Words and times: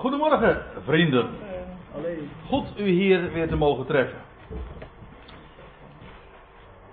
Goedemorgen, 0.00 0.62
vrienden. 0.84 1.30
Goed 2.46 2.78
u 2.78 2.88
hier 2.88 3.32
weer 3.32 3.48
te 3.48 3.56
mogen 3.56 3.86
treffen. 3.86 4.18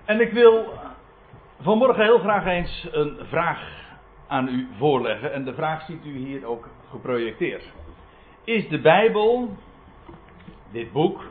En 0.04 0.20
ik 0.20 0.32
wil 0.32 0.64
vanmorgen 1.60 2.04
heel 2.04 2.18
graag 2.18 2.46
eens 2.46 2.88
een 2.90 3.18
vraag 3.22 3.86
aan 4.26 4.48
u 4.48 4.68
voorleggen. 4.78 5.32
En 5.32 5.44
de 5.44 5.54
vraag 5.54 5.82
ziet 5.82 6.04
u 6.04 6.16
hier 6.16 6.46
ook 6.46 6.68
geprojecteerd. 6.90 7.72
Is 8.44 8.68
de 8.68 8.80
Bijbel, 8.80 9.56
dit 10.72 10.92
boek, 10.92 11.24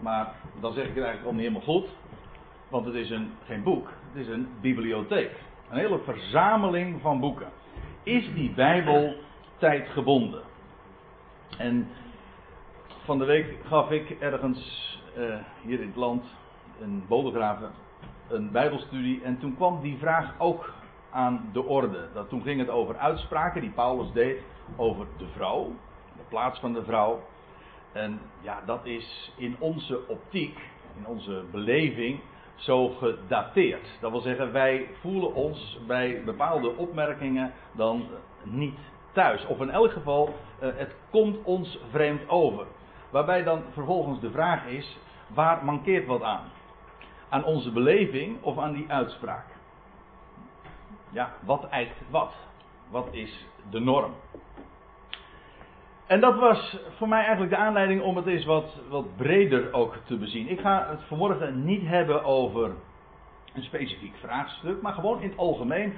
maar 0.00 0.34
dan 0.60 0.72
zeg 0.72 0.84
ik 0.84 0.94
het 0.94 1.04
eigenlijk 1.04 1.26
al 1.26 1.32
niet 1.32 1.48
helemaal 1.48 1.74
goed, 1.74 1.88
want 2.68 2.86
het 2.86 2.94
is 2.94 3.10
een, 3.10 3.32
geen 3.46 3.62
boek, 3.62 3.88
het 4.12 4.26
is 4.26 4.28
een 4.28 4.48
bibliotheek. 4.60 5.32
Een 5.70 5.78
hele 5.78 5.98
verzameling 5.98 7.00
van 7.00 7.20
boeken. 7.20 7.48
Is 8.02 8.34
die 8.34 8.50
Bijbel 8.50 9.14
tijdgebonden? 9.58 10.52
En 11.58 11.88
van 13.04 13.18
de 13.18 13.24
week 13.24 13.56
gaf 13.64 13.90
ik 13.90 14.10
ergens 14.10 14.92
uh, 15.18 15.36
hier 15.62 15.80
in 15.80 15.86
het 15.86 15.96
land, 15.96 16.24
in 16.80 17.04
Bodegraven, 17.08 17.70
een 18.28 18.50
Bijbelstudie. 18.50 19.22
En 19.22 19.38
toen 19.38 19.56
kwam 19.56 19.80
die 19.80 19.98
vraag 19.98 20.34
ook 20.38 20.72
aan 21.10 21.50
de 21.52 21.64
orde. 21.64 22.08
Dat, 22.14 22.28
toen 22.28 22.42
ging 22.42 22.60
het 22.60 22.68
over 22.68 22.96
uitspraken 22.96 23.60
die 23.60 23.70
Paulus 23.70 24.12
deed 24.12 24.42
over 24.76 25.06
de 25.18 25.26
vrouw, 25.26 25.72
de 26.16 26.22
plaats 26.28 26.60
van 26.60 26.72
de 26.72 26.84
vrouw. 26.84 27.22
En 27.92 28.20
ja, 28.40 28.62
dat 28.66 28.86
is 28.86 29.32
in 29.36 29.56
onze 29.58 30.08
optiek, 30.08 30.58
in 30.96 31.06
onze 31.06 31.44
beleving, 31.50 32.20
zo 32.54 32.88
gedateerd. 32.88 33.88
Dat 34.00 34.10
wil 34.10 34.20
zeggen, 34.20 34.52
wij 34.52 34.88
voelen 35.00 35.34
ons 35.34 35.80
bij 35.86 36.22
bepaalde 36.24 36.76
opmerkingen 36.76 37.52
dan 37.72 38.06
niet 38.42 38.78
thuis. 39.14 39.46
Of 39.46 39.60
in 39.60 39.70
elk 39.70 39.92
geval, 39.92 40.34
uh, 40.62 40.68
het 40.76 40.96
komt 41.10 41.36
ons 41.42 41.78
vreemd 41.90 42.28
over. 42.28 42.66
Waarbij 43.10 43.42
dan 43.42 43.62
vervolgens 43.72 44.20
de 44.20 44.30
vraag 44.30 44.66
is, 44.66 44.98
waar 45.26 45.64
mankeert 45.64 46.06
wat 46.06 46.22
aan? 46.22 46.50
Aan 47.28 47.44
onze 47.44 47.70
beleving 47.70 48.42
of 48.42 48.58
aan 48.58 48.72
die 48.72 48.86
uitspraak? 48.88 49.46
Ja, 51.10 51.32
wat 51.44 51.68
eist 51.68 51.94
wat? 52.10 52.32
Wat 52.90 53.08
is 53.10 53.46
de 53.70 53.80
norm? 53.80 54.12
En 56.06 56.20
dat 56.20 56.38
was 56.38 56.78
voor 56.96 57.08
mij 57.08 57.20
eigenlijk 57.20 57.50
de 57.50 57.56
aanleiding 57.56 58.02
om 58.02 58.16
het 58.16 58.26
eens 58.26 58.44
wat, 58.44 58.80
wat 58.88 59.16
breder 59.16 59.72
ook 59.72 59.96
te 60.04 60.16
bezien. 60.16 60.48
Ik 60.48 60.60
ga 60.60 60.86
het 60.90 61.02
vanmorgen 61.02 61.64
niet 61.64 61.86
hebben 61.86 62.24
over 62.24 62.70
een 63.54 63.62
specifiek 63.62 64.14
vraagstuk, 64.16 64.82
maar 64.82 64.92
gewoon 64.92 65.20
in 65.20 65.28
het 65.28 65.38
algemeen. 65.38 65.94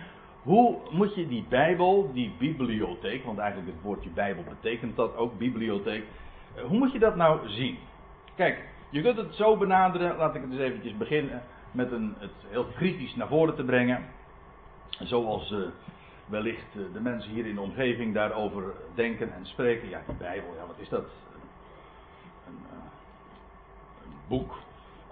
Hoe 0.47 0.77
moet 0.91 1.15
je 1.15 1.29
die 1.29 1.45
Bijbel, 1.49 2.11
die 2.13 2.35
bibliotheek, 2.39 3.25
want 3.25 3.39
eigenlijk 3.39 3.73
het 3.73 3.83
woordje 3.83 4.11
Bijbel 4.11 4.45
betekent 4.49 4.97
dat 4.97 5.17
ook, 5.17 5.39
bibliotheek. 5.39 6.05
Eh, 6.55 6.63
hoe 6.63 6.79
moet 6.79 6.93
je 6.93 6.99
dat 6.99 7.17
nou 7.17 7.49
zien? 7.49 7.79
Kijk, 8.35 8.65
je 8.91 9.03
kunt 9.03 9.17
het 9.17 9.35
zo 9.35 9.57
benaderen, 9.57 10.17
laat 10.17 10.35
ik 10.35 10.43
het 10.43 10.51
eens 10.51 10.61
eventjes 10.61 10.97
beginnen 10.97 11.43
met 11.71 11.93
een, 11.93 12.15
het 12.19 12.31
heel 12.49 12.65
kritisch 12.65 13.15
naar 13.15 13.29
voren 13.29 13.55
te 13.55 13.65
brengen. 13.65 14.05
Zoals 14.89 15.51
uh, 15.51 15.59
wellicht 16.27 16.75
uh, 16.75 16.83
de 16.93 17.01
mensen 17.01 17.33
hier 17.33 17.47
in 17.47 17.55
de 17.55 17.61
omgeving 17.61 18.15
daarover 18.15 18.65
denken 18.95 19.35
en 19.35 19.47
spreken. 19.47 19.89
Ja, 19.89 20.03
die 20.07 20.17
Bijbel, 20.17 20.55
ja, 20.59 20.67
wat 20.67 20.79
is 20.79 20.89
dat? 20.89 21.05
Een, 22.47 22.59
een 24.05 24.17
boek, 24.29 24.55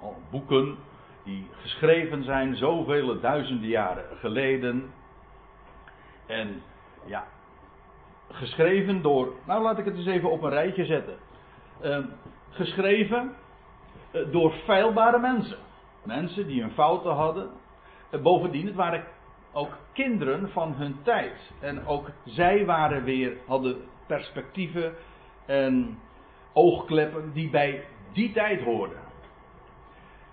al 0.00 0.16
boeken 0.30 0.76
die 1.24 1.46
geschreven 1.52 2.24
zijn 2.24 2.56
zoveel 2.56 3.20
duizenden 3.20 3.68
jaren 3.68 4.04
geleden. 4.18 4.92
En 6.26 6.62
ja, 7.04 7.26
geschreven 8.30 9.02
door, 9.02 9.32
nou 9.46 9.62
laat 9.62 9.78
ik 9.78 9.84
het 9.84 9.96
eens 9.96 10.06
even 10.06 10.30
op 10.30 10.42
een 10.42 10.50
rijtje 10.50 10.84
zetten. 10.84 11.16
Uh, 11.82 11.98
geschreven 12.50 13.34
uh, 14.12 14.32
door 14.32 14.52
feilbare 14.52 15.18
mensen. 15.18 15.58
Mensen 16.02 16.46
die 16.46 16.60
hun 16.60 16.70
fouten 16.70 17.12
hadden. 17.12 17.50
Bovendien, 18.22 18.66
het 18.66 18.74
waren 18.74 19.04
ook 19.52 19.78
kinderen 19.92 20.50
van 20.50 20.74
hun 20.74 20.96
tijd. 21.02 21.52
En 21.60 21.86
ook 21.86 22.10
zij 22.24 22.64
waren 22.64 23.04
weer, 23.04 23.36
hadden 23.46 23.76
perspectieven 24.06 24.94
en 25.46 25.98
oogkleppen 26.52 27.32
die 27.32 27.50
bij 27.50 27.84
die 28.12 28.32
tijd 28.32 28.62
hoorden. 28.62 28.98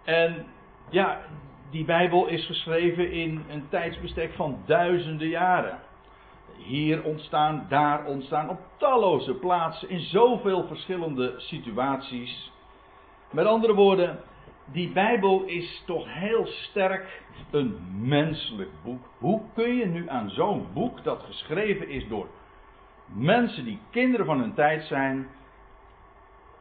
En 0.03 0.45
ja, 0.89 1.21
die 1.71 1.85
Bijbel 1.85 2.27
is 2.27 2.45
geschreven 2.45 3.11
in 3.11 3.43
een 3.49 3.69
tijdsbestek 3.69 4.33
van 4.33 4.63
duizenden 4.65 5.27
jaren. 5.27 5.79
Hier 6.57 7.03
ontstaan, 7.03 7.65
daar 7.69 8.05
ontstaan, 8.05 8.49
op 8.49 8.59
talloze 8.77 9.33
plaatsen, 9.33 9.89
in 9.89 9.99
zoveel 9.99 10.67
verschillende 10.67 11.33
situaties. 11.37 12.51
Met 13.31 13.45
andere 13.45 13.73
woorden, 13.73 14.19
die 14.65 14.91
Bijbel 14.91 15.43
is 15.43 15.83
toch 15.85 16.05
heel 16.07 16.45
sterk 16.45 17.21
een 17.51 17.77
menselijk 18.01 18.69
boek. 18.83 19.03
Hoe 19.17 19.41
kun 19.53 19.75
je 19.75 19.85
nu 19.85 20.09
aan 20.09 20.29
zo'n 20.29 20.67
boek 20.73 21.03
dat 21.03 21.23
geschreven 21.23 21.89
is 21.89 22.07
door 22.07 22.27
mensen 23.13 23.65
die 23.65 23.79
kinderen 23.89 24.25
van 24.25 24.39
hun 24.39 24.53
tijd 24.53 24.83
zijn, 24.83 25.27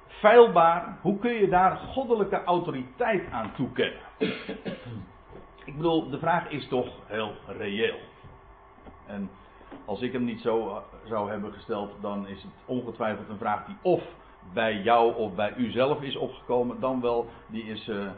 feilbaar, 0.06 0.98
hoe 1.00 1.18
kun 1.18 1.32
je 1.32 1.48
daar 1.48 1.76
goddelijke 1.76 2.44
autoriteit 2.44 3.30
aan 3.30 3.52
toekennen? 3.54 4.09
Ik 5.64 5.76
bedoel, 5.76 6.10
de 6.10 6.18
vraag 6.18 6.50
is 6.50 6.68
toch 6.68 6.88
heel 7.06 7.34
reëel. 7.46 7.98
En 9.06 9.30
als 9.84 10.00
ik 10.00 10.12
hem 10.12 10.24
niet 10.24 10.40
zo 10.40 10.68
eh, 10.68 10.76
zou 11.04 11.30
hebben 11.30 11.52
gesteld, 11.52 11.92
dan 12.00 12.28
is 12.28 12.42
het 12.42 12.52
ongetwijfeld 12.64 13.28
een 13.28 13.38
vraag 13.38 13.66
die 13.66 13.76
of 13.82 14.02
bij 14.52 14.80
jou 14.82 15.14
of 15.14 15.34
bij 15.34 15.54
u 15.56 15.70
zelf 15.70 16.02
is 16.02 16.16
opgekomen, 16.16 16.80
dan 16.80 17.00
wel 17.00 17.28
die 17.46 17.62
is 17.64 17.88
uh, 17.88 18.10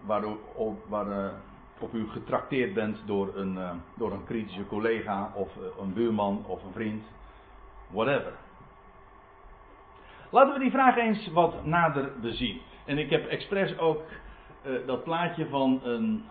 waardoor, 0.00 0.36
op, 0.54 0.84
waar, 0.88 1.06
uh, 1.06 1.32
op 1.78 1.94
u 1.94 2.08
getrakteerd 2.08 2.74
bent 2.74 3.02
door 3.06 3.36
een, 3.36 3.58
door 3.94 4.12
een 4.12 4.24
kritische 4.24 4.66
collega 4.66 5.32
of 5.34 5.48
een 5.80 5.92
buurman 5.92 6.44
of 6.46 6.62
een 6.62 6.72
vriend, 6.72 7.04
whatever. 7.90 8.32
Laten 10.30 10.52
we 10.52 10.60
die 10.60 10.70
vraag 10.70 10.96
eens 10.96 11.28
wat 11.28 11.64
nader 11.64 12.12
bezien. 12.20 12.60
En 12.84 12.98
ik 12.98 13.10
heb 13.10 13.26
expres 13.26 13.78
ook 13.78 14.02
dat 14.86 15.04
plaatje 15.04 15.48
van 15.48 15.80
een, 15.82 16.24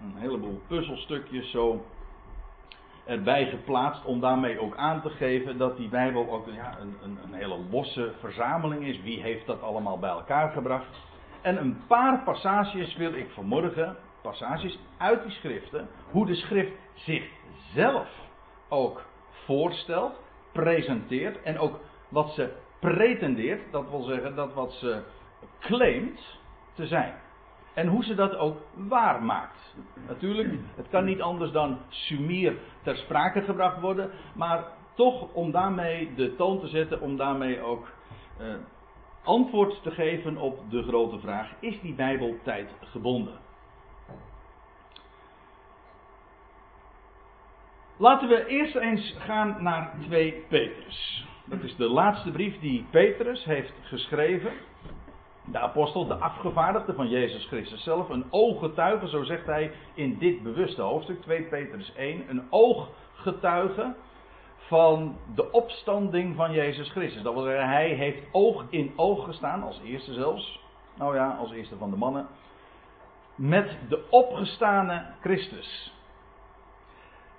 een 0.00 0.14
heleboel 0.16 0.60
puzzelstukjes 0.66 1.50
zo 1.50 1.84
erbij 3.04 3.46
geplaatst 3.46 4.04
om 4.04 4.20
daarmee 4.20 4.60
ook 4.60 4.76
aan 4.76 5.02
te 5.02 5.10
geven 5.10 5.58
dat 5.58 5.76
die 5.76 5.88
Bijbel 5.88 6.30
ook 6.30 6.46
ja, 6.46 6.78
een, 6.80 6.96
een, 7.02 7.18
een, 7.24 7.34
hele 7.34 7.58
losse 7.70 8.12
verzameling 8.20 8.86
is. 8.86 9.02
Wie 9.02 9.22
heeft 9.22 9.46
dat 9.46 9.62
allemaal 9.62 9.98
bij 9.98 10.10
elkaar 10.10 10.50
gebracht? 10.50 10.86
En 11.42 11.60
een 11.60 11.82
paar 11.86 12.22
passages 12.24 12.96
wil 12.96 13.14
ik 13.14 13.30
vanmorgen, 13.30 13.96
passages 14.22 14.78
uit 14.98 15.22
die 15.22 15.32
schriften, 15.32 15.88
hoe 16.10 16.26
de 16.26 16.34
schrift 16.34 16.72
zichzelf 16.94 18.08
ook 18.68 19.04
voorstelt, 19.30 20.20
presenteert 20.52 21.42
en 21.42 21.58
ook 21.58 21.80
wat 22.08 22.30
ze 22.30 22.52
pretendeert, 22.80 23.72
dat 23.72 23.90
wil 23.90 24.02
zeggen 24.02 24.34
dat 24.34 24.54
wat 24.54 24.72
ze 24.72 25.02
claimt 25.60 26.38
te 26.74 26.86
zijn. 26.86 27.14
En 27.76 27.86
hoe 27.88 28.04
ze 28.04 28.14
dat 28.14 28.36
ook 28.36 28.56
waar 28.74 29.22
maakt. 29.22 29.74
Natuurlijk, 30.06 30.54
het 30.76 30.88
kan 30.88 31.04
niet 31.04 31.20
anders 31.20 31.50
dan 31.50 31.78
sumier 31.88 32.56
ter 32.82 32.96
sprake 32.96 33.42
gebracht 33.42 33.80
worden. 33.80 34.10
Maar 34.34 34.64
toch 34.94 35.32
om 35.32 35.50
daarmee 35.50 36.14
de 36.14 36.36
toon 36.36 36.60
te 36.60 36.66
zetten, 36.66 37.00
om 37.00 37.16
daarmee 37.16 37.60
ook 37.60 37.88
eh, 38.38 38.46
antwoord 39.24 39.82
te 39.82 39.90
geven 39.90 40.36
op 40.36 40.70
de 40.70 40.82
grote 40.82 41.18
vraag: 41.18 41.52
is 41.60 41.80
die 41.80 41.94
Bijbel 41.94 42.36
tijdgebonden? 42.42 43.38
Laten 47.96 48.28
we 48.28 48.46
eerst 48.46 48.74
eens 48.74 49.16
gaan 49.18 49.62
naar 49.62 49.94
2 50.06 50.44
Petrus. 50.48 51.26
Dat 51.44 51.62
is 51.62 51.76
de 51.76 51.88
laatste 51.88 52.30
brief 52.30 52.58
die 52.60 52.86
Petrus 52.90 53.44
heeft 53.44 53.72
geschreven 53.82 54.52
de 55.46 55.58
apostel, 55.58 56.06
de 56.06 56.14
afgevaardigde 56.14 56.94
van 56.94 57.08
Jezus 57.08 57.46
Christus 57.46 57.82
zelf, 57.82 58.08
een 58.08 58.24
ooggetuige, 58.30 59.08
zo 59.08 59.22
zegt 59.22 59.46
hij 59.46 59.72
in 59.94 60.18
dit 60.18 60.42
bewuste 60.42 60.82
hoofdstuk, 60.82 61.22
2 61.22 61.42
Petrus 61.42 61.92
1, 61.94 62.24
een 62.28 62.42
ooggetuige 62.50 63.94
van 64.56 65.16
de 65.34 65.52
opstanding 65.52 66.36
van 66.36 66.52
Jezus 66.52 66.90
Christus. 66.90 67.22
Dat 67.22 67.34
wil 67.34 67.42
zeggen, 67.42 67.68
hij 67.68 67.88
heeft 67.88 68.22
oog 68.32 68.64
in 68.70 68.92
oog 68.96 69.24
gestaan, 69.24 69.62
als 69.62 69.80
eerste 69.84 70.12
zelfs, 70.12 70.60
nou 70.94 71.14
ja, 71.14 71.36
als 71.40 71.52
eerste 71.52 71.76
van 71.76 71.90
de 71.90 71.96
mannen, 71.96 72.26
met 73.34 73.78
de 73.88 74.04
opgestane 74.10 75.06
Christus. 75.20 75.94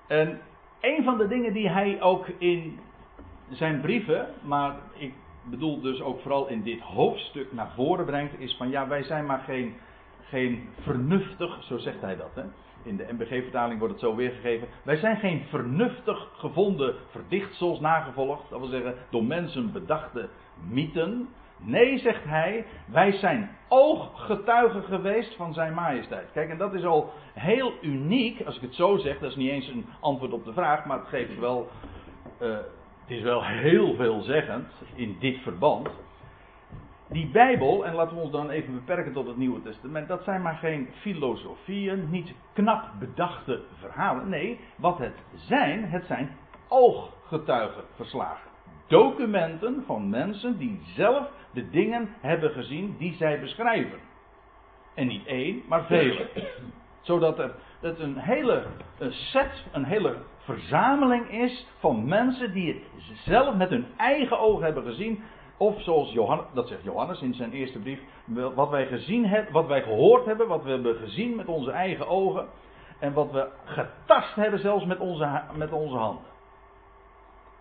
En 0.08 0.42
een 0.82 1.04
van 1.04 1.18
de 1.18 1.28
dingen 1.28 1.54
die 1.54 1.70
hij 1.70 2.02
ook 2.02 2.28
in 2.38 2.80
zijn 3.50 3.82
brieven, 3.82 4.28
maar 4.42 4.76
ik 4.94 5.14
bedoel 5.50 5.82
dus 5.82 6.02
ook 6.02 6.22
vooral 6.22 6.48
in 6.48 6.64
dit 6.64 6.80
hoofdstuk 6.80 7.54
naar 7.54 7.72
voren 7.76 8.06
brengt, 8.06 8.40
is 8.40 8.56
van 8.56 8.70
ja, 8.70 8.88
wij 8.88 9.04
zijn 9.04 9.26
maar 9.26 9.40
geen, 9.40 9.76
geen 10.22 10.70
vernuftig, 10.82 11.64
zo 11.64 11.78
zegt 11.78 12.02
hij 12.02 12.16
dat. 12.16 12.36
Hè? 12.36 12.44
in 12.88 12.98
de 12.98 13.08
MBG-vertaling 13.12 13.80
wordt 13.80 13.94
het 13.94 14.04
zo 14.04 14.16
weergegeven. 14.16 14.68
Wij 14.84 14.96
zijn 14.96 15.18
geen 15.18 15.44
vernuftig 15.50 16.30
gevonden 16.34 16.96
verdichtsels 17.10 17.80
nagevolgd. 17.80 18.50
Dat 18.50 18.60
wil 18.60 18.70
zeggen, 18.70 18.96
door 19.10 19.24
mensen 19.24 19.72
bedachte 19.72 20.30
mythen. 20.70 21.28
Nee, 21.60 22.00
zegt 22.00 22.24
hij, 22.24 22.66
wij 22.86 23.12
zijn 23.12 23.50
ooggetuigen 23.68 24.84
geweest 24.84 25.36
van 25.36 25.54
zijn 25.54 25.74
majesteit. 25.74 26.32
Kijk, 26.32 26.50
en 26.50 26.58
dat 26.58 26.74
is 26.74 26.86
al 26.86 27.14
heel 27.34 27.74
uniek, 27.82 28.42
als 28.46 28.56
ik 28.56 28.62
het 28.62 28.76
zo 28.76 28.98
zeg. 28.98 29.20
Dat 29.20 29.30
is 29.30 29.36
niet 29.36 29.50
eens 29.50 29.68
een 29.68 29.86
antwoord 30.00 30.34
op 30.34 30.46
de 30.46 30.54
vraag, 30.54 30.86
maar 30.86 31.00
het 31.00 31.08
geeft 31.08 31.40
wel. 31.40 31.70
Uh, 32.42 32.58
het 33.08 33.18
is 33.18 33.24
wel 33.24 33.44
heel 33.44 33.96
veelzeggend 33.96 34.72
in 34.96 35.18
dit 35.20 35.38
verband. 35.42 35.90
Die 37.10 37.28
Bijbel, 37.28 37.86
en 37.86 37.94
laten 37.94 38.16
we 38.16 38.22
ons 38.22 38.32
dan 38.32 38.50
even 38.50 38.74
beperken 38.74 39.14
tot 39.14 39.28
het 39.28 39.38
Nieuwe 39.38 39.62
Testament, 39.62 40.08
dat 40.08 40.24
zijn 40.24 40.42
maar 40.42 40.56
geen 40.56 40.90
filosofieën, 41.02 42.10
niet 42.10 42.34
knap 42.54 42.92
bedachte 43.00 43.62
verhalen. 43.80 44.30
Nee, 44.30 44.60
wat 44.76 44.98
het 44.98 45.14
zijn, 45.36 45.84
het 45.84 46.06
zijn 46.06 46.36
ooggetuigenverslagen. 46.68 48.50
Documenten 48.88 49.84
van 49.86 50.10
mensen 50.10 50.58
die 50.58 50.82
zelf 50.96 51.30
de 51.52 51.70
dingen 51.70 52.10
hebben 52.22 52.52
gezien 52.52 52.96
die 52.98 53.14
zij 53.14 53.40
beschrijven. 53.40 54.00
En 54.94 55.08
niet 55.08 55.26
één, 55.26 55.62
maar 55.68 55.86
vele. 55.86 56.30
Zodat 57.02 57.40
er 57.40 57.56
het 57.80 58.00
een 58.00 58.18
hele 58.18 58.64
set, 59.10 59.66
een 59.72 59.86
hele 59.86 60.18
verzameling 60.48 61.30
is 61.30 61.68
van 61.80 62.08
mensen 62.08 62.54
die 62.54 62.74
het 62.74 62.84
zelf 63.26 63.56
met 63.56 63.70
hun 63.70 63.86
eigen 63.98 64.40
ogen 64.40 64.64
hebben 64.64 64.84
gezien. 64.84 65.24
Of 65.58 65.82
zoals 65.82 66.12
Johannes, 66.12 66.46
dat 66.54 66.68
zegt 66.68 66.84
Johannes 66.84 67.22
in 67.22 67.34
zijn 67.34 67.52
eerste 67.52 67.80
brief, 67.80 68.00
wat 68.56 68.70
wij 68.70 68.88
gezien 68.88 69.26
hebben, 69.26 69.54
wat 69.54 69.68
wij 69.68 69.82
gehoord 69.82 70.26
hebben, 70.26 70.48
wat 70.48 70.64
we 70.64 70.70
hebben 70.70 70.96
gezien 70.96 71.36
met 71.36 71.48
onze 71.48 71.72
eigen 71.72 72.08
ogen. 72.08 72.48
En 73.00 73.14
wat 73.14 73.32
we 73.32 73.50
getast 73.66 74.36
hebben 74.36 74.60
zelfs 74.60 74.86
met 74.86 75.00
onze, 75.00 75.42
met 75.56 75.72
onze 75.72 75.98
handen. 75.98 76.24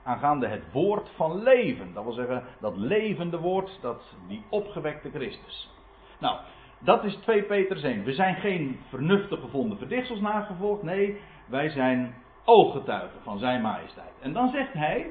Aangaande 0.02 0.46
het 0.46 0.72
woord 0.72 1.10
van 1.14 1.42
leven. 1.42 1.94
Dat 1.94 2.04
wil 2.04 2.12
zeggen, 2.12 2.44
dat 2.60 2.76
levende 2.76 3.38
woord, 3.38 3.78
dat, 3.80 4.16
die 4.28 4.42
opgewekte 4.48 5.10
Christus. 5.10 5.70
Nou, 6.18 6.38
dat 6.78 7.04
is 7.04 7.14
2 7.14 7.42
Peter 7.42 7.84
1. 7.84 8.04
We 8.04 8.12
zijn 8.12 8.34
geen 8.34 8.80
vernuftig 8.88 9.40
gevonden 9.40 9.78
verdichtsels 9.78 10.20
nagevolgd. 10.20 10.82
Nee, 10.82 11.20
wij 11.46 11.68
zijn 11.68 12.14
ooggetuigen 12.46 13.22
van 13.22 13.38
zijn 13.38 13.62
majesteit. 13.62 14.12
En 14.20 14.32
dan 14.32 14.50
zegt 14.50 14.72
hij, 14.72 15.06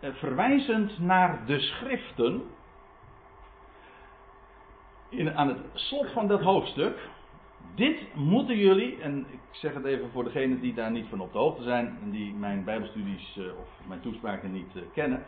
eh, 0.00 0.10
verwijzend 0.14 0.98
naar 0.98 1.46
de 1.46 1.60
schriften, 1.60 2.42
in, 5.08 5.34
aan 5.34 5.48
het 5.48 5.58
slot 5.74 6.10
van 6.10 6.28
dat 6.28 6.40
hoofdstuk, 6.40 7.08
dit 7.74 8.14
moeten 8.14 8.56
jullie, 8.56 9.00
en 9.00 9.26
ik 9.30 9.40
zeg 9.50 9.74
het 9.74 9.84
even 9.84 10.10
voor 10.10 10.24
degenen 10.24 10.60
die 10.60 10.74
daar 10.74 10.90
niet 10.90 11.06
van 11.08 11.20
op 11.20 11.32
de 11.32 11.38
hoogte 11.38 11.62
zijn 11.62 11.98
en 12.02 12.10
die 12.10 12.34
mijn 12.34 12.64
Bijbelstudies 12.64 13.36
eh, 13.36 13.44
of 13.44 13.86
mijn 13.86 14.00
toespraken 14.00 14.52
niet 14.52 14.74
uh, 14.74 14.82
kennen. 14.92 15.24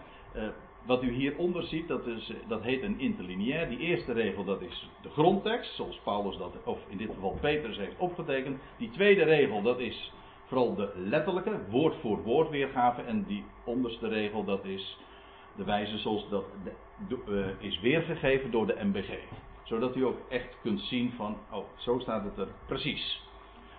Wat 0.87 1.03
u 1.03 1.11
hieronder 1.11 1.63
ziet, 1.63 1.89
dat, 1.89 2.07
is, 2.07 2.33
dat 2.49 2.63
heet 2.63 2.83
een 2.83 3.01
interlineair. 3.01 3.69
Die 3.69 3.79
eerste 3.79 4.13
regel, 4.13 4.45
dat 4.45 4.61
is 4.61 4.91
de 5.03 5.09
grondtekst, 5.09 5.75
zoals 5.75 6.01
Paulus 6.05 6.37
dat, 6.37 6.55
of 6.65 6.79
in 6.89 6.97
dit 6.97 7.11
geval 7.15 7.39
Petrus 7.41 7.77
heeft 7.77 7.99
opgetekend. 7.99 8.61
Die 8.79 8.91
tweede 8.91 9.23
regel, 9.23 9.63
dat 9.63 9.79
is 9.79 10.13
vooral 10.53 10.75
de 10.75 10.93
letterlijke, 10.97 11.59
woord 11.71 11.95
voor 12.01 12.23
woord 12.23 12.51
weergave. 12.51 13.03
En 13.03 13.25
die 13.25 13.45
onderste 13.65 14.09
regel, 14.09 14.45
dat 14.45 14.65
is 14.65 14.99
de 15.57 15.65
wijze 15.65 15.99
zoals 15.99 16.29
dat 16.29 16.45
de, 17.09 17.55
is 17.59 17.81
weergegeven 17.81 18.51
door 18.51 18.67
de 18.67 18.77
MBG 18.83 19.11
zodat 19.63 19.97
u 19.97 20.05
ook 20.05 20.19
echt 20.29 20.57
kunt 20.63 20.81
zien 20.81 21.13
van, 21.17 21.37
oh, 21.51 21.65
zo 21.77 21.99
staat 21.99 22.25
het 22.25 22.39
er 22.39 22.49
precies. 22.67 23.23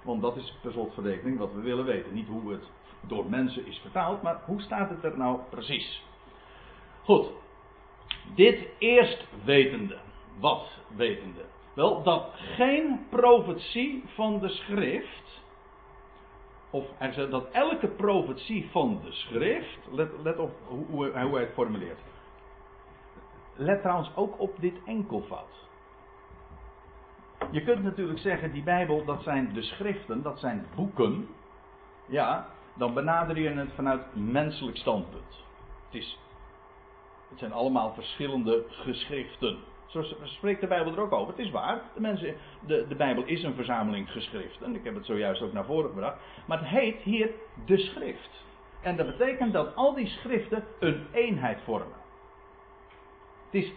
Want 0.03 0.21
dat 0.21 0.35
is 0.35 0.57
per 0.61 0.71
slotverrekening 0.71 1.37
wat 1.37 1.53
we 1.53 1.61
willen 1.61 1.85
weten. 1.85 2.13
Niet 2.13 2.27
hoe 2.27 2.51
het 2.51 2.63
door 3.07 3.29
mensen 3.29 3.65
is 3.67 3.77
vertaald, 3.77 4.21
maar 4.21 4.41
hoe 4.45 4.61
staat 4.61 4.89
het 4.89 5.03
er 5.03 5.17
nou 5.17 5.39
precies. 5.49 6.03
Goed, 7.03 7.31
dit 8.35 8.67
eerst 8.77 9.25
wetende. 9.43 9.97
Wat 10.39 10.67
wetende? 10.95 11.41
Wel, 11.73 12.03
dat 12.03 12.29
geen 12.33 13.05
profetie 13.09 14.03
van 14.07 14.39
de 14.39 14.49
schrift, 14.49 15.22
of 16.73 16.85
dat 17.29 17.49
elke 17.51 17.87
profetie 17.87 18.69
van 18.71 18.99
de 19.03 19.11
schrift, 19.11 19.87
let, 19.91 20.09
let 20.23 20.37
op 20.37 20.51
hoe, 20.67 20.85
hoe 20.85 21.11
hij 21.13 21.41
het 21.41 21.53
formuleert. 21.53 21.99
Let 23.55 23.81
trouwens 23.81 24.15
ook 24.15 24.39
op 24.39 24.59
dit 24.59 24.75
enkelvoud. 24.85 25.67
Je 27.51 27.63
kunt 27.63 27.83
natuurlijk 27.83 28.19
zeggen, 28.19 28.51
die 28.51 28.63
Bijbel, 28.63 29.05
dat 29.05 29.23
zijn 29.23 29.53
de 29.53 29.61
schriften, 29.61 30.21
dat 30.21 30.39
zijn 30.39 30.65
boeken. 30.75 31.27
Ja, 32.07 32.47
dan 32.73 32.93
benader 32.93 33.39
je 33.39 33.49
het 33.49 33.73
vanuit 33.75 34.15
menselijk 34.15 34.77
standpunt. 34.77 35.43
Het, 35.85 36.01
is, 36.01 36.19
het 37.29 37.39
zijn 37.39 37.53
allemaal 37.53 37.93
verschillende 37.93 38.65
geschriften. 38.69 39.59
Zo 39.93 40.03
spreekt 40.23 40.61
de 40.61 40.67
Bijbel 40.67 40.93
er 40.93 40.99
ook 40.99 41.11
over. 41.11 41.33
Het 41.33 41.45
is 41.45 41.51
waar, 41.51 41.81
de, 41.93 42.01
mensen, 42.01 42.35
de, 42.67 42.85
de 42.87 42.95
Bijbel 42.95 43.23
is 43.23 43.43
een 43.43 43.53
verzameling 43.53 44.11
geschriften. 44.11 44.75
Ik 44.75 44.83
heb 44.83 44.95
het 44.95 45.05
zojuist 45.05 45.41
ook 45.41 45.53
naar 45.53 45.65
voren 45.65 45.89
gebracht. 45.89 46.17
Maar 46.45 46.59
het 46.59 46.67
heet 46.67 47.01
hier 47.01 47.29
de 47.65 47.77
schrift. 47.77 48.43
En 48.81 48.95
dat 48.95 49.05
betekent 49.05 49.53
dat 49.53 49.75
al 49.75 49.93
die 49.93 50.07
schriften 50.07 50.63
een 50.79 51.05
eenheid 51.11 51.61
vormen. 51.63 51.97
Het 53.45 53.63
is, 53.63 53.71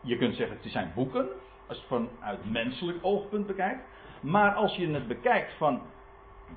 je 0.00 0.16
kunt 0.16 0.36
zeggen, 0.36 0.56
het 0.62 0.72
zijn 0.72 0.92
boeken, 0.94 1.28
als 1.66 1.76
je 1.76 1.94
het 1.94 2.08
vanuit 2.18 2.50
menselijk 2.50 2.98
oogpunt 3.02 3.46
bekijkt. 3.46 3.84
Maar 4.20 4.54
als 4.54 4.76
je 4.76 4.88
het 4.88 5.08
bekijkt 5.08 5.52
van 5.52 5.82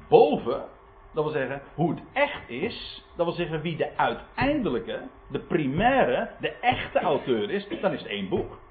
boven, 0.09 0.66
dat 1.12 1.24
wil 1.24 1.33
zeggen 1.33 1.62
hoe 1.75 1.89
het 1.89 2.01
echt 2.13 2.50
is, 2.50 3.06
dat 3.16 3.25
wil 3.25 3.36
zeggen 3.36 3.62
wie 3.62 3.77
de 3.77 3.98
uiteindelijke, 3.98 5.01
de 5.27 5.39
primaire, 5.39 6.30
de 6.39 6.51
echte 6.51 7.00
auteur 7.00 7.50
is, 7.50 7.68
dan 7.81 7.94
is 7.94 8.00
het 8.00 8.09
één 8.09 8.30
boek. 8.30 8.62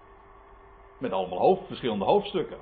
Met 1.03 1.13
allemaal 1.13 1.65
verschillende 1.67 2.05
hoofdstukken. 2.05 2.57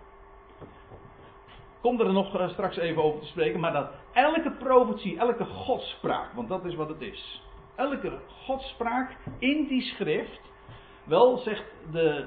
Kom 1.80 2.00
er 2.00 2.12
nog 2.12 2.38
eh, 2.38 2.48
straks 2.48 2.76
even 2.76 3.02
over 3.02 3.20
te 3.20 3.26
spreken, 3.26 3.60
maar 3.60 3.72
dat 3.72 3.90
elke 4.12 4.50
profetie, 4.50 5.18
elke 5.18 5.44
godspraak, 5.44 6.32
want 6.32 6.48
dat 6.48 6.64
is 6.64 6.74
wat 6.74 6.88
het 6.88 7.00
is. 7.00 7.42
Elke 7.76 8.18
godspraak 8.44 9.16
in 9.38 9.66
die 9.66 9.82
schrift, 9.82 10.40
wel 11.04 11.36
zegt 11.36 11.64
de, 11.92 12.26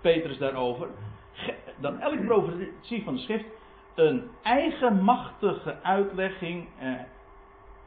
Petrus 0.00 0.38
daarover. 0.38 0.88
Dat 1.80 1.98
elke 1.98 2.24
profetie 2.24 3.04
van 3.04 3.14
de 3.14 3.20
schrift 3.20 3.44
een 3.94 4.30
eigenmachtige 4.42 5.82
uitlegging. 5.82 6.68
Eh, 6.78 6.92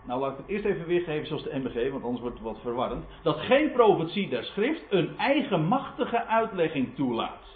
nou, 0.04 0.20
laat 0.20 0.32
ik 0.32 0.38
het 0.38 0.48
eerst 0.48 0.66
even 0.66 0.86
weergeven 0.86 1.28
zoals 1.28 1.44
de 1.44 1.60
MBG, 1.60 1.92
want 1.92 2.04
anders 2.04 2.22
wordt 2.22 2.38
het 2.38 2.46
wat 2.46 2.62
verwarrend. 2.62 3.06
Dat 3.22 3.40
geen 3.40 3.72
profetie 3.72 4.30
der 4.30 4.44
schrift 4.44 4.84
een 4.90 5.18
eigenmachtige 5.18 6.26
uitlegging 6.26 6.96
toelaat. 6.96 7.47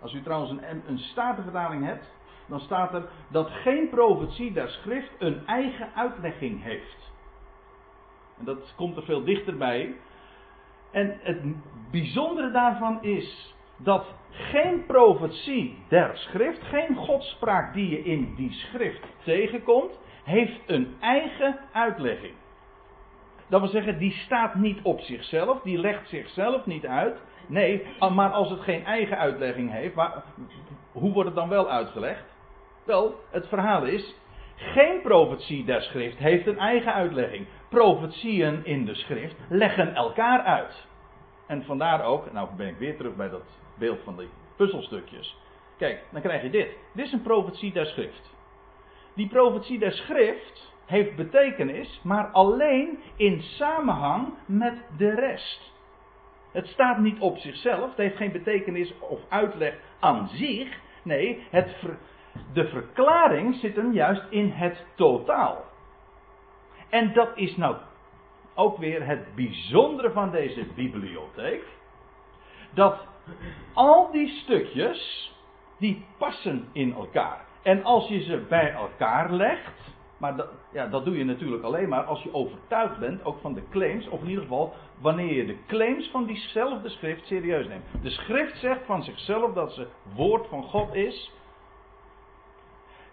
Als 0.00 0.12
u 0.12 0.22
trouwens 0.22 0.50
een, 0.50 0.82
een 0.86 1.84
hebt, 1.84 2.14
dan 2.46 2.60
staat 2.60 2.94
er 2.94 3.08
dat 3.28 3.50
geen 3.50 3.88
profetie 3.88 4.52
der 4.52 4.68
schrift 4.68 5.10
een 5.18 5.46
eigen 5.46 5.88
uitlegging 5.94 6.62
heeft. 6.62 7.12
En 8.38 8.44
dat 8.44 8.74
komt 8.76 8.96
er 8.96 9.02
veel 9.02 9.24
dichterbij. 9.24 9.94
En 10.90 11.18
het 11.22 11.42
bijzondere 11.90 12.50
daarvan 12.50 13.02
is 13.02 13.54
dat 13.76 14.14
geen 14.30 14.86
profetie 14.86 15.78
der 15.88 16.16
schrift, 16.16 16.62
geen 16.62 16.96
godspraak 16.96 17.74
die 17.74 17.88
je 17.88 18.02
in 18.02 18.34
die 18.34 18.52
schrift 18.52 19.06
tegenkomt, 19.24 19.98
heeft 20.24 20.60
een 20.66 20.96
eigen 21.00 21.58
uitlegging. 21.72 22.34
Dat 23.48 23.60
wil 23.60 23.70
zeggen, 23.70 23.98
die 23.98 24.12
staat 24.12 24.54
niet 24.54 24.78
op 24.82 25.00
zichzelf, 25.00 25.62
die 25.62 25.78
legt 25.78 26.08
zichzelf 26.08 26.66
niet 26.66 26.86
uit. 26.86 27.20
Nee, 27.46 27.86
maar 28.14 28.30
als 28.30 28.50
het 28.50 28.60
geen 28.60 28.84
eigen 28.84 29.18
uitlegging 29.18 29.70
heeft, 29.70 29.94
waar, 29.94 30.22
hoe 30.92 31.12
wordt 31.12 31.28
het 31.28 31.38
dan 31.38 31.48
wel 31.48 31.70
uitgelegd? 31.70 32.24
Wel, 32.84 33.14
het 33.30 33.48
verhaal 33.48 33.84
is, 33.84 34.14
geen 34.56 35.00
profetie 35.02 35.64
der 35.64 35.82
schrift 35.82 36.18
heeft 36.18 36.46
een 36.46 36.58
eigen 36.58 36.92
uitlegging. 36.92 37.46
Profetieën 37.68 38.64
in 38.64 38.84
de 38.84 38.94
schrift 38.94 39.36
leggen 39.48 39.94
elkaar 39.94 40.40
uit. 40.40 40.86
En 41.46 41.64
vandaar 41.64 42.04
ook, 42.04 42.32
nou 42.32 42.48
ben 42.56 42.68
ik 42.68 42.78
weer 42.78 42.96
terug 42.96 43.16
bij 43.16 43.28
dat 43.28 43.44
beeld 43.78 43.98
van 44.04 44.16
die 44.16 44.28
puzzelstukjes. 44.56 45.36
Kijk, 45.78 46.04
dan 46.10 46.22
krijg 46.22 46.42
je 46.42 46.50
dit. 46.50 46.68
Dit 46.92 47.06
is 47.06 47.12
een 47.12 47.22
profetie 47.22 47.72
der 47.72 47.86
schrift. 47.86 48.34
Die 49.14 49.28
profetie 49.28 49.78
der 49.78 49.92
schrift 49.92 50.72
heeft 50.86 51.16
betekenis, 51.16 52.00
maar 52.02 52.26
alleen 52.26 52.98
in 53.16 53.42
samenhang 53.42 54.34
met 54.46 54.84
de 54.96 55.14
rest. 55.14 55.72
Het 56.56 56.66
staat 56.66 56.98
niet 56.98 57.18
op 57.18 57.38
zichzelf, 57.38 57.88
het 57.88 57.96
heeft 57.96 58.16
geen 58.16 58.32
betekenis 58.32 58.98
of 58.98 59.20
uitleg 59.28 59.74
aan 60.00 60.28
zich. 60.28 60.78
Nee, 61.02 61.46
het 61.50 61.76
de 62.52 62.68
verklaring 62.68 63.54
zit 63.54 63.76
hem 63.76 63.92
juist 63.92 64.22
in 64.30 64.50
het 64.50 64.84
totaal. 64.94 65.64
En 66.90 67.12
dat 67.12 67.28
is 67.34 67.56
nou 67.56 67.76
ook 68.54 68.78
weer 68.78 69.06
het 69.06 69.34
bijzondere 69.34 70.10
van 70.10 70.30
deze 70.30 70.66
bibliotheek. 70.74 71.64
Dat 72.70 73.06
al 73.74 74.10
die 74.10 74.28
stukjes, 74.28 75.32
die 75.78 76.04
passen 76.18 76.68
in 76.72 76.94
elkaar. 76.94 77.44
En 77.62 77.84
als 77.84 78.08
je 78.08 78.22
ze 78.22 78.46
bij 78.48 78.72
elkaar 78.72 79.32
legt, 79.32 79.95
maar 80.18 80.36
dat, 80.36 80.48
ja, 80.72 80.86
dat 80.86 81.04
doe 81.04 81.18
je 81.18 81.24
natuurlijk 81.24 81.62
alleen 81.62 81.88
maar 81.88 82.04
als 82.04 82.22
je 82.22 82.34
overtuigd 82.34 82.98
bent, 82.98 83.24
ook 83.24 83.40
van 83.40 83.54
de 83.54 83.62
claims, 83.70 84.08
of 84.08 84.20
in 84.20 84.28
ieder 84.28 84.42
geval 84.42 84.74
wanneer 85.00 85.34
je 85.34 85.46
de 85.46 85.58
claims 85.66 86.10
van 86.10 86.26
diezelfde 86.26 86.88
schrift 86.88 87.26
serieus 87.26 87.68
neemt. 87.68 87.84
De 88.02 88.10
schrift 88.10 88.58
zegt 88.58 88.84
van 88.84 89.02
zichzelf 89.02 89.52
dat 89.52 89.72
ze 89.72 89.86
woord 90.14 90.46
van 90.48 90.62
God 90.62 90.94
is. 90.94 91.32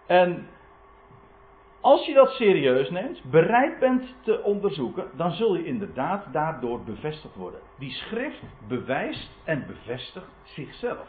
En 0.06 0.46
als 1.80 2.06
je 2.06 2.14
dat 2.14 2.30
serieus 2.30 2.90
neemt, 2.90 3.22
bereid 3.30 3.78
bent 3.78 4.14
te 4.22 4.42
onderzoeken, 4.42 5.10
dan 5.16 5.32
zul 5.32 5.56
je 5.56 5.64
inderdaad 5.64 6.32
daardoor 6.32 6.84
bevestigd 6.84 7.34
worden. 7.34 7.60
Die 7.78 7.90
schrift 7.90 8.42
bewijst 8.68 9.30
en 9.44 9.66
bevestigt 9.66 10.30
zichzelf. 10.42 11.08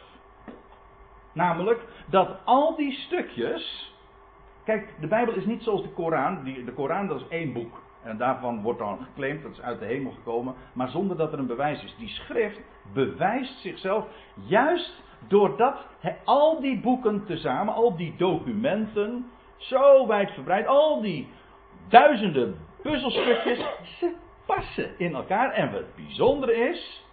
Namelijk 1.34 1.82
dat 2.10 2.38
al 2.46 2.76
die 2.76 2.92
stukjes. 2.92 3.94
Kijk, 4.66 4.94
de 5.00 5.08
Bijbel 5.08 5.34
is 5.34 5.46
niet 5.46 5.64
zoals 5.64 5.82
de 5.82 5.90
Koran. 5.90 6.44
De 6.44 6.74
Koran 6.76 7.08
dat 7.08 7.20
is 7.20 7.28
één 7.28 7.54
boek. 7.54 7.82
En 8.04 8.18
daarvan 8.18 8.62
wordt 8.62 8.80
dan 8.80 9.00
geclaimd 9.04 9.44
dat 9.44 9.52
is 9.52 9.62
uit 9.62 9.80
de 9.80 9.86
hemel 9.86 10.12
gekomen. 10.12 10.56
Maar 10.74 10.90
zonder 10.90 11.18
dat 11.18 11.34
er 11.34 11.40
een 11.40 11.48
bewijs 11.48 11.84
is. 11.84 11.96
Die 11.98 12.10
schrift 12.10 12.60
bewijst 12.94 13.60
zichzelf 13.60 14.06
juist 14.34 15.04
doordat 15.28 15.86
al 16.24 16.62
die 16.62 16.80
boeken 16.80 17.26
tezamen, 17.26 17.74
al 17.74 17.96
die 17.96 18.16
documenten, 18.18 19.32
zo 19.58 20.08
wijdverbreid, 20.08 20.68
al 20.68 21.02
die 21.02 21.28
duizenden 21.88 22.58
puzzelstukjes, 22.82 23.60
ze 24.00 24.14
passen 24.46 25.00
in 25.00 25.16
elkaar. 25.16 25.52
En 25.52 25.72
wat 25.72 25.96
bijzonder 25.96 26.70
is, 26.70 27.06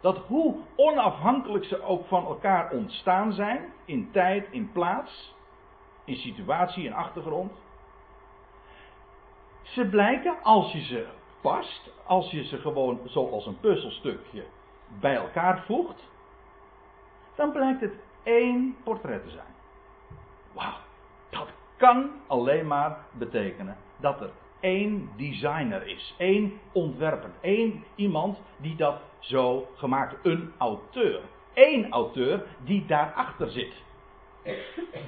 dat 0.00 0.18
hoe 0.18 0.56
onafhankelijk 0.76 1.64
ze 1.64 1.82
ook 1.82 2.06
van 2.06 2.26
elkaar 2.26 2.70
ontstaan 2.70 3.32
zijn, 3.32 3.60
in 3.84 4.08
tijd, 4.12 4.46
in 4.50 4.72
plaats, 4.72 5.34
in 6.10 6.16
situatie, 6.16 6.84
in 6.84 6.94
achtergrond. 6.94 7.52
Ze 9.62 9.86
blijken, 9.86 10.42
als 10.42 10.72
je 10.72 10.80
ze 10.80 11.06
past, 11.40 11.90
als 12.06 12.30
je 12.30 12.44
ze 12.44 12.58
gewoon 12.58 13.00
zoals 13.04 13.46
een 13.46 13.60
puzzelstukje 13.60 14.44
bij 15.00 15.14
elkaar 15.14 15.62
voegt, 15.66 16.08
dan 17.34 17.52
blijkt 17.52 17.80
het 17.80 17.94
één 18.22 18.76
portret 18.84 19.22
te 19.22 19.30
zijn. 19.30 19.54
Wauw, 20.52 20.76
dat 21.30 21.48
kan 21.76 22.10
alleen 22.26 22.66
maar 22.66 22.98
betekenen 23.12 23.76
dat 23.96 24.20
er 24.20 24.30
één 24.60 25.10
designer 25.16 25.86
is, 25.86 26.14
één 26.18 26.60
ontwerper, 26.72 27.30
één 27.40 27.84
iemand 27.94 28.38
die 28.56 28.76
dat 28.76 29.00
zo 29.18 29.68
gemaakt, 29.74 30.16
een 30.22 30.52
auteur. 30.58 31.20
Eén 31.54 31.90
auteur 31.90 32.46
die 32.64 32.86
daarachter 32.86 33.50
zit. 33.50 33.74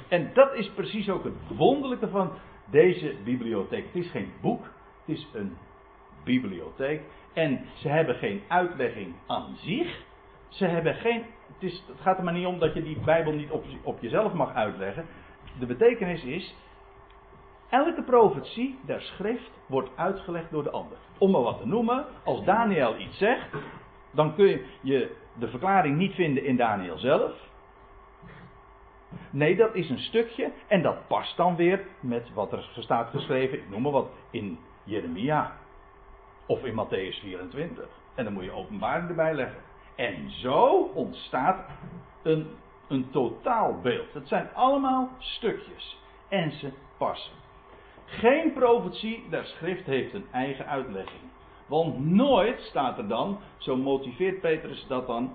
En 0.08 0.30
dat 0.34 0.54
is 0.54 0.70
precies 0.70 1.10
ook 1.10 1.24
het 1.24 1.56
wonderlijke 1.56 2.08
van 2.08 2.32
deze 2.70 3.14
bibliotheek. 3.24 3.84
Het 3.84 4.04
is 4.04 4.10
geen 4.10 4.32
boek, 4.40 4.64
het 5.04 5.16
is 5.16 5.28
een 5.32 5.56
bibliotheek. 6.24 7.02
En 7.32 7.64
ze 7.74 7.88
hebben 7.88 8.14
geen 8.14 8.42
uitlegging 8.48 9.14
aan 9.26 9.56
zich. 9.56 10.04
Ze 10.48 10.64
hebben 10.64 10.94
geen. 10.94 11.24
Het, 11.52 11.70
is, 11.70 11.84
het 11.88 12.00
gaat 12.00 12.18
er 12.18 12.24
maar 12.24 12.32
niet 12.32 12.46
om 12.46 12.58
dat 12.58 12.74
je 12.74 12.82
die 12.82 13.00
Bijbel 13.04 13.32
niet 13.32 13.50
op, 13.50 13.64
op 13.82 14.00
jezelf 14.00 14.32
mag 14.32 14.54
uitleggen. 14.54 15.06
De 15.58 15.66
betekenis 15.66 16.24
is. 16.24 16.54
Elke 17.68 18.02
profetie 18.02 18.78
der 18.86 19.00
schrift 19.00 19.50
wordt 19.66 19.90
uitgelegd 19.96 20.50
door 20.50 20.62
de 20.62 20.70
ander. 20.70 20.98
Om 21.18 21.30
maar 21.30 21.42
wat 21.42 21.58
te 21.58 21.66
noemen, 21.66 22.06
als 22.24 22.44
Daniel 22.44 22.98
iets 22.98 23.18
zegt, 23.18 23.48
dan 24.10 24.34
kun 24.34 24.60
je 24.80 25.16
de 25.38 25.48
verklaring 25.48 25.96
niet 25.96 26.14
vinden 26.14 26.44
in 26.44 26.56
Daniel 26.56 26.98
zelf. 26.98 27.50
Nee, 29.30 29.56
dat 29.56 29.74
is 29.74 29.90
een 29.90 29.98
stukje 29.98 30.52
en 30.68 30.82
dat 30.82 31.06
past 31.06 31.36
dan 31.36 31.56
weer 31.56 31.86
met 32.00 32.32
wat 32.34 32.52
er 32.52 32.68
staat 32.78 33.10
geschreven, 33.10 33.58
ik 33.58 33.70
noem 33.70 33.82
maar 33.82 33.92
wat, 33.92 34.10
in 34.30 34.58
Jeremia 34.84 35.56
of 36.46 36.64
in 36.64 36.74
Matthäus 36.74 37.20
24. 37.20 37.88
En 38.14 38.24
dan 38.24 38.32
moet 38.32 38.44
je 38.44 38.52
openbaring 38.52 39.08
erbij 39.08 39.34
leggen. 39.34 39.60
En 39.96 40.30
zo 40.30 40.90
ontstaat 40.94 41.66
een, 42.22 42.46
een 42.88 43.10
totaalbeeld. 43.10 44.12
Het 44.12 44.28
zijn 44.28 44.48
allemaal 44.54 45.08
stukjes 45.18 45.98
en 46.28 46.52
ze 46.52 46.72
passen. 46.98 47.32
Geen 48.04 48.52
profetie 48.52 49.24
der 49.30 49.44
schrift 49.44 49.86
heeft 49.86 50.14
een 50.14 50.26
eigen 50.32 50.66
uitlegging. 50.66 51.22
Want 51.66 52.06
nooit 52.06 52.60
staat 52.60 52.98
er 52.98 53.08
dan, 53.08 53.38
zo 53.56 53.76
motiveert 53.76 54.40
Petrus 54.40 54.86
dat 54.88 55.06
dan, 55.06 55.34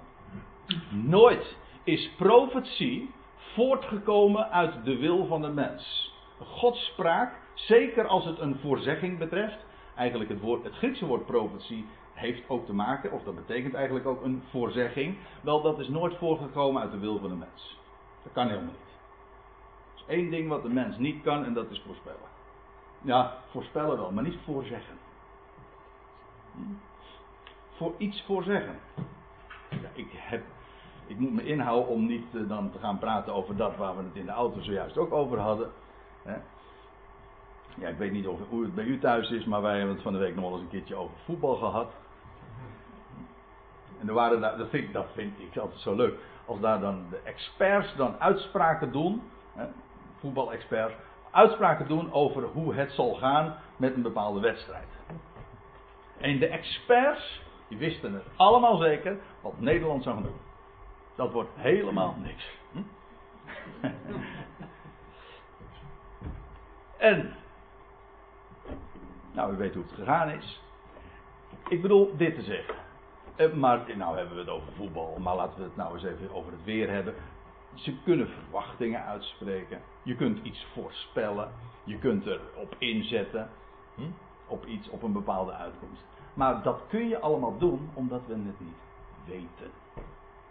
nooit 0.89 1.57
is 1.83 2.11
profetie 2.17 3.13
voortgekomen 3.57 4.51
uit 4.51 4.85
de 4.85 4.97
wil 4.97 5.25
van 5.25 5.41
de 5.41 5.47
mens. 5.47 6.13
Godspraak, 6.39 7.33
zeker 7.53 8.07
als 8.07 8.25
het 8.25 8.39
een 8.39 8.59
voorzegging 8.61 9.17
betreft, 9.17 9.57
eigenlijk 9.95 10.29
het, 10.29 10.39
woord, 10.39 10.63
het 10.63 10.73
Griekse 10.73 11.05
woord 11.05 11.25
profetie 11.25 11.85
heeft 12.13 12.49
ook 12.49 12.65
te 12.65 12.73
maken, 12.73 13.11
of 13.11 13.23
dat 13.23 13.35
betekent 13.35 13.73
eigenlijk 13.73 14.05
ook 14.05 14.23
een 14.23 14.43
voorzegging, 14.49 15.17
wel 15.41 15.61
dat 15.61 15.79
is 15.79 15.87
nooit 15.87 16.15
voortgekomen 16.17 16.81
uit 16.81 16.91
de 16.91 16.97
wil 16.97 17.19
van 17.19 17.29
de 17.29 17.35
mens. 17.35 17.79
Dat 18.23 18.33
kan 18.33 18.47
helemaal 18.47 18.65
niet. 18.65 18.95
Er 19.93 19.95
is 19.95 20.15
één 20.15 20.29
ding 20.29 20.49
wat 20.49 20.63
de 20.63 20.69
mens 20.69 20.97
niet 20.97 21.23
kan 21.23 21.45
en 21.45 21.53
dat 21.53 21.71
is 21.71 21.81
voorspellen. 21.85 22.29
Ja, 23.01 23.37
voorspellen 23.51 23.97
wel, 23.97 24.11
maar 24.11 24.23
niet 24.23 24.39
voorzeggen. 24.45 24.97
Voor 27.75 27.93
iets 27.97 28.23
voorzeggen. 28.25 28.79
Ja, 29.69 29.89
ik, 29.93 30.07
heb, 30.11 30.43
ik 31.07 31.19
moet 31.19 31.33
me 31.33 31.45
inhouden 31.45 31.87
om 31.87 32.05
niet 32.05 32.33
uh, 32.33 32.49
dan 32.49 32.71
te 32.71 32.79
gaan 32.79 32.99
praten 32.99 33.33
over 33.33 33.55
dat 33.55 33.75
waar 33.75 33.97
we 33.97 34.03
het 34.03 34.15
in 34.15 34.25
de 34.25 34.31
auto 34.31 34.61
zojuist 34.61 34.97
ook 34.97 35.13
over 35.13 35.39
hadden. 35.39 35.69
Hè. 36.23 36.35
Ja, 37.79 37.87
ik 37.87 37.97
weet 37.97 38.11
niet 38.11 38.27
of, 38.27 38.39
hoe 38.49 38.63
het 38.63 38.75
bij 38.75 38.83
u 38.83 38.99
thuis 38.99 39.29
is, 39.29 39.45
maar 39.45 39.61
wij 39.61 39.77
hebben 39.77 39.93
het 39.93 40.03
van 40.03 40.13
de 40.13 40.19
week 40.19 40.35
nog 40.35 40.43
wel 40.43 40.53
eens 40.53 40.61
een 40.61 40.69
keertje 40.69 40.95
over 40.95 41.15
voetbal 41.25 41.55
gehad. 41.55 41.91
En 43.99 44.07
er 44.07 44.13
waren 44.13 44.41
dat, 44.41 44.69
vind 44.69 44.83
ik, 44.83 44.93
dat 44.93 45.07
vind 45.13 45.39
ik 45.39 45.57
altijd 45.57 45.81
zo 45.81 45.95
leuk. 45.95 46.19
Als 46.45 46.59
daar 46.59 46.79
dan 46.79 47.05
de 47.09 47.19
experts 47.23 47.95
dan 47.95 48.15
uitspraken 48.19 48.91
doen, 48.91 49.21
hè, 49.53 49.65
voetbalexperts, 50.19 50.93
uitspraken 51.31 51.87
doen 51.87 52.13
over 52.13 52.43
hoe 52.43 52.73
het 52.73 52.91
zal 52.91 53.13
gaan 53.13 53.55
met 53.77 53.95
een 53.95 54.01
bepaalde 54.01 54.39
wedstrijd. 54.39 54.87
En 56.17 56.39
de 56.39 56.47
experts, 56.47 57.41
die 57.67 57.77
wisten 57.77 58.13
het 58.13 58.25
allemaal 58.35 58.77
zeker 58.77 59.17
wat 59.41 59.59
Nederland 59.59 60.03
zou 60.03 60.15
gaan 60.15 60.23
doen. 60.23 60.46
Dat 61.17 61.31
wordt 61.31 61.49
helemaal 61.55 62.15
niks. 62.23 62.57
Hm? 62.71 62.81
en, 66.97 67.33
nou, 69.31 69.53
u 69.53 69.57
weet 69.57 69.73
hoe 69.73 69.83
het 69.83 69.91
gegaan 69.91 70.29
is. 70.29 70.61
Ik 71.67 71.81
bedoel 71.81 72.17
dit 72.17 72.35
te 72.35 72.41
zeggen. 72.41 72.75
Eh, 73.35 73.53
maar, 73.53 73.97
nou 73.97 74.17
hebben 74.17 74.35
we 74.35 74.41
het 74.41 74.49
over 74.49 74.73
voetbal, 74.73 75.17
maar 75.19 75.35
laten 75.35 75.57
we 75.57 75.63
het 75.63 75.75
nou 75.75 75.93
eens 75.93 76.03
even 76.03 76.33
over 76.33 76.51
het 76.51 76.63
weer 76.63 76.89
hebben. 76.89 77.13
Ze 77.73 78.01
kunnen 78.03 78.27
verwachtingen 78.29 79.03
uitspreken. 79.03 79.81
Je 80.03 80.15
kunt 80.15 80.39
iets 80.43 80.67
voorspellen. 80.73 81.51
Je 81.83 81.97
kunt 81.99 82.25
erop 82.25 82.75
inzetten. 82.77 83.49
Hm? 83.95 84.01
Op 84.47 84.65
iets, 84.65 84.89
op 84.89 85.03
een 85.03 85.13
bepaalde 85.13 85.51
uitkomst. 85.51 86.03
Maar 86.33 86.63
dat 86.63 86.81
kun 86.89 87.07
je 87.07 87.19
allemaal 87.19 87.57
doen 87.57 87.89
omdat 87.93 88.21
we 88.27 88.33
het 88.33 88.59
niet 88.59 88.77
weten. 89.25 89.71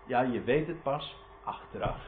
Ja, 0.06 0.20
je 0.20 0.42
weet 0.42 0.66
het 0.66 0.82
pas 0.82 1.16
achteraf. 1.44 1.98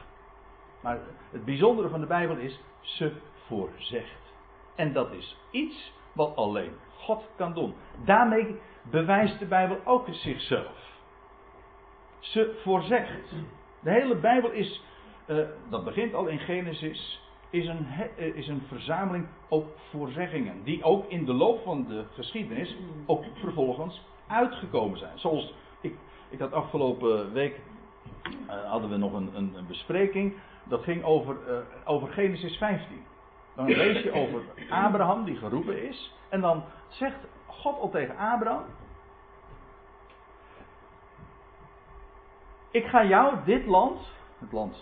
Maar 0.81 0.99
het 1.31 1.45
bijzondere 1.45 1.89
van 1.89 1.99
de 1.99 2.05
Bijbel 2.05 2.35
is, 2.35 2.59
ze 2.81 3.11
voorzegt. 3.47 4.33
En 4.75 4.93
dat 4.93 5.11
is 5.11 5.37
iets 5.51 5.93
wat 6.13 6.35
alleen 6.35 6.71
God 6.97 7.23
kan 7.35 7.53
doen. 7.53 7.73
Daarmee 8.05 8.59
bewijst 8.81 9.39
de 9.39 9.45
Bijbel 9.45 9.77
ook 9.85 10.07
zichzelf. 10.11 10.87
Ze 12.19 12.59
voorzegt. 12.63 13.29
De 13.79 13.91
hele 13.91 14.15
Bijbel 14.15 14.51
is 14.51 14.81
uh, 15.27 15.45
dat 15.69 15.83
begint 15.83 16.13
al 16.13 16.27
in 16.27 16.39
Genesis, 16.39 17.21
is 17.49 17.67
een, 17.67 17.87
uh, 18.17 18.35
is 18.35 18.47
een 18.47 18.61
verzameling 18.67 19.27
ook 19.49 19.67
voorzeggingen. 19.89 20.63
Die 20.63 20.83
ook 20.83 21.09
in 21.09 21.25
de 21.25 21.33
loop 21.33 21.63
van 21.63 21.85
de 21.87 22.03
geschiedenis 22.13 22.75
ook 23.05 23.23
vervolgens 23.33 24.01
uitgekomen 24.27 24.97
zijn. 24.97 25.19
Zoals 25.19 25.53
ik, 25.81 25.95
ik 26.29 26.39
had 26.39 26.53
afgelopen 26.53 27.33
week 27.33 27.61
hadden 28.47 28.89
we 28.89 28.97
nog 28.97 29.13
een, 29.13 29.29
een, 29.35 29.65
bespreking. 29.67 30.33
Dat 30.63 30.83
ging 30.83 31.03
over, 31.03 31.37
over 31.85 32.07
Genesis 32.07 32.57
15. 32.57 33.03
Dan 33.55 33.65
lees 33.65 34.03
je 34.03 34.11
over 34.11 34.41
Abraham 34.69 35.25
die 35.25 35.35
geroepen 35.35 35.87
is. 35.87 36.13
En 36.29 36.41
dan 36.41 36.63
zegt 36.87 37.17
God 37.45 37.79
al 37.79 37.89
tegen 37.89 38.17
Abraham. 38.17 38.63
Ik 42.71 42.85
ga 42.85 43.05
jou 43.05 43.35
dit 43.45 43.65
land, 43.65 43.99
het 44.39 44.51
land 44.51 44.75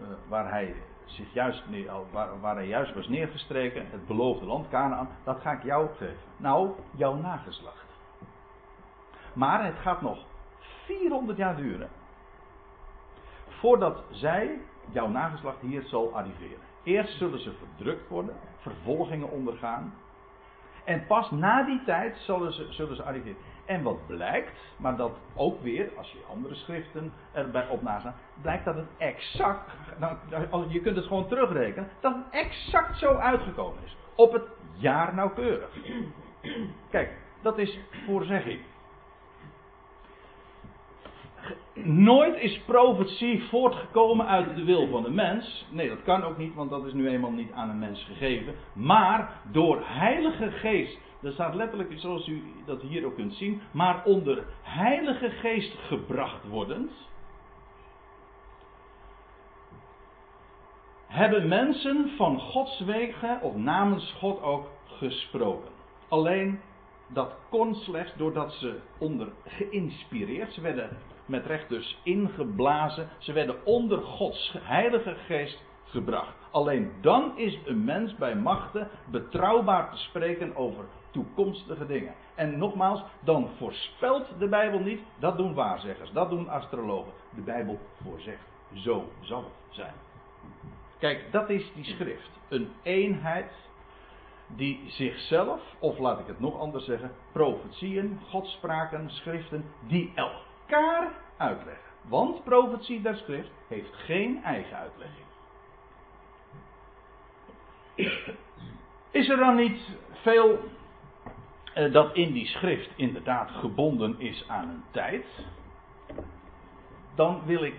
uh, 0.00 0.06
waar 0.28 0.50
hij 0.50 0.74
zich 1.04 1.32
juist 1.32 1.64
waar, 2.40 2.64
juist 2.64 2.94
was 2.94 3.08
neergestreken, 3.08 3.86
het 3.90 4.06
beloofde 4.06 4.46
land, 4.46 4.68
Canaan, 4.68 5.08
dat 5.24 5.40
ga 5.40 5.52
ik 5.52 5.62
jou 5.62 5.88
geven. 5.96 6.16
Nou, 6.36 6.70
jouw 6.96 7.14
nageslacht. 7.14 7.86
Maar 9.32 9.64
het 9.64 9.78
gaat 9.78 10.00
nog 10.00 10.18
400 10.84 11.38
jaar 11.38 11.56
duren 11.56 11.88
voordat 13.58 14.04
zij, 14.10 14.60
jouw 14.90 15.08
nageslacht, 15.08 15.60
hier 15.60 15.82
zal 15.82 16.14
arriveren. 16.14 16.58
Eerst 16.82 17.18
zullen 17.18 17.40
ze 17.40 17.52
verdrukt 17.52 18.08
worden, 18.08 18.36
vervolgingen 18.58 19.30
ondergaan. 19.30 19.94
En 20.84 21.06
pas 21.06 21.30
na 21.30 21.62
die 21.62 21.84
tijd 21.84 22.16
zullen 22.18 22.52
ze, 22.52 22.66
zullen 22.72 22.96
ze 22.96 23.02
arriveren. 23.02 23.36
En 23.64 23.82
wat 23.82 24.06
blijkt, 24.06 24.52
maar 24.76 24.96
dat 24.96 25.12
ook 25.34 25.62
weer, 25.62 25.90
als 25.96 26.12
je 26.12 26.18
andere 26.30 26.54
schriften 26.54 27.12
erbij 27.32 27.68
op 27.68 27.82
naslaan, 27.82 28.14
blijkt 28.42 28.64
dat 28.64 28.74
het 28.74 28.88
exact, 28.98 29.70
nou, 29.98 30.16
je 30.68 30.80
kunt 30.80 30.96
het 30.96 31.06
gewoon 31.06 31.28
terugrekenen, 31.28 31.88
dat 32.00 32.14
het 32.14 32.24
exact 32.30 32.98
zo 32.98 33.14
uitgekomen 33.14 33.82
is. 33.84 33.96
Op 34.14 34.32
het 34.32 34.44
jaar 34.72 35.14
nauwkeurig. 35.14 35.70
Kijk, 36.90 37.10
dat 37.42 37.58
is 37.58 37.78
voorzegging. 38.06 38.60
Nooit 41.84 42.36
is 42.36 42.60
profetie 42.66 43.42
voortgekomen 43.42 44.26
uit 44.26 44.56
de 44.56 44.64
wil 44.64 44.88
van 44.88 45.02
de 45.02 45.10
mens. 45.10 45.66
Nee, 45.70 45.88
dat 45.88 46.02
kan 46.02 46.22
ook 46.22 46.38
niet, 46.38 46.54
want 46.54 46.70
dat 46.70 46.84
is 46.84 46.92
nu 46.92 47.08
eenmaal 47.08 47.30
niet 47.30 47.52
aan 47.52 47.70
een 47.70 47.78
mens 47.78 48.04
gegeven. 48.04 48.54
Maar 48.72 49.40
door 49.52 49.82
Heilige 49.84 50.50
Geest. 50.50 50.98
Dat 51.20 51.32
staat 51.32 51.54
letterlijk 51.54 51.92
zoals 51.96 52.28
u 52.28 52.42
dat 52.66 52.82
hier 52.82 53.04
ook 53.04 53.14
kunt 53.14 53.34
zien. 53.34 53.60
Maar 53.70 54.04
onder 54.04 54.44
Heilige 54.62 55.30
Geest 55.30 55.74
gebracht 55.78 56.48
wordend. 56.48 56.92
Hebben 61.06 61.48
mensen 61.48 62.10
van 62.16 62.40
Gods 62.40 62.80
wegen, 62.80 63.42
of 63.42 63.56
namens 63.56 64.12
God 64.12 64.42
ook, 64.42 64.66
gesproken. 64.86 65.70
Alleen 66.08 66.60
dat 67.08 67.34
kon 67.50 67.74
slechts 67.74 68.12
doordat 68.16 68.52
ze 68.52 68.80
onder 68.98 69.28
geïnspireerd, 69.44 70.52
ze 70.52 70.60
werden 70.60 70.96
met 71.28 71.46
recht 71.46 71.68
dus 71.68 72.00
ingeblazen. 72.02 73.08
Ze 73.18 73.32
werden 73.32 73.64
onder 73.64 74.02
Gods 74.02 74.54
heilige 74.62 75.14
geest 75.14 75.62
gebracht. 75.84 76.36
Alleen 76.50 76.92
dan 77.00 77.38
is 77.38 77.58
een 77.64 77.84
mens 77.84 78.14
bij 78.14 78.36
machten 78.36 78.88
betrouwbaar 79.10 79.90
te 79.90 79.96
spreken 79.96 80.56
over 80.56 80.84
toekomstige 81.10 81.86
dingen. 81.86 82.14
En 82.34 82.58
nogmaals, 82.58 83.02
dan 83.20 83.48
voorspelt 83.56 84.38
de 84.38 84.48
Bijbel 84.48 84.78
niet, 84.78 85.00
dat 85.18 85.36
doen 85.36 85.54
waarzeggers, 85.54 86.12
dat 86.12 86.30
doen 86.30 86.48
astrologen. 86.48 87.12
De 87.34 87.40
Bijbel 87.40 87.78
voorzegt, 88.02 88.44
zo 88.74 89.08
zal 89.20 89.42
het 89.42 89.74
zijn. 89.74 89.94
Kijk, 90.98 91.32
dat 91.32 91.50
is 91.50 91.72
die 91.74 91.84
schrift. 91.84 92.30
Een 92.48 92.68
eenheid 92.82 93.52
die 94.46 94.84
zichzelf, 94.86 95.60
of 95.78 95.98
laat 95.98 96.18
ik 96.18 96.26
het 96.26 96.40
nog 96.40 96.58
anders 96.58 96.84
zeggen, 96.84 97.10
profetieën, 97.32 98.20
godspraken, 98.28 99.10
schriften, 99.10 99.64
die 99.86 100.12
elk 100.14 100.47
elkaar 100.68 101.12
uitleggen. 101.36 101.84
Want 102.02 102.44
profetie 102.44 103.02
der 103.02 103.16
schrift 103.16 103.50
heeft 103.68 103.94
geen 103.94 104.42
eigen 104.42 104.76
uitlegging. 104.76 105.26
Is 109.10 109.28
er 109.28 109.36
dan 109.36 109.56
niet 109.56 109.80
veel 110.12 110.58
eh, 111.74 111.92
dat 111.92 112.14
in 112.14 112.32
die 112.32 112.46
schrift 112.46 112.90
inderdaad 112.96 113.50
gebonden 113.50 114.20
is 114.20 114.44
aan 114.48 114.68
een 114.68 114.84
tijd? 114.90 115.26
Dan 117.14 117.42
wil 117.44 117.62
ik 117.62 117.78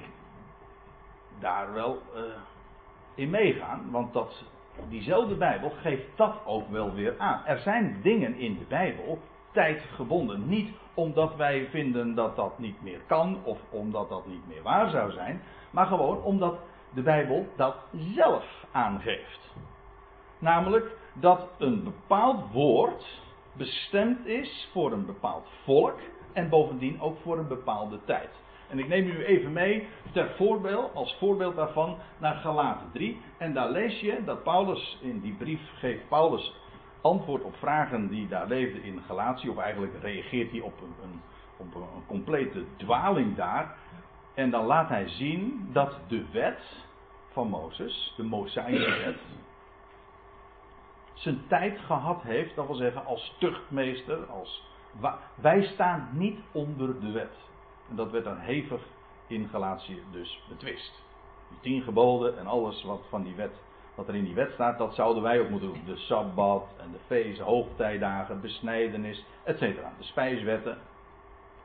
daar 1.39 1.73
wel 1.73 2.01
uh, 2.15 2.21
in 3.15 3.29
meegaan, 3.29 3.91
want 3.91 4.13
dat, 4.13 4.43
diezelfde 4.89 5.35
Bijbel 5.35 5.69
geeft 5.69 6.05
dat 6.15 6.35
ook 6.45 6.69
wel 6.69 6.93
weer 6.93 7.15
aan. 7.17 7.45
Er 7.45 7.59
zijn 7.59 7.99
dingen 8.01 8.35
in 8.35 8.57
de 8.57 8.65
Bijbel 8.65 9.19
tijdgebonden. 9.51 10.47
Niet 10.47 10.69
omdat 10.99 11.35
wij 11.35 11.67
vinden 11.69 12.15
dat 12.15 12.35
dat 12.35 12.59
niet 12.59 12.81
meer 12.81 12.99
kan 13.07 13.39
of 13.43 13.59
omdat 13.69 14.09
dat 14.09 14.27
niet 14.27 14.47
meer 14.47 14.61
waar 14.61 14.89
zou 14.89 15.11
zijn, 15.11 15.41
maar 15.71 15.85
gewoon 15.85 16.23
omdat 16.23 16.59
de 16.93 17.01
Bijbel 17.01 17.47
dat 17.55 17.75
zelf 17.91 18.65
aangeeft. 18.71 19.55
Namelijk 20.39 20.97
dat 21.13 21.47
een 21.57 21.83
bepaald 21.83 22.51
woord 22.51 23.21
bestemd 23.53 24.25
is 24.25 24.69
voor 24.71 24.91
een 24.91 25.05
bepaald 25.05 25.47
volk 25.63 25.99
en 26.33 26.49
bovendien 26.49 27.01
ook 27.01 27.17
voor 27.21 27.37
een 27.37 27.47
bepaalde 27.47 27.99
tijd. 28.05 28.29
En 28.69 28.79
ik 28.79 28.87
neem 28.87 29.07
u 29.07 29.23
even 29.23 29.53
mee 29.53 29.87
ter 30.11 30.29
voorbeeld, 30.37 30.95
als 30.95 31.15
voorbeeld 31.19 31.55
daarvan 31.55 31.97
naar 32.17 32.35
Galaten 32.35 32.91
3. 32.93 33.21
En 33.37 33.53
daar 33.53 33.69
lees 33.69 33.99
je 33.99 34.23
dat 34.25 34.43
Paulus 34.43 34.99
in 35.01 35.19
die 35.19 35.33
brief 35.33 35.61
geeft 35.75 36.07
Paulus 36.07 36.53
antwoord 37.01 37.43
op 37.43 37.55
vragen 37.55 38.07
die 38.07 38.27
daar 38.27 38.47
leefden 38.47 38.83
in 38.83 39.01
Galatië, 39.07 39.49
of 39.49 39.57
eigenlijk 39.57 39.93
reageert 40.01 40.51
hij 40.51 40.61
op 40.61 40.81
een, 40.81 40.95
een, 41.03 41.21
op 41.57 41.75
een 41.75 42.05
complete 42.07 42.65
dwaling 42.77 43.35
daar. 43.35 43.77
En 44.33 44.49
dan 44.49 44.65
laat 44.65 44.89
hij 44.89 45.07
zien 45.07 45.69
dat 45.71 45.99
de 46.07 46.25
wet 46.31 46.87
van 47.31 47.47
Mozes, 47.47 48.13
de 48.17 48.23
Mosaïsche 48.23 48.97
wet, 48.97 49.19
zijn 51.13 51.47
tijd 51.47 51.79
gehad 51.79 52.21
heeft, 52.21 52.55
dat 52.55 52.65
wil 52.65 52.75
zeggen 52.75 53.05
als 53.05 53.35
tuchtmeester, 53.39 54.25
als 54.25 54.63
wij 55.35 55.63
staan 55.63 56.09
niet 56.11 56.39
onder 56.51 56.99
de 56.99 57.11
wet. 57.11 57.35
En 57.89 57.95
dat 57.95 58.11
werd 58.11 58.23
dan 58.23 58.37
hevig 58.37 58.81
in 59.27 59.47
Galatië 59.47 60.03
dus 60.11 60.43
betwist. 60.49 61.03
Die 61.49 61.59
tien 61.61 61.81
geboden 61.81 62.37
en 62.39 62.47
alles 62.47 62.83
wat 62.83 63.01
van 63.09 63.23
die 63.23 63.35
wet 63.35 63.61
wat 63.99 64.07
er 64.07 64.15
in 64.15 64.23
die 64.23 64.35
wet 64.35 64.51
staat, 64.51 64.77
dat 64.77 64.95
zouden 64.95 65.23
wij 65.23 65.39
ook 65.39 65.49
moeten 65.49 65.69
doen. 65.69 65.81
De 65.85 65.97
Sabbat 65.97 66.63
en 66.77 66.91
de 66.91 66.99
feesten, 67.07 67.45
hoogtijdagen, 67.45 68.41
besnijdenis, 68.41 69.25
etc. 69.43 69.59
De 69.59 69.75
spijswetten. 69.99 70.77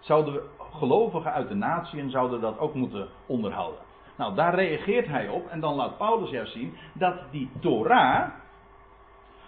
Zouden 0.00 0.34
we, 0.34 0.42
gelovigen 0.58 1.32
uit 1.32 1.48
de 1.48 1.54
natieën 1.54 2.10
zouden 2.10 2.40
dat 2.40 2.58
ook 2.58 2.74
moeten 2.74 3.08
onderhouden. 3.26 3.80
Nou, 4.16 4.34
daar 4.34 4.54
reageert 4.54 5.06
hij 5.06 5.28
op 5.28 5.48
en 5.48 5.60
dan 5.60 5.74
laat 5.74 5.96
Paulus 5.96 6.30
juist 6.30 6.52
zien 6.52 6.76
dat 6.92 7.14
die 7.30 7.50
Torah 7.60 8.28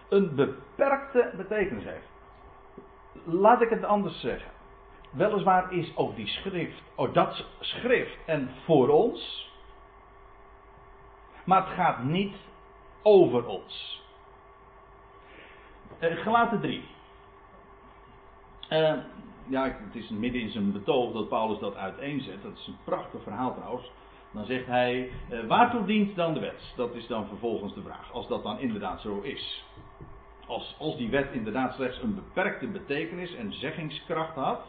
een 0.09 0.35
beperkte 0.35 1.33
betekenis 1.37 1.85
heeft. 1.85 2.09
Laat 3.25 3.61
ik 3.61 3.70
het 3.70 3.85
anders 3.85 4.20
zeggen. 4.20 4.51
Weliswaar 5.11 5.72
is 5.72 5.96
ook 5.96 6.16
die 6.16 6.27
schrift, 6.27 6.83
oh 6.94 7.14
dat 7.14 7.44
schrift 7.61 8.16
en 8.27 8.51
voor 8.64 8.88
ons, 8.88 9.51
maar 11.44 11.66
het 11.66 11.75
gaat 11.75 12.03
niet 12.03 12.37
over 13.07 13.47
ons. 13.47 14.03
Uh, 16.01 16.16
Gelaten 16.16 16.61
3. 16.61 16.85
Uh, 18.71 18.95
ja, 19.49 19.64
het 19.64 19.95
is 19.95 20.09
midden 20.09 20.40
in 20.40 20.51
zijn 20.51 20.73
betoog 20.73 21.12
dat 21.12 21.29
Paulus 21.29 21.59
dat 21.59 21.75
uiteenzet. 21.75 22.42
Dat 22.42 22.53
is 22.53 22.66
een 22.66 22.79
prachtig 22.85 23.23
verhaal 23.23 23.55
trouwens. 23.55 23.90
Dan 24.33 24.45
zegt 24.45 24.66
hij, 24.66 25.11
uh, 25.31 25.47
waartoe 25.47 25.85
dient 25.85 26.16
dan 26.16 26.35
de 26.35 26.40
wet? 26.40 26.73
Dat 26.77 26.95
is 26.95 27.07
dan 27.07 27.27
vervolgens 27.27 27.75
de 27.75 27.83
vraag. 27.83 28.12
Als 28.12 28.29
dat 28.29 28.42
dan 28.42 28.59
inderdaad 28.59 29.01
zo 29.01 29.21
is. 29.21 29.64
Als, 30.47 30.77
als 30.79 30.97
die 30.97 31.11
wet 31.11 31.33
inderdaad 31.33 31.75
slechts 31.75 32.03
een 32.03 32.14
beperkte 32.14 32.66
betekenis 32.66 33.35
en 33.35 33.53
zeggingskracht 33.53 34.35
had. 34.35 34.61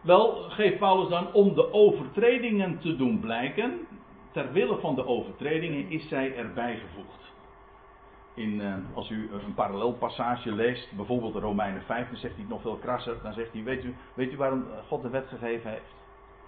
Wel, 0.00 0.34
geeft 0.34 0.78
Paulus 0.78 1.08
dan 1.08 1.32
om 1.32 1.54
de 1.54 1.72
overtredingen 1.72 2.78
te 2.78 2.96
doen 2.96 3.20
blijken 3.20 3.86
ter 4.32 4.52
wille 4.52 4.78
van 4.80 4.94
de 4.94 5.06
overtredingen 5.06 5.90
is 5.90 6.08
zij 6.08 6.36
erbij 6.36 6.76
gevoegd. 6.76 7.32
In, 8.34 8.60
uh, 8.60 8.74
als 8.94 9.10
u 9.10 9.30
een 9.32 9.54
parallelpassage 9.54 10.52
leest, 10.52 10.96
bijvoorbeeld 10.96 11.32
de 11.32 11.40
Romeinen 11.40 11.82
5, 11.82 12.08
dan 12.08 12.16
zegt 12.16 12.36
hij 12.36 12.44
nog 12.48 12.60
veel 12.60 12.76
krasser. 12.76 13.22
Dan 13.22 13.32
zegt 13.32 13.52
hij: 13.52 13.62
weet 13.62 13.84
u, 13.84 13.94
weet 14.14 14.32
u 14.32 14.36
waarom 14.36 14.64
God 14.86 15.02
de 15.02 15.08
wet 15.08 15.28
gegeven 15.28 15.70
heeft? 15.70 15.94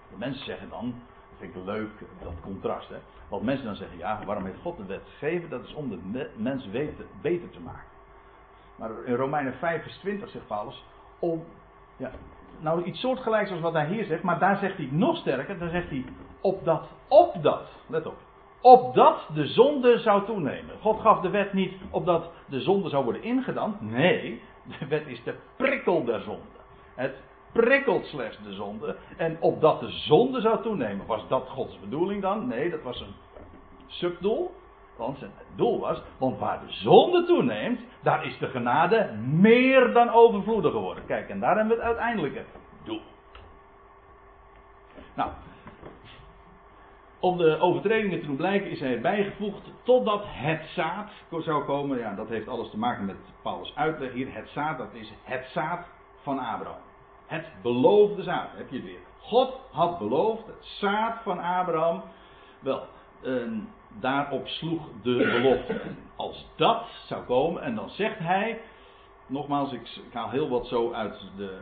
De 0.09 0.17
mensen 0.17 0.45
zeggen 0.45 0.69
dan, 0.69 0.93
dat 1.29 1.39
vind 1.39 1.55
ik 1.55 1.65
leuk, 1.65 1.91
dat 2.21 2.33
contrast. 2.41 2.89
Hè? 2.89 2.97
Wat 3.27 3.41
mensen 3.41 3.65
dan 3.65 3.75
zeggen: 3.75 3.97
ja, 3.97 4.25
waarom 4.25 4.45
heeft 4.45 4.61
God 4.61 4.77
de 4.77 4.85
wet 4.85 5.03
gegeven? 5.17 5.49
Dat 5.49 5.63
is 5.63 5.73
om 5.73 5.89
de 5.89 6.29
mens 6.35 6.69
beter, 6.69 7.05
beter 7.21 7.49
te 7.49 7.59
maken. 7.59 7.93
Maar 8.75 8.89
in 9.05 9.15
Romeinen 9.15 9.53
5, 9.53 9.83
vers 9.83 9.97
20 9.97 10.29
zegt 10.29 10.47
Paulus: 10.47 10.85
om, 11.19 11.43
ja, 11.97 12.11
nou 12.59 12.83
iets 12.83 12.99
soortgelijks 12.99 13.51
als 13.51 13.59
wat 13.59 13.73
hij 13.73 13.87
hier 13.87 14.05
zegt, 14.05 14.23
maar 14.23 14.39
daar 14.39 14.57
zegt 14.57 14.77
hij 14.77 14.89
nog 14.91 15.17
sterker. 15.17 15.59
Dan 15.59 15.69
zegt 15.69 15.89
hij: 15.89 16.05
opdat, 16.45 16.87
opdat, 17.07 17.61
let 17.87 18.05
op, 18.05 18.17
opdat 18.61 19.27
de 19.33 19.47
zonde 19.47 19.99
zou 19.99 20.25
toenemen. 20.25 20.75
God 20.81 20.99
gaf 20.99 21.19
de 21.19 21.29
wet 21.29 21.53
niet 21.53 21.73
opdat 21.91 22.31
de 22.47 22.61
zonde 22.61 22.89
zou 22.89 23.03
worden 23.03 23.23
ingedampt. 23.23 23.81
Nee, 23.81 24.41
de 24.79 24.87
wet 24.87 25.07
is 25.07 25.23
de 25.23 25.35
prikkel 25.55 26.03
der 26.03 26.19
zonde. 26.19 26.55
Het 26.95 27.15
prikkelt 27.51 28.05
slechts 28.05 28.37
de 28.43 28.53
zonde. 28.53 28.95
En 29.17 29.37
opdat 29.39 29.79
de 29.79 29.89
zonde 29.89 30.41
zou 30.41 30.61
toenemen, 30.61 31.05
was 31.05 31.27
dat 31.27 31.47
Gods 31.49 31.79
bedoeling 31.79 32.21
dan? 32.21 32.47
Nee, 32.47 32.69
dat 32.69 32.81
was 32.81 33.01
een 33.01 33.15
subdoel. 33.87 34.51
Want 34.97 35.17
zijn 35.17 35.31
doel 35.55 35.79
was, 35.79 36.01
want 36.17 36.39
waar 36.39 36.59
de 36.59 36.73
zonde 36.73 37.25
toeneemt, 37.25 37.79
daar 38.03 38.25
is 38.25 38.37
de 38.37 38.47
genade 38.47 39.11
meer 39.21 39.93
dan 39.93 40.09
overvloedig 40.09 40.71
geworden. 40.71 41.05
Kijk, 41.05 41.29
en 41.29 41.39
daar 41.39 41.55
hebben 41.55 41.77
we 41.77 41.81
het 41.81 41.91
uiteindelijke 41.91 42.43
doel. 42.83 43.01
Nou, 45.15 45.31
om 47.25 47.37
de 47.37 47.59
overtredingen 47.59 48.19
te 48.19 48.25
doen 48.25 48.35
blijken 48.35 48.69
is 48.69 48.79
hij 48.79 49.01
bijgevoegd 49.01 49.71
totdat 49.83 50.23
het 50.25 50.61
zaad 50.75 51.11
zou 51.39 51.63
komen. 51.63 51.97
Ja, 51.97 52.13
dat 52.13 52.29
heeft 52.29 52.47
alles 52.47 52.69
te 52.69 52.77
maken 52.77 53.05
met 53.05 53.15
Paulus' 53.41 53.75
uitleg 53.75 54.13
hier. 54.13 54.33
Het 54.33 54.49
zaad, 54.49 54.77
dat 54.77 54.93
is 54.93 55.13
het 55.23 55.45
zaad 55.53 55.87
van 56.21 56.39
Abraham. 56.39 56.81
Het 57.25 57.45
beloofde 57.61 58.23
zaad, 58.23 58.49
heb 58.55 58.69
je 58.69 58.81
weer. 58.81 58.99
God 59.19 59.59
had 59.71 59.97
beloofd, 59.99 60.47
het 60.47 60.65
zaad 60.65 61.21
van 61.23 61.39
Abraham. 61.39 62.01
Wel, 62.59 62.83
daarop 63.99 64.47
sloeg 64.47 64.81
de 65.03 65.17
belofte. 65.41 65.81
Als 66.15 66.47
dat 66.55 66.83
zou 67.07 67.23
komen, 67.23 67.61
en 67.61 67.75
dan 67.75 67.89
zegt 67.89 68.19
hij, 68.19 68.61
nogmaals, 69.27 69.71
ik, 69.71 69.81
ik 69.81 70.13
haal 70.13 70.29
heel 70.29 70.49
wat 70.49 70.67
zo 70.67 70.93
uit, 70.93 71.31
de, 71.37 71.57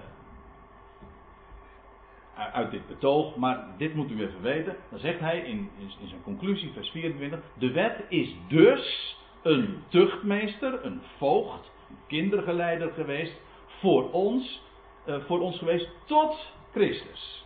uit 2.36 2.72
dit 2.72 2.88
betoog, 2.88 3.36
maar 3.36 3.66
dit 3.78 3.96
moet 3.96 4.12
u 4.12 4.22
even 4.22 4.42
weten. 4.42 4.76
Dan 4.90 5.00
zegt 5.00 5.20
hij 5.20 5.40
in, 5.40 5.70
in 6.00 6.08
zijn 6.08 6.24
conclusie, 6.24 6.72
vers 6.72 6.90
24, 6.90 7.40
de 7.58 7.72
wet 7.72 8.04
is 8.10 8.36
dus 8.48 9.18
een 9.42 9.84
tuchtmeester, 9.88 10.86
een 10.86 11.02
voogd, 11.18 11.72
een 11.90 11.98
kindergeleider 12.08 12.92
geweest 12.92 13.42
voor 13.80 14.12
ons, 14.12 14.62
uh, 15.06 15.16
voor 15.26 15.40
ons 15.40 15.58
geweest 15.58 15.90
tot 16.06 16.52
Christus. 16.72 17.46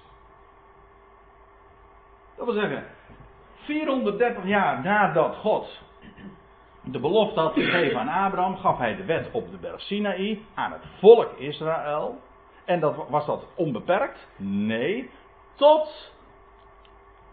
Dat 2.36 2.46
wil 2.46 2.56
zeggen, 2.56 2.84
430 3.56 4.46
jaar 4.46 4.84
nadat 4.84 5.36
God 5.36 5.86
de 6.92 7.00
belofte 7.00 7.40
had 7.40 7.54
gegeven 7.54 8.00
aan 8.00 8.26
Abraham, 8.26 8.58
gaf 8.58 8.78
hij 8.78 8.96
de 8.96 9.06
wet 9.06 9.30
op 9.32 9.52
de 9.52 9.58
berg 9.58 9.82
Sinaï 9.82 10.42
aan 10.54 10.72
het 10.72 10.84
volk 11.00 11.34
Israël. 11.38 12.20
En 12.68 12.80
dat, 12.80 13.10
was 13.10 13.26
dat 13.26 13.46
onbeperkt? 13.56 14.28
Nee, 14.38 15.10
tot 15.56 16.12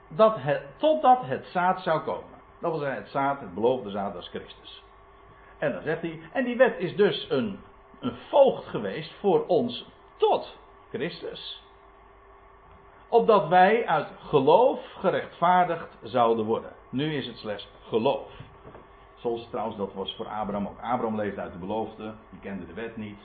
dat 0.08 0.36
het, 0.38 0.62
totdat 0.76 1.18
het 1.22 1.46
zaad 1.46 1.80
zou 1.80 2.00
komen. 2.00 2.38
Dat 2.60 2.78
zeggen, 2.78 2.96
het 2.96 3.08
zaad, 3.10 3.40
het 3.40 3.54
beloofde 3.54 3.90
zaad, 3.90 4.16
als 4.16 4.28
Christus. 4.28 4.82
En 5.58 5.72
dan 5.72 5.82
zegt 5.82 6.00
hij, 6.00 6.20
en 6.32 6.44
die 6.44 6.56
wet 6.56 6.78
is 6.78 6.96
dus 6.96 7.26
een, 7.30 7.60
een 8.00 8.16
voogd 8.28 8.66
geweest 8.66 9.12
voor 9.20 9.46
ons 9.46 9.86
tot 10.16 10.56
Christus 10.90 11.62
opdat 13.14 13.48
wij 13.48 13.86
uit 13.86 14.08
geloof 14.18 14.92
gerechtvaardigd 14.98 15.98
zouden 16.02 16.44
worden. 16.44 16.72
Nu 16.90 17.14
is 17.14 17.26
het 17.26 17.36
slechts 17.36 17.68
geloof. 17.88 18.30
Zoals 19.14 19.48
trouwens 19.50 19.76
dat 19.76 19.94
was 19.94 20.16
voor 20.16 20.28
Abraham 20.28 20.66
ook. 20.66 20.80
Abraham 20.80 21.16
leefde 21.16 21.40
uit 21.40 21.52
de 21.52 21.58
belofte, 21.58 22.14
die 22.30 22.40
kende 22.40 22.66
de 22.66 22.72
wet 22.72 22.96
niet. 22.96 23.18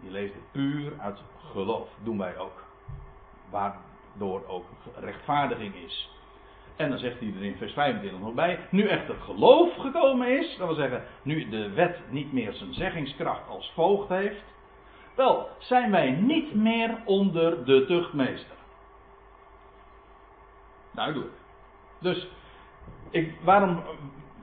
Die 0.00 0.10
leefde 0.10 0.38
puur 0.52 0.92
uit 1.00 1.22
geloof. 1.52 1.88
Doen 2.02 2.18
wij 2.18 2.38
ook. 2.38 2.64
Waardoor 3.50 4.46
ook 4.46 4.64
rechtvaardiging 5.00 5.74
is. 5.74 6.10
En 6.76 6.88
dan 6.88 6.98
zegt 6.98 7.20
hij 7.20 7.32
er 7.36 7.44
in 7.44 7.56
vers 7.56 7.72
25 7.72 8.20
nog 8.20 8.34
bij. 8.34 8.58
Nu 8.70 8.86
echter 8.86 9.14
geloof 9.14 9.76
gekomen 9.76 10.38
is. 10.38 10.56
Dat 10.56 10.66
wil 10.66 10.76
zeggen, 10.76 11.04
nu 11.22 11.48
de 11.48 11.70
wet 11.70 12.00
niet 12.10 12.32
meer 12.32 12.52
zijn 12.52 12.74
zeggingskracht 12.74 13.48
als 13.48 13.72
voogd 13.74 14.08
heeft. 14.08 14.42
Wel, 15.14 15.48
zijn 15.58 15.90
wij 15.90 16.10
niet 16.10 16.54
meer 16.54 16.98
onder 17.04 17.64
de 17.64 17.84
tuchtmeester. 17.86 18.56
Duidelijk. 20.90 21.32
Dus, 22.00 22.28
ik, 23.10 23.34
waarom 23.42 23.82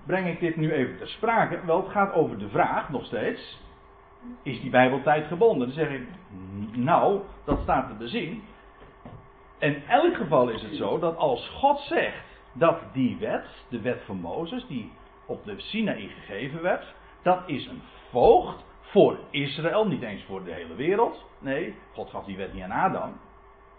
breng 0.06 0.28
ik 0.28 0.40
dit 0.40 0.56
nu 0.56 0.72
even 0.72 0.98
ter 0.98 1.08
sprake? 1.08 1.66
Wel, 1.66 1.82
het 1.82 1.92
gaat 1.92 2.14
over 2.14 2.38
de 2.38 2.50
vraag, 2.50 2.90
nog 2.90 3.06
steeds. 3.06 3.60
Is 4.44 4.62
die 4.62 4.70
Bijbeltijd 4.70 5.28
gebonden? 5.28 5.68
Dan 5.68 5.76
zeg 5.76 5.90
ik, 5.90 6.08
nou, 6.72 7.20
dat 7.44 7.60
staat 7.62 7.88
te 7.88 7.94
bezien. 7.94 8.44
In 9.60 9.84
elk 9.88 10.16
geval 10.16 10.50
is 10.50 10.62
het 10.62 10.76
zo 10.76 11.00
dat 11.00 11.18
als 11.18 11.50
God 11.50 11.80
zegt 11.80 12.26
dat 12.54 12.80
die 12.94 13.18
wet, 13.20 13.46
de 13.70 13.82
wet 13.82 14.02
van 14.06 14.20
Mozes, 14.20 14.68
die 14.68 14.92
op 15.26 15.46
de 15.46 15.54
Sinaï 15.58 16.08
gegeven 16.08 16.62
werd, 16.62 16.94
dat 17.22 17.40
is 17.46 17.68
een 17.68 17.82
voogd 18.10 18.66
voor 18.80 19.18
Israël, 19.30 19.88
niet 19.88 20.02
eens 20.02 20.24
voor 20.24 20.44
de 20.44 20.52
hele 20.52 20.76
wereld. 20.76 21.26
Nee, 21.40 21.76
God 21.94 22.10
gaf 22.10 22.26
die 22.26 22.38
wet 22.38 22.54
niet 22.54 22.64
aan 22.64 22.72
Adam. 22.72 23.14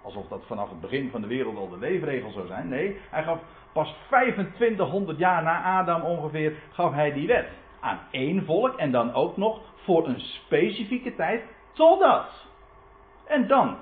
Alsof 0.02 0.28
dat 0.28 0.42
vanaf 0.46 0.68
het 0.68 0.80
begin 0.80 1.10
van 1.10 1.20
de 1.20 1.26
wereld 1.26 1.56
al 1.56 1.68
de 1.68 1.78
leefregel 1.78 2.30
zou 2.30 2.46
zijn. 2.46 2.68
Nee, 2.68 2.96
hij 3.10 3.22
gaf 3.22 3.38
pas 3.72 3.94
2500 4.06 5.18
jaar 5.18 5.42
na 5.42 5.62
Adam 5.62 6.02
ongeveer, 6.02 6.52
gaf 6.70 6.92
hij 6.92 7.12
die 7.12 7.26
wet. 7.26 7.48
Aan 7.80 8.00
één 8.10 8.44
volk 8.44 8.76
en 8.76 8.90
dan 8.90 9.14
ook 9.14 9.36
nog 9.36 9.60
voor 9.86 10.06
een 10.08 10.20
specifieke 10.20 11.14
tijd 11.14 11.44
totdat. 11.72 12.46
En 13.24 13.46
dan, 13.46 13.76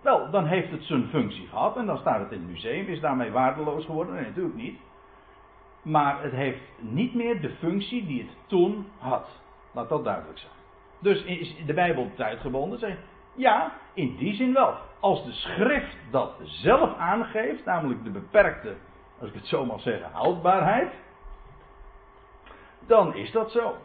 wel, 0.00 0.30
dan 0.30 0.46
heeft 0.46 0.70
het 0.70 0.82
zijn 0.82 1.08
functie 1.08 1.46
gehad 1.46 1.76
en 1.76 1.86
dan 1.86 1.98
staat 1.98 2.20
het 2.20 2.32
in 2.32 2.38
het 2.38 2.50
museum, 2.50 2.86
is 2.86 3.00
daarmee 3.00 3.30
waardeloos 3.30 3.84
geworden? 3.84 4.14
Nee, 4.14 4.24
natuurlijk 4.24 4.54
niet. 4.54 4.78
Maar 5.82 6.22
het 6.22 6.32
heeft 6.32 6.60
niet 6.78 7.14
meer 7.14 7.40
de 7.40 7.50
functie 7.50 8.06
die 8.06 8.22
het 8.22 8.36
toen 8.46 8.86
had. 8.98 9.28
Laat 9.72 9.88
dat 9.88 10.04
duidelijk 10.04 10.38
zijn. 10.38 10.52
Dus 10.98 11.22
is 11.22 11.54
de 11.66 11.74
Bijbel 11.74 12.10
tijdgebonden? 12.16 12.78
Zeg, 12.78 12.96
ja, 13.34 13.72
in 13.94 14.16
die 14.16 14.34
zin 14.34 14.52
wel. 14.52 14.74
Als 15.00 15.24
de 15.24 15.32
schrift 15.32 15.96
dat 16.10 16.32
zelf 16.42 16.96
aangeeft, 16.96 17.64
namelijk 17.64 18.04
de 18.04 18.10
beperkte, 18.10 18.74
als 19.20 19.28
ik 19.28 19.34
het 19.34 19.46
zo 19.46 19.64
mag 19.64 19.80
zeggen, 19.80 20.10
houdbaarheid, 20.12 20.92
dan 22.86 23.14
is 23.14 23.32
dat 23.32 23.50
zo. 23.50 23.76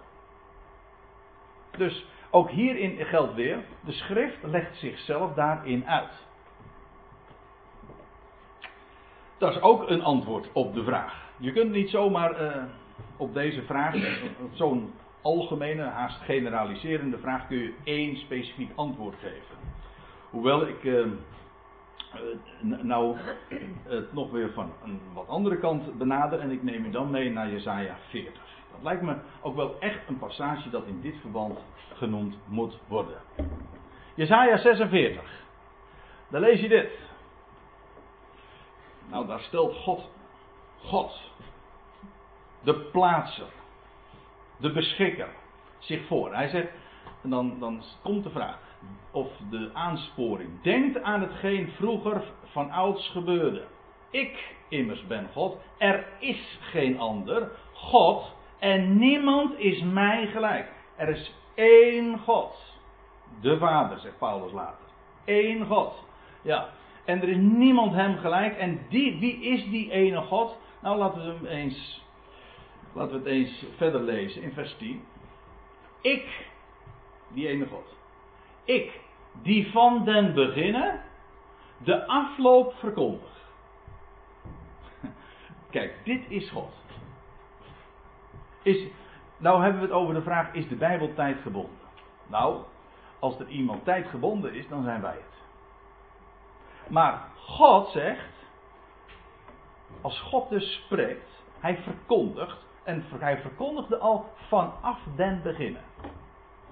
Dus 1.77 2.05
ook 2.31 2.49
hierin 2.49 3.05
geldt 3.05 3.33
weer, 3.33 3.63
de 3.85 3.91
schrift 3.91 4.43
legt 4.43 4.77
zichzelf 4.77 5.33
daarin 5.33 5.88
uit. 5.88 6.23
Dat 9.38 9.55
is 9.55 9.61
ook 9.61 9.89
een 9.89 10.03
antwoord 10.03 10.49
op 10.53 10.73
de 10.73 10.83
vraag. 10.83 11.23
Je 11.38 11.51
kunt 11.51 11.71
niet 11.71 11.89
zomaar 11.89 12.41
uh, 12.41 12.63
op 13.17 13.33
deze 13.33 13.61
vraag, 13.61 13.95
zo'n 14.51 14.93
algemene, 15.21 15.83
haast 15.83 16.21
generaliserende 16.21 17.17
vraag, 17.17 17.47
kun 17.47 17.57
je 17.57 17.73
één 17.83 18.17
specifiek 18.17 18.71
antwoord 18.75 19.15
geven. 19.15 19.55
Hoewel 20.29 20.67
ik 20.67 20.83
uh, 20.83 21.05
nou 22.61 23.17
het 23.83 24.13
nog 24.13 24.31
weer 24.31 24.51
van 24.53 24.73
een 24.83 24.99
wat 25.13 25.27
andere 25.27 25.57
kant 25.57 25.97
benader 25.97 26.39
en 26.39 26.51
ik 26.51 26.63
neem 26.63 26.85
u 26.85 26.91
dan 26.91 27.09
mee 27.09 27.31
naar 27.31 27.51
Jesaja 27.51 27.97
40. 28.09 28.44
Dat 28.75 28.83
lijkt 28.83 29.01
me 29.01 29.15
ook 29.41 29.55
wel 29.55 29.79
echt 29.79 30.07
een 30.07 30.17
passage 30.17 30.69
dat 30.69 30.85
in 30.85 31.01
dit 31.01 31.15
verband 31.21 31.59
genoemd 31.93 32.35
moet 32.47 32.77
worden. 32.88 33.21
Jesaja 34.15 34.57
46. 34.57 35.43
Daar 36.29 36.41
lees 36.41 36.59
je 36.59 36.67
dit. 36.67 36.89
Nou, 39.09 39.27
daar 39.27 39.39
stelt 39.39 39.75
God, 39.75 40.09
God, 40.77 41.31
de 42.63 42.73
plaatser, 42.73 43.47
de 44.57 44.71
beschikker, 44.71 45.29
zich 45.79 46.07
voor. 46.07 46.33
Hij 46.33 46.47
zegt, 46.47 46.69
en 47.23 47.29
dan, 47.29 47.59
dan 47.59 47.83
komt 48.01 48.23
de 48.23 48.29
vraag, 48.29 48.59
of 49.11 49.27
de 49.49 49.69
aansporing. 49.73 50.61
Denkt 50.61 51.01
aan 51.01 51.21
hetgeen 51.21 51.71
vroeger 51.71 52.23
van 52.45 52.71
ouds 52.71 53.09
gebeurde. 53.09 53.63
Ik 54.09 54.55
immers 54.69 55.07
ben 55.07 55.29
God, 55.33 55.57
er 55.77 56.07
is 56.19 56.57
geen 56.59 56.99
ander. 56.99 57.51
God 57.73 58.34
en 58.59 58.97
niemand 58.97 59.59
is 59.59 59.81
mij 59.81 60.27
gelijk. 60.27 60.71
Er 60.95 61.09
is 61.09 61.33
één 61.55 62.19
God. 62.19 62.79
De 63.41 63.57
Vader, 63.57 63.99
zegt 63.99 64.17
Paulus 64.17 64.51
later. 64.51 64.85
Eén 65.25 65.65
God. 65.65 66.03
Ja. 66.41 66.69
En 67.05 67.21
er 67.21 67.29
is 67.29 67.37
niemand 67.37 67.93
hem 67.93 68.17
gelijk. 68.17 68.57
En 68.57 68.85
die, 68.89 69.19
wie 69.19 69.41
is 69.41 69.69
die 69.69 69.91
ene 69.91 70.21
God? 70.21 70.57
Nou, 70.81 70.97
laten 70.97 71.21
we 71.21 71.33
hem 71.33 71.45
eens. 71.45 72.03
Laten 72.93 73.11
we 73.11 73.17
het 73.17 73.27
eens 73.27 73.65
verder 73.77 74.01
lezen 74.01 74.41
in 74.41 74.51
vers 74.51 74.75
10. 74.77 75.03
Ik, 76.01 76.47
die 77.27 77.47
ene 77.47 77.65
God. 77.65 77.95
Ik, 78.63 78.99
die 79.41 79.71
van 79.71 80.03
den 80.05 80.33
beginnen 80.33 81.01
de 81.77 82.07
afloop 82.07 82.73
verkondig. 82.73 83.51
Kijk, 85.69 85.93
dit 86.03 86.21
is 86.27 86.49
God. 86.49 86.73
Is, 88.65 88.88
nou 89.38 89.62
hebben 89.62 89.82
we 89.82 89.88
het 89.88 89.95
over 89.95 90.13
de 90.13 90.21
vraag: 90.21 90.54
is 90.54 90.67
de 90.67 90.75
Bijbel 90.75 91.13
tijdgebonden? 91.13 91.78
Nou, 92.28 92.63
als 93.19 93.39
er 93.39 93.47
iemand 93.47 93.84
tijdgebonden 93.84 94.54
is, 94.54 94.67
dan 94.67 94.84
zijn 94.84 95.01
wij 95.01 95.13
het. 95.13 95.43
Maar 96.88 97.28
God 97.36 97.89
zegt, 97.89 98.34
als 100.01 100.19
God 100.19 100.49
dus 100.49 100.73
spreekt, 100.73 101.43
hij 101.60 101.78
verkondigt, 101.78 102.58
en 102.84 103.04
hij 103.10 103.38
verkondigde 103.38 103.97
al 103.97 104.30
vanaf 104.47 104.99
den 105.15 105.41
beginnen. 105.43 105.84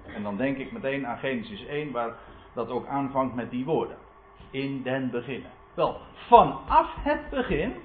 En 0.05 0.23
dan 0.23 0.37
denk 0.37 0.57
ik 0.57 0.71
meteen 0.71 1.07
aan 1.07 1.17
Genesis 1.17 1.65
1, 1.65 1.91
waar 1.91 2.15
dat 2.53 2.69
ook 2.69 2.87
aanvangt 2.87 3.35
met 3.35 3.49
die 3.49 3.65
woorden. 3.65 3.97
In 4.51 4.81
den 4.83 5.11
beginnen. 5.11 5.51
Wel, 5.73 5.97
vanaf 6.27 6.95
het 6.95 7.29
begin 7.29 7.75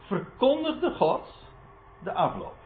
verkondigde 0.00 0.94
God 0.94 1.48
de 1.98 2.12
afloop. 2.12 2.61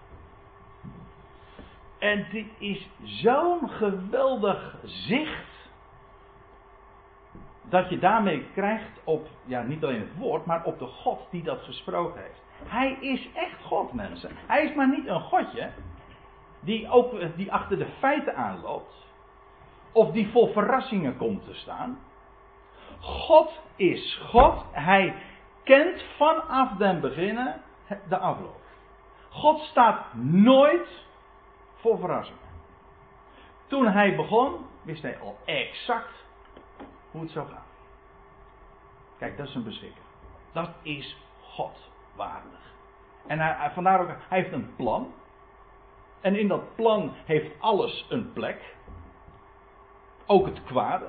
En 2.07 2.27
dit 2.31 2.47
is 2.59 2.89
zo'n 3.03 3.69
geweldig 3.69 4.77
zicht. 4.85 5.71
Dat 7.63 7.89
je 7.91 7.99
daarmee 7.99 8.47
krijgt 8.53 9.01
op, 9.05 9.29
ja, 9.45 9.63
niet 9.63 9.85
alleen 9.85 10.01
het 10.01 10.17
woord, 10.17 10.45
maar 10.47 10.65
op 10.65 10.79
de 10.79 10.87
God 10.87 11.21
die 11.31 11.43
dat 11.43 11.63
gesproken 11.63 12.23
heeft. 12.23 12.43
Hij 12.65 12.97
is 13.01 13.29
echt 13.35 13.63
God, 13.63 13.93
mensen. 13.93 14.31
Hij 14.47 14.65
is 14.65 14.75
maar 14.75 14.89
niet 14.89 15.07
een 15.07 15.21
godje 15.21 15.71
die, 16.61 16.91
ook, 16.91 17.37
die 17.37 17.53
achter 17.53 17.79
de 17.79 17.87
feiten 17.99 18.37
aanloopt, 18.37 18.95
of 19.93 20.11
die 20.11 20.29
vol 20.29 20.53
verrassingen 20.53 21.17
komt 21.17 21.45
te 21.45 21.55
staan. 21.55 21.99
God 23.01 23.61
is 23.77 24.21
God. 24.31 24.65
Hij 24.73 25.15
kent 25.65 26.05
vanaf 26.17 26.77
den 26.77 27.01
beginnen 27.01 27.61
de 28.09 28.19
afloop. 28.19 28.61
God 29.29 29.61
staat 29.61 30.15
nooit 30.15 31.06
voor 31.77 31.99
verrassingen. 31.99 32.41
Toen 33.67 33.87
hij 33.87 34.17
begon, 34.17 34.55
wist 34.83 35.03
hij 35.03 35.19
al 35.19 35.39
exact 35.45 36.25
hoe 37.11 37.21
het 37.21 37.31
zou 37.31 37.49
gaan. 37.49 37.65
Kijk, 39.19 39.37
dat 39.37 39.49
is 39.49 39.55
een 39.55 39.65
beschikker. 39.65 40.03
Dat 40.53 40.71
is 40.83 41.17
God 41.43 41.91
waardig. 42.15 42.75
En 43.27 43.73
vandaar 43.73 44.01
ook, 44.01 44.09
hij 44.09 44.39
heeft 44.39 44.53
een 44.53 44.75
plan. 44.77 45.13
En 46.21 46.37
in 46.37 46.49
dat 46.49 46.75
plan 46.75 47.13
heeft 47.25 47.61
alles 47.61 48.07
een 48.09 48.33
plek. 48.33 48.75
Ook 50.27 50.47
het 50.47 50.65
kwade. 50.65 51.07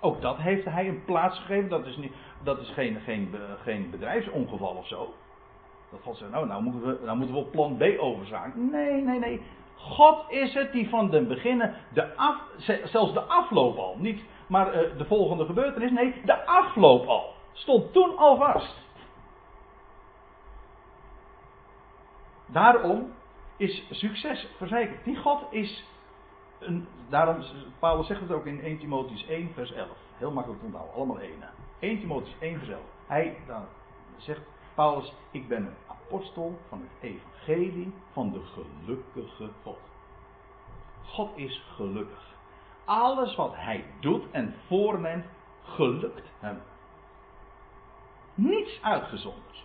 Ook 0.00 0.20
dat 0.20 0.36
heeft 0.36 0.64
hij 0.64 0.88
een 0.88 1.04
plaats 1.04 1.38
gegeven. 1.38 1.68
Dat 1.68 1.86
is, 1.86 1.96
niet, 1.96 2.12
dat 2.42 2.58
is 2.58 2.70
geen, 2.70 3.00
geen, 3.00 3.34
geen 3.62 3.90
bedrijfsongeval 3.90 4.74
of 4.74 4.86
zo. 4.86 5.14
Dat 5.90 6.00
God 6.02 6.16
zegt, 6.16 6.30
nou, 6.30 6.46
nou 6.46 6.62
moeten 6.62 6.80
we, 6.82 6.98
nou 7.04 7.16
moeten 7.16 7.36
we 7.36 7.42
op 7.42 7.50
plan 7.50 7.76
B 7.76 7.82
overzaken. 7.98 8.70
Nee, 8.70 9.02
nee, 9.02 9.18
nee. 9.18 9.42
God 9.78 10.30
is 10.30 10.54
het 10.54 10.72
die 10.72 10.88
van 10.88 11.10
de 11.10 11.22
beginnen, 11.22 11.74
de 11.92 12.36
zelfs 12.84 13.12
de 13.12 13.20
afloop 13.20 13.76
al, 13.76 13.96
niet 13.98 14.22
maar 14.48 14.74
uh, 14.74 14.98
de 14.98 15.04
volgende 15.04 15.44
gebeurtenis, 15.44 15.90
nee, 15.90 16.14
de 16.24 16.46
afloop 16.46 17.06
al, 17.06 17.34
stond 17.52 17.92
toen 17.92 18.16
al 18.16 18.36
vast. 18.36 18.76
Daarom 22.46 23.12
is 23.56 23.86
succes 23.90 24.46
verzekerd. 24.56 25.04
Die 25.04 25.16
God 25.16 25.42
is, 25.50 25.84
een, 26.58 26.88
daarom, 27.08 27.42
Paulus 27.78 28.06
zegt 28.06 28.20
het 28.20 28.32
ook 28.32 28.46
in 28.46 28.60
1 28.60 28.78
Timotheus 28.78 29.26
1 29.26 29.50
vers 29.54 29.72
11. 29.72 29.88
Heel 30.16 30.30
makkelijk 30.30 30.62
onthouden, 30.62 30.94
allemaal 30.94 31.20
één. 31.20 31.42
1 31.78 32.00
Timotheus 32.00 32.36
1 32.40 32.58
vers 32.58 32.70
11. 32.70 32.80
Hij, 33.06 33.36
dan 33.46 33.64
zegt 34.16 34.40
Paulus, 34.74 35.12
ik 35.30 35.48
ben 35.48 35.66
een 35.66 35.87
apostel 36.08 36.58
van 36.68 36.80
het 36.80 37.10
evangelie 37.10 37.92
van 38.12 38.32
de 38.32 38.40
gelukkige 38.40 39.48
God. 39.62 39.78
God 41.04 41.30
is 41.34 41.62
gelukkig. 41.74 42.36
Alles 42.84 43.34
wat 43.34 43.52
hij 43.54 43.84
doet 44.00 44.30
en 44.30 44.54
voorneemt, 44.66 45.26
gelukt 45.62 46.28
hem. 46.40 46.60
Niets 48.34 48.82
uitgezonderd. 48.82 49.64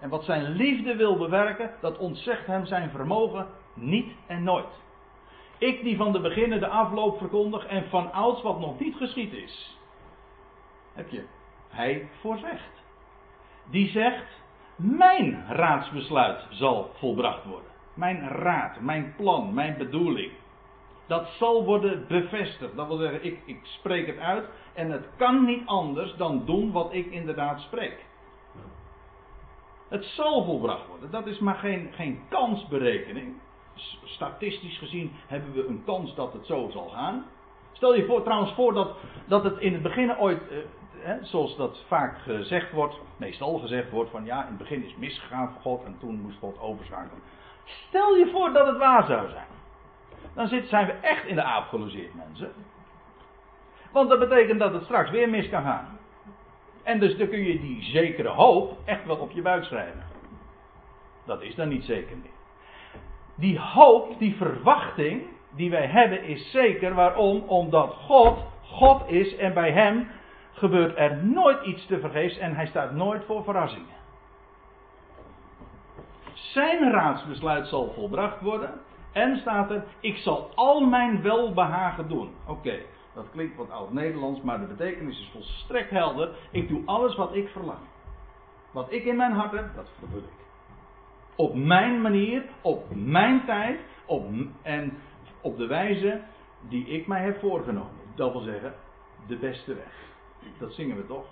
En 0.00 0.08
wat 0.08 0.24
zijn 0.24 0.42
liefde 0.42 0.96
wil 0.96 1.16
bewerken, 1.16 1.70
dat 1.80 1.98
ontzegt 1.98 2.46
hem 2.46 2.66
zijn 2.66 2.90
vermogen 2.90 3.48
niet 3.74 4.12
en 4.26 4.42
nooit. 4.42 4.80
Ik 5.58 5.82
die 5.82 5.96
van 5.96 6.12
de 6.12 6.20
beginnen 6.20 6.60
de 6.60 6.68
afloop 6.68 7.18
verkondig 7.18 7.66
en 7.66 7.88
van 7.88 8.12
ouds 8.12 8.42
wat 8.42 8.60
nog 8.60 8.78
niet 8.78 8.96
geschied 8.96 9.32
is. 9.32 9.78
Heb 10.92 11.10
je, 11.10 11.24
hij 11.68 12.08
voorzegt. 12.20 12.82
Die 13.70 13.88
zegt, 13.88 14.41
mijn 14.76 15.44
raadsbesluit 15.48 16.46
zal 16.50 16.90
volbracht 16.94 17.44
worden. 17.44 17.70
Mijn 17.94 18.28
raad, 18.28 18.80
mijn 18.80 19.14
plan, 19.16 19.54
mijn 19.54 19.78
bedoeling. 19.78 20.32
Dat 21.06 21.28
zal 21.38 21.64
worden 21.64 22.04
bevestigd. 22.08 22.76
Dat 22.76 22.86
wil 22.86 22.96
zeggen, 22.96 23.24
ik, 23.24 23.38
ik 23.44 23.60
spreek 23.62 24.06
het 24.06 24.18
uit 24.18 24.44
en 24.74 24.90
het 24.90 25.06
kan 25.16 25.44
niet 25.44 25.66
anders 25.66 26.16
dan 26.16 26.44
doen 26.44 26.72
wat 26.72 26.92
ik 26.92 27.06
inderdaad 27.06 27.60
spreek. 27.60 28.04
Het 29.88 30.04
zal 30.04 30.44
volbracht 30.44 30.86
worden. 30.86 31.10
Dat 31.10 31.26
is 31.26 31.38
maar 31.38 31.54
geen, 31.54 31.88
geen 31.92 32.20
kansberekening. 32.28 33.34
Statistisch 34.04 34.78
gezien 34.78 35.12
hebben 35.26 35.52
we 35.52 35.66
een 35.66 35.82
kans 35.84 36.14
dat 36.14 36.32
het 36.32 36.46
zo 36.46 36.70
zal 36.70 36.88
gaan. 36.88 37.24
Stel 37.72 37.94
je 37.94 38.06
voor, 38.06 38.22
trouwens 38.22 38.52
voor 38.52 38.74
dat, 38.74 38.96
dat 39.26 39.44
het 39.44 39.58
in 39.58 39.72
het 39.72 39.82
begin 39.82 40.18
ooit, 40.18 40.48
eh, 40.48 40.58
zoals 41.22 41.56
dat 41.56 41.84
vaak 41.86 42.18
gezegd 42.18 42.72
wordt, 42.72 43.00
meestal 43.16 43.58
gezegd 43.58 43.90
wordt 43.90 44.10
van 44.10 44.24
ja, 44.24 44.40
in 44.42 44.48
het 44.48 44.58
begin 44.58 44.84
is 44.84 44.96
misgegaan 44.96 45.50
voor 45.52 45.60
God 45.60 45.84
en 45.84 45.96
toen 45.98 46.20
moest 46.20 46.38
God 46.38 46.60
overschakelen. 46.60 47.22
Stel 47.64 48.16
je 48.16 48.30
voor 48.30 48.52
dat 48.52 48.66
het 48.66 48.76
waar 48.76 49.04
zou 49.04 49.28
zijn. 49.28 49.46
Dan 50.34 50.48
zijn 50.48 50.86
we 50.86 50.92
echt 50.92 51.26
in 51.26 51.34
de 51.34 51.42
aap 51.42 51.68
gelogeerd, 51.68 52.14
mensen. 52.14 52.52
Want 53.92 54.08
dat 54.10 54.18
betekent 54.18 54.58
dat 54.58 54.72
het 54.72 54.84
straks 54.84 55.10
weer 55.10 55.28
mis 55.28 55.48
kan 55.48 55.62
gaan. 55.62 55.98
En 56.82 57.00
dus 57.00 57.16
dan 57.16 57.28
kun 57.28 57.44
je 57.44 57.60
die 57.60 57.82
zekere 57.82 58.28
hoop 58.28 58.78
echt 58.84 59.06
wel 59.06 59.16
op 59.16 59.30
je 59.30 59.42
buik 59.42 59.64
schrijven. 59.64 60.02
Dat 61.24 61.42
is 61.42 61.54
dan 61.54 61.68
niet 61.68 61.84
zeker 61.84 62.16
meer. 62.16 62.30
Die 63.34 63.58
hoop, 63.58 64.18
die 64.18 64.36
verwachting 64.36 65.22
die 65.50 65.70
wij 65.70 65.86
hebben 65.86 66.22
is 66.24 66.50
zeker. 66.50 66.94
Waarom? 66.94 67.42
Omdat 67.46 67.94
God 67.94 68.38
God 68.72 69.10
is 69.10 69.36
en 69.36 69.54
bij 69.54 69.72
Hem 69.72 70.08
gebeurt 70.52 70.98
er 70.98 71.24
nooit 71.24 71.64
iets 71.64 71.86
te 71.86 72.00
vergeefs 72.00 72.38
en 72.38 72.54
Hij 72.54 72.66
staat 72.66 72.92
nooit 72.92 73.24
voor 73.24 73.44
verrassingen. 73.44 74.00
Zijn 76.32 76.90
raadsbesluit 76.90 77.66
zal 77.66 77.92
volbracht 77.92 78.40
worden. 78.40 78.80
En 79.12 79.36
staat 79.36 79.70
er, 79.70 79.84
ik 80.00 80.16
zal 80.16 80.50
al 80.54 80.80
mijn 80.80 81.22
welbehagen 81.22 82.08
doen. 82.08 82.30
Oké, 82.46 82.78
dat 83.14 83.30
klinkt 83.30 83.56
wat 83.56 83.70
oud-Nederlands, 83.70 84.40
maar 84.40 84.60
de 84.60 84.66
betekenis 84.66 85.20
is 85.20 85.30
volstrekt 85.32 85.90
helder. 85.90 86.30
Ik 86.50 86.68
doe 86.68 86.82
alles 86.84 87.16
wat 87.16 87.34
ik 87.34 87.48
verlang. 87.48 87.78
Wat 88.70 88.92
ik 88.92 89.04
in 89.04 89.16
mijn 89.16 89.32
hart 89.32 89.52
heb, 89.52 89.74
dat 89.74 89.90
vervul 89.98 90.18
ik. 90.18 90.44
Op 91.36 91.54
mijn 91.54 92.00
manier, 92.00 92.44
op 92.60 92.84
mijn 92.94 93.44
tijd, 93.44 93.80
op, 94.06 94.26
en 94.62 94.98
op 95.40 95.56
de 95.56 95.66
wijze 95.66 96.20
die 96.68 96.86
ik 96.86 97.06
mij 97.06 97.22
heb 97.22 97.40
voorgenomen. 97.40 97.92
Dat 98.14 98.32
wil 98.32 98.40
zeggen, 98.40 98.74
de 99.26 99.36
beste 99.36 99.74
weg. 99.74 100.11
Dat 100.58 100.72
zingen 100.72 100.96
we 100.96 101.06
toch? 101.06 101.24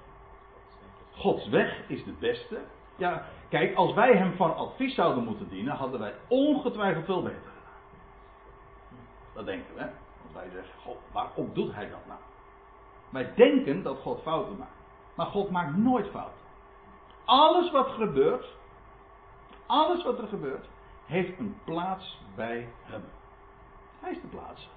Gods 1.10 1.48
weg 1.48 1.88
is 1.88 2.04
de 2.04 2.12
beste. 2.12 2.60
Ja, 2.96 3.24
kijk, 3.48 3.74
als 3.74 3.94
wij 3.94 4.16
hem 4.16 4.36
van 4.36 4.56
advies 4.56 4.94
zouden 4.94 5.24
moeten 5.24 5.48
dienen, 5.48 5.76
hadden 5.76 6.00
wij 6.00 6.14
ongetwijfeld 6.28 7.04
veel 7.04 7.22
beter 7.22 7.38
gedaan. 7.38 7.72
Dat 9.34 9.46
denken 9.46 9.74
we? 9.74 9.80
Want 10.22 10.34
wij 10.34 10.50
zeggen, 10.52 10.80
God, 10.82 10.98
waarom 11.12 11.50
doet 11.52 11.74
hij 11.74 11.88
dat 11.88 12.06
nou? 12.06 12.20
Wij 13.10 13.34
denken 13.34 13.82
dat 13.82 13.98
God 13.98 14.22
fouten 14.22 14.56
maakt. 14.56 14.78
Maar 15.14 15.26
God 15.26 15.50
maakt 15.50 15.76
nooit 15.76 16.08
fouten. 16.10 16.40
Alles 17.24 17.70
wat 17.70 17.88
gebeurt, 17.88 18.46
alles 19.66 20.04
wat 20.04 20.18
er 20.18 20.28
gebeurt, 20.28 20.66
heeft 21.06 21.38
een 21.38 21.58
plaats 21.64 22.20
bij 22.34 22.68
hem. 22.82 23.04
Hij 24.00 24.10
is 24.10 24.20
de 24.20 24.26
plaats. 24.26 24.68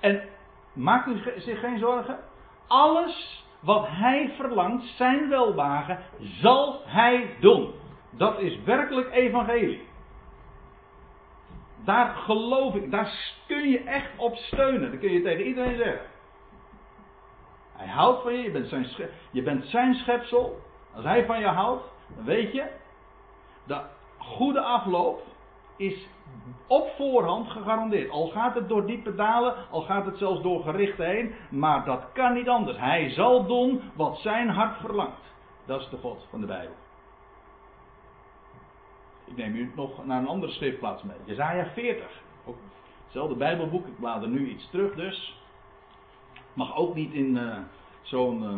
En 0.00 0.28
maakt 0.72 1.06
u 1.06 1.40
zich 1.40 1.60
geen 1.60 1.78
zorgen. 1.78 2.18
Alles 2.66 3.44
wat 3.60 3.86
hij 3.88 4.32
verlangt, 4.36 4.84
zijn 4.84 5.28
welwagen, 5.28 5.98
zal 6.18 6.82
hij 6.84 7.36
doen. 7.40 7.72
Dat 8.10 8.38
is 8.38 8.62
werkelijk 8.62 9.12
evangelie. 9.12 9.88
Daar 11.84 12.14
geloof 12.14 12.74
ik, 12.74 12.90
daar 12.90 13.34
kun 13.46 13.68
je 13.68 13.84
echt 13.84 14.10
op 14.16 14.36
steunen. 14.36 14.90
Dat 14.90 15.00
kun 15.00 15.12
je 15.12 15.22
tegen 15.22 15.46
iedereen 15.46 15.76
zeggen. 15.76 16.06
Hij 17.76 17.88
houdt 17.88 18.22
van 18.22 18.32
je, 18.32 18.42
je 18.42 18.50
bent 18.50 18.68
zijn, 18.68 18.86
je 19.30 19.42
bent 19.42 19.64
zijn 19.64 19.94
schepsel. 19.94 20.60
Als 20.94 21.04
hij 21.04 21.24
van 21.26 21.40
je 21.40 21.46
houdt, 21.46 21.84
dan 22.16 22.24
weet 22.24 22.52
je, 22.52 22.66
de 23.66 23.80
goede 24.18 24.60
afloop 24.60 25.22
is 25.80 26.08
op 26.66 26.88
voorhand 26.96 27.50
gegarandeerd. 27.50 28.10
Al 28.10 28.28
gaat 28.28 28.54
het 28.54 28.68
door 28.68 28.86
diepe 28.86 29.14
dalen, 29.14 29.54
al 29.70 29.82
gaat 29.82 30.06
het 30.06 30.18
zelfs 30.18 30.42
door 30.42 30.62
gerichten 30.62 31.06
heen, 31.06 31.34
maar 31.50 31.84
dat 31.84 32.12
kan 32.12 32.32
niet 32.32 32.48
anders. 32.48 32.78
Hij 32.78 33.10
zal 33.10 33.46
doen 33.46 33.80
wat 33.94 34.18
zijn 34.18 34.48
hart 34.48 34.76
verlangt. 34.80 35.32
Dat 35.64 35.80
is 35.80 35.88
de 35.88 35.96
God 35.96 36.26
van 36.30 36.40
de 36.40 36.46
Bijbel. 36.46 36.74
Ik 39.24 39.36
neem 39.36 39.54
u 39.54 39.72
nog 39.74 40.06
naar 40.06 40.20
een 40.20 40.28
andere 40.28 40.52
schriftplaats 40.52 41.02
mee. 41.02 41.16
Jezaja 41.24 41.66
40. 41.66 42.22
Ook 42.44 42.56
hetzelfde 43.04 43.34
Bijbelboek. 43.34 43.86
Ik 43.86 43.98
blader 43.98 44.28
nu 44.28 44.48
iets 44.48 44.70
terug 44.70 44.94
dus. 44.94 45.38
Mag 46.52 46.76
ook 46.76 46.94
niet 46.94 47.12
in 47.12 47.36
uh, 47.36 47.56
zo'n 48.02 48.42
uh, 48.42 48.54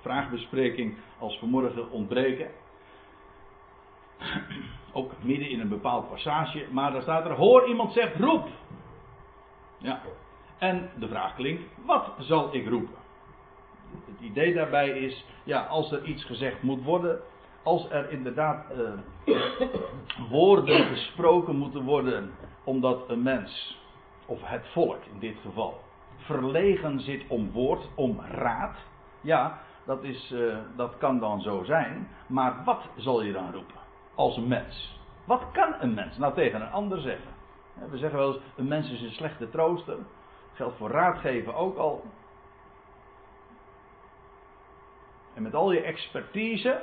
vraagbespreking 0.00 0.96
als 1.18 1.38
vanmorgen 1.38 1.90
ontbreken. 1.90 2.50
Ook 4.94 5.12
midden 5.20 5.50
in 5.50 5.60
een 5.60 5.68
bepaald 5.68 6.08
passage. 6.08 6.66
Maar 6.70 6.92
daar 6.92 7.02
staat 7.02 7.24
er, 7.24 7.32
hoor 7.32 7.66
iemand 7.66 7.92
zegt 7.92 8.16
roep. 8.16 8.48
Ja. 9.78 10.00
En 10.58 10.90
de 10.98 11.08
vraag 11.08 11.34
klinkt, 11.34 11.62
wat 11.86 12.12
zal 12.18 12.54
ik 12.54 12.68
roepen? 12.68 13.02
Het 14.06 14.20
idee 14.20 14.54
daarbij 14.54 14.88
is, 14.88 15.24
ja, 15.44 15.60
als 15.60 15.92
er 15.92 16.04
iets 16.04 16.24
gezegd 16.24 16.62
moet 16.62 16.82
worden, 16.82 17.20
als 17.62 17.90
er 17.90 18.10
inderdaad 18.10 18.66
uh, 19.26 19.36
woorden 20.30 20.84
gesproken 20.84 21.56
moeten 21.56 21.84
worden, 21.84 22.30
omdat 22.64 23.08
een 23.08 23.22
mens, 23.22 23.78
of 24.26 24.38
het 24.42 24.66
volk 24.72 25.04
in 25.12 25.18
dit 25.18 25.36
geval, 25.42 25.80
verlegen 26.16 27.00
zit 27.00 27.24
om 27.28 27.50
woord, 27.50 27.88
om 27.94 28.20
raad, 28.20 28.76
ja, 29.20 29.60
dat, 29.86 30.02
is, 30.02 30.30
uh, 30.32 30.56
dat 30.76 30.96
kan 30.98 31.18
dan 31.18 31.40
zo 31.40 31.62
zijn, 31.64 32.08
maar 32.26 32.62
wat 32.64 32.88
zal 32.96 33.22
je 33.22 33.32
dan 33.32 33.52
roepen 33.52 33.83
als 34.14 34.36
een 34.36 34.48
mens? 34.48 35.00
Wat 35.24 35.42
kan 35.52 35.74
een 35.80 35.94
mens 35.94 36.18
nou 36.18 36.34
tegen 36.34 36.60
een 36.60 36.70
ander 36.70 37.00
zeggen? 37.00 37.32
We 37.90 37.98
zeggen 37.98 38.18
wel 38.18 38.34
eens, 38.34 38.42
een 38.56 38.68
mens 38.68 38.90
is 38.90 39.02
een 39.02 39.12
slechte 39.12 39.50
trooster. 39.50 39.96
Dat 39.96 40.06
geldt 40.52 40.76
voor 40.76 40.90
raadgeven 40.90 41.54
ook 41.54 41.76
al. 41.76 42.04
En 45.34 45.42
met 45.42 45.54
al 45.54 45.72
je 45.72 45.80
expertise, 45.80 46.82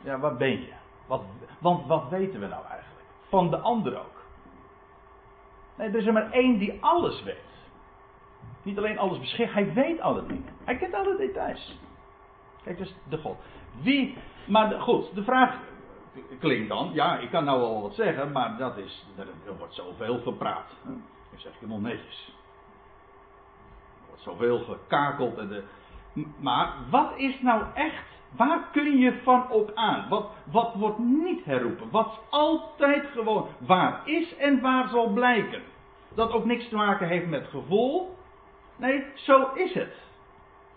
ja, 0.00 0.18
waar 0.18 0.36
ben 0.36 0.60
je? 0.60 0.72
Wat, 1.06 1.22
want 1.58 1.86
wat 1.86 2.08
weten 2.08 2.40
we 2.40 2.46
nou 2.46 2.64
eigenlijk? 2.66 3.06
Van 3.28 3.50
de 3.50 3.58
ander 3.58 3.98
ook. 3.98 4.22
Nee, 5.76 5.88
er 5.88 5.96
is 5.96 6.06
er 6.06 6.12
maar 6.12 6.30
één 6.30 6.58
die 6.58 6.82
alles 6.82 7.22
weet. 7.22 7.36
Niet 8.62 8.78
alleen 8.78 8.98
alles 8.98 9.18
beschikt, 9.18 9.52
hij 9.52 9.72
weet 9.72 10.00
alle 10.00 10.26
dingen. 10.26 10.52
Hij 10.64 10.76
kent 10.76 10.94
alle 10.94 11.16
details. 11.16 11.78
Kijk, 12.62 12.78
dus 12.78 12.94
de 13.08 13.18
God. 13.18 13.36
Wie, 13.80 14.16
maar 14.46 14.80
goed, 14.80 15.14
de 15.14 15.22
vraag 15.22 15.56
klinkt 16.38 16.68
dan, 16.68 16.90
ja, 16.92 17.18
ik 17.18 17.30
kan 17.30 17.44
nou 17.44 17.60
wel 17.60 17.82
wat 17.82 17.94
zeggen, 17.94 18.32
maar 18.32 18.56
dat 18.56 18.76
is, 18.76 19.06
er 19.46 19.56
wordt 19.58 19.74
zoveel 19.74 20.18
gepraat. 20.18 20.70
Ik 21.30 21.38
zeg 21.38 21.52
het 21.58 21.68
nog 21.68 21.80
netjes. 21.80 22.34
Er 24.00 24.06
wordt 24.06 24.22
zoveel 24.22 24.58
gekakeld. 24.58 25.38
En 25.38 25.48
de, 25.48 25.62
maar 26.38 26.72
wat 26.90 27.12
is 27.16 27.40
nou 27.40 27.64
echt, 27.74 28.04
waar 28.36 28.68
kun 28.72 28.98
je 28.98 29.20
van 29.22 29.50
op 29.50 29.70
aan? 29.74 30.08
Wat, 30.08 30.30
wat 30.44 30.74
wordt 30.74 30.98
niet 30.98 31.44
herroepen? 31.44 31.90
Wat 31.90 32.20
altijd 32.30 33.06
gewoon 33.12 33.48
waar 33.58 34.08
is 34.08 34.36
en 34.36 34.60
waar 34.60 34.88
zal 34.88 35.08
blijken? 35.08 35.62
Dat 36.14 36.32
ook 36.32 36.44
niks 36.44 36.68
te 36.68 36.76
maken 36.76 37.08
heeft 37.08 37.26
met 37.26 37.46
gevoel. 37.46 38.16
Nee, 38.76 39.04
zo 39.14 39.50
is 39.54 39.74
het. 39.74 39.94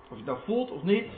Of 0.10 0.18
je 0.18 0.24
dat 0.24 0.40
voelt 0.46 0.72
of 0.72 0.84
niet, 0.84 1.12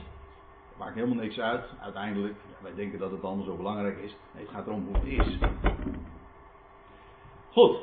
maakt 0.77 0.95
helemaal 0.95 1.23
niks 1.23 1.39
uit. 1.39 1.65
Uiteindelijk, 1.81 2.35
wij 2.61 2.73
denken 2.75 2.99
dat 2.99 3.11
het 3.11 3.23
allemaal 3.23 3.45
zo 3.45 3.55
belangrijk 3.55 3.97
is. 3.97 4.15
Nee, 4.31 4.43
het 4.43 4.53
gaat 4.53 4.67
erom 4.67 4.85
hoe 4.85 4.95
het 4.95 5.05
is. 5.05 5.37
Goed, 7.51 7.77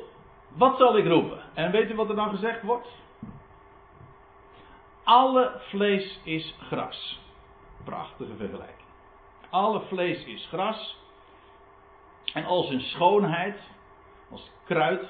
wat 0.47 0.77
zal 0.77 0.97
ik 0.97 1.07
roepen? 1.07 1.39
En 1.53 1.71
weet 1.71 1.91
u 1.91 1.95
wat 1.95 2.09
er 2.09 2.15
dan 2.15 2.29
gezegd 2.29 2.61
wordt? 2.61 2.87
Alle 5.03 5.61
vlees 5.69 6.19
is 6.23 6.55
gras. 6.59 7.19
Prachtige 7.83 8.35
vergelijking. 8.35 8.87
Alle 9.49 9.81
vlees 9.81 10.25
is 10.25 10.47
gras. 10.47 10.97
En 12.33 12.45
als 12.45 12.69
een 12.69 12.81
schoonheid, 12.81 13.59
als 14.29 14.51
kruid. 14.65 15.07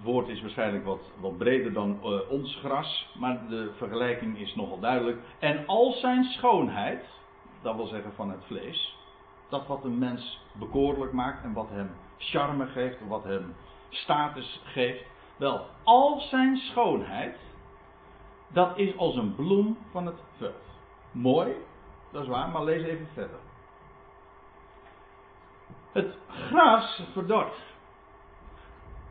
Eh, 0.00 0.06
woord 0.06 0.28
is 0.28 0.40
waarschijnlijk 0.40 0.84
wat, 0.84 1.00
wat 1.20 1.38
breder 1.38 1.72
dan 1.72 1.98
uh, 2.04 2.30
ons 2.30 2.56
gras, 2.56 3.08
maar 3.18 3.48
de 3.48 3.72
vergelijking 3.76 4.38
is 4.38 4.54
nogal 4.54 4.80
duidelijk. 4.80 5.18
En 5.38 5.66
al 5.66 5.92
zijn 5.92 6.24
schoonheid, 6.24 7.04
dat 7.62 7.76
wil 7.76 7.86
zeggen 7.86 8.12
van 8.12 8.30
het 8.30 8.44
vlees, 8.44 8.96
dat 9.48 9.66
wat 9.66 9.84
een 9.84 9.98
mens 9.98 10.40
bekoorlijk 10.52 11.12
maakt 11.12 11.44
en 11.44 11.52
wat 11.52 11.68
hem 11.68 11.90
charme 12.18 12.66
geeft, 12.66 13.08
wat 13.08 13.24
hem 13.24 13.54
status 13.90 14.60
geeft, 14.64 15.04
wel, 15.36 15.66
al 15.84 16.20
zijn 16.20 16.56
schoonheid, 16.56 17.36
dat 18.48 18.78
is 18.78 18.96
als 18.96 19.16
een 19.16 19.34
bloem 19.34 19.78
van 19.90 20.06
het 20.06 20.22
veld. 20.36 20.54
Mooi, 21.10 21.54
dat 22.12 22.22
is 22.22 22.28
waar, 22.28 22.48
maar 22.48 22.64
lees 22.64 22.82
even 22.82 23.08
verder. 23.14 23.38
Het 25.92 26.14
gras 26.28 27.02
verdort. 27.12 27.69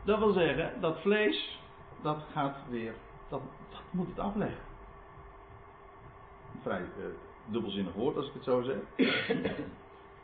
Dat 0.04 0.18
wil 0.18 0.32
zeggen, 0.32 0.80
dat 0.80 1.00
vlees, 1.00 1.60
dat 2.02 2.18
gaat 2.32 2.56
weer, 2.68 2.94
dat, 3.28 3.40
dat 3.70 3.80
moet 3.90 4.08
het 4.08 4.18
afleggen. 4.18 4.62
vrij 6.62 6.80
uh, 6.80 7.04
dubbelzinnig 7.44 7.94
woord 7.94 8.16
als 8.16 8.26
ik 8.26 8.34
het 8.34 8.44
zo 8.44 8.62
zeg. 8.62 8.76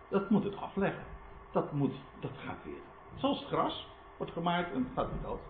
dat 0.08 0.30
moet 0.30 0.44
het 0.44 0.56
afleggen. 0.56 1.04
Dat, 1.50 1.72
moet, 1.72 1.94
dat 2.20 2.30
gaat 2.46 2.64
weer. 2.64 2.80
Zoals 3.14 3.38
het 3.38 3.48
gras 3.48 3.88
wordt 4.16 4.32
gemaaid 4.32 4.72
en 4.72 4.78
het 4.78 4.92
gaat 4.94 5.08
weer 5.10 5.22
dood. 5.22 5.40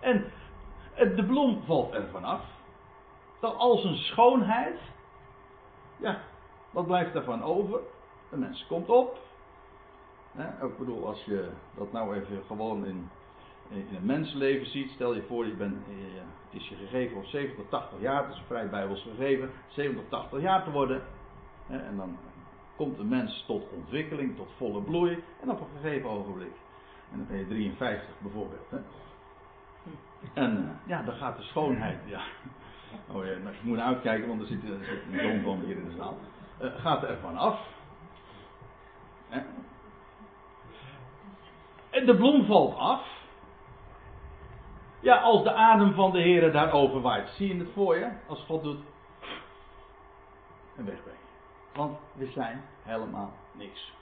En 0.00 0.32
de 1.16 1.24
bloem 1.26 1.62
valt 1.64 1.94
er 1.94 2.08
vanaf. 2.08 2.40
Dat 3.40 3.56
als 3.56 3.84
een 3.84 3.96
schoonheid, 3.96 4.80
ja, 5.96 6.20
wat 6.70 6.86
blijft 6.86 7.12
daarvan 7.12 7.42
over? 7.42 7.80
De 8.30 8.36
mens 8.36 8.66
komt 8.66 8.88
op. 8.88 9.18
ik 10.62 10.78
bedoel, 10.78 11.06
als 11.06 11.24
je 11.24 11.50
dat 11.74 11.92
nou 11.92 12.14
even 12.14 12.42
gewoon 12.46 12.86
in 12.86 13.10
in 13.68 13.86
het 13.90 14.04
mensenleven 14.04 14.66
ziet. 14.66 14.90
Stel 14.90 15.14
je 15.14 15.22
voor, 15.22 15.46
je 15.46 15.54
bent, 15.54 15.76
het 16.50 16.60
is 16.60 16.68
je 16.68 16.76
gegeven 16.76 17.16
om 17.16 17.24
70, 17.24 17.64
80 17.68 18.00
jaar, 18.00 18.22
dat 18.22 18.32
is 18.32 18.38
een 18.38 18.46
vrij 18.46 18.68
bijbels 18.68 19.02
gegeven, 19.02 19.50
70, 19.68 20.04
80 20.08 20.40
jaar 20.40 20.64
te 20.64 20.70
worden. 20.70 21.02
En 21.68 21.96
dan 21.96 22.18
komt 22.76 22.96
de 22.96 23.04
mens 23.04 23.44
tot 23.46 23.62
ontwikkeling, 23.72 24.36
tot 24.36 24.48
volle 24.56 24.82
bloei. 24.82 25.22
En 25.42 25.50
op 25.50 25.60
een 25.60 25.80
gegeven 25.80 26.10
ogenblik, 26.10 26.52
en 27.12 27.18
dan 27.18 27.26
ben 27.26 27.38
je 27.38 27.46
53 27.46 28.08
bijvoorbeeld. 28.18 28.70
Hè. 28.70 28.78
En 30.34 30.56
eh, 30.56 30.88
ja, 30.88 31.02
dan 31.02 31.14
gaat 31.14 31.36
de 31.36 31.42
schoonheid, 31.42 31.98
ja. 32.04 32.20
Oh 33.12 33.24
ja, 33.24 33.30
ik 33.32 33.62
moet 33.62 33.78
uitkijken, 33.78 34.28
want 34.28 34.40
er 34.40 34.46
zit, 34.46 34.62
er 34.62 34.84
zit 34.84 35.02
een 35.12 35.20
zoon 35.20 35.42
van 35.42 35.60
hier 35.66 35.76
in 35.76 35.84
de 35.84 35.96
zaal. 35.96 36.18
Uh, 36.62 36.74
gaat 36.74 37.02
er 37.02 37.18
van 37.20 37.36
af. 37.36 37.60
En 41.90 42.06
de 42.06 42.16
bloem 42.16 42.44
valt 42.44 42.76
af. 42.76 43.15
Ja, 45.06 45.16
als 45.16 45.42
de 45.42 45.52
adem 45.52 45.94
van 45.94 46.12
de 46.12 46.20
Heer 46.20 46.52
daarover 46.52 47.00
waait. 47.00 47.28
Zie 47.28 47.48
je 47.48 47.58
het 47.64 47.72
voor 47.72 47.98
je? 47.98 48.08
Als 48.26 48.44
God 48.46 48.62
doet. 48.62 48.80
En 50.76 50.84
wegbrengen. 50.84 51.20
Want 51.74 51.98
we 52.12 52.26
zijn 52.26 52.62
helemaal 52.82 53.32
niks. 53.52 53.92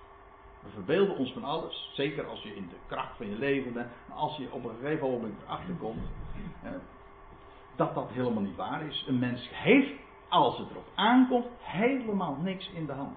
We 0.62 0.68
verbeelden 0.70 1.16
ons 1.16 1.32
van 1.32 1.44
alles. 1.44 1.90
Zeker 1.94 2.26
als 2.26 2.42
je 2.42 2.56
in 2.56 2.68
de 2.68 2.76
kracht 2.86 3.16
van 3.16 3.30
je 3.30 3.36
leven 3.36 3.72
bent. 3.72 3.90
Maar 4.08 4.16
als 4.16 4.36
je 4.36 4.52
op 4.52 4.64
een 4.64 4.76
gegeven 4.80 5.10
moment 5.10 5.42
erachter 5.42 5.74
komt. 5.74 6.02
Dat 7.76 7.94
dat 7.94 8.10
helemaal 8.10 8.42
niet 8.42 8.56
waar 8.56 8.82
is. 8.82 9.04
Een 9.08 9.18
mens 9.18 9.48
heeft, 9.52 9.92
als 10.28 10.58
het 10.58 10.70
erop 10.70 10.88
aankomt, 10.94 11.46
helemaal 11.60 12.36
niks 12.40 12.70
in 12.70 12.86
de 12.86 12.92
hand. 12.92 13.16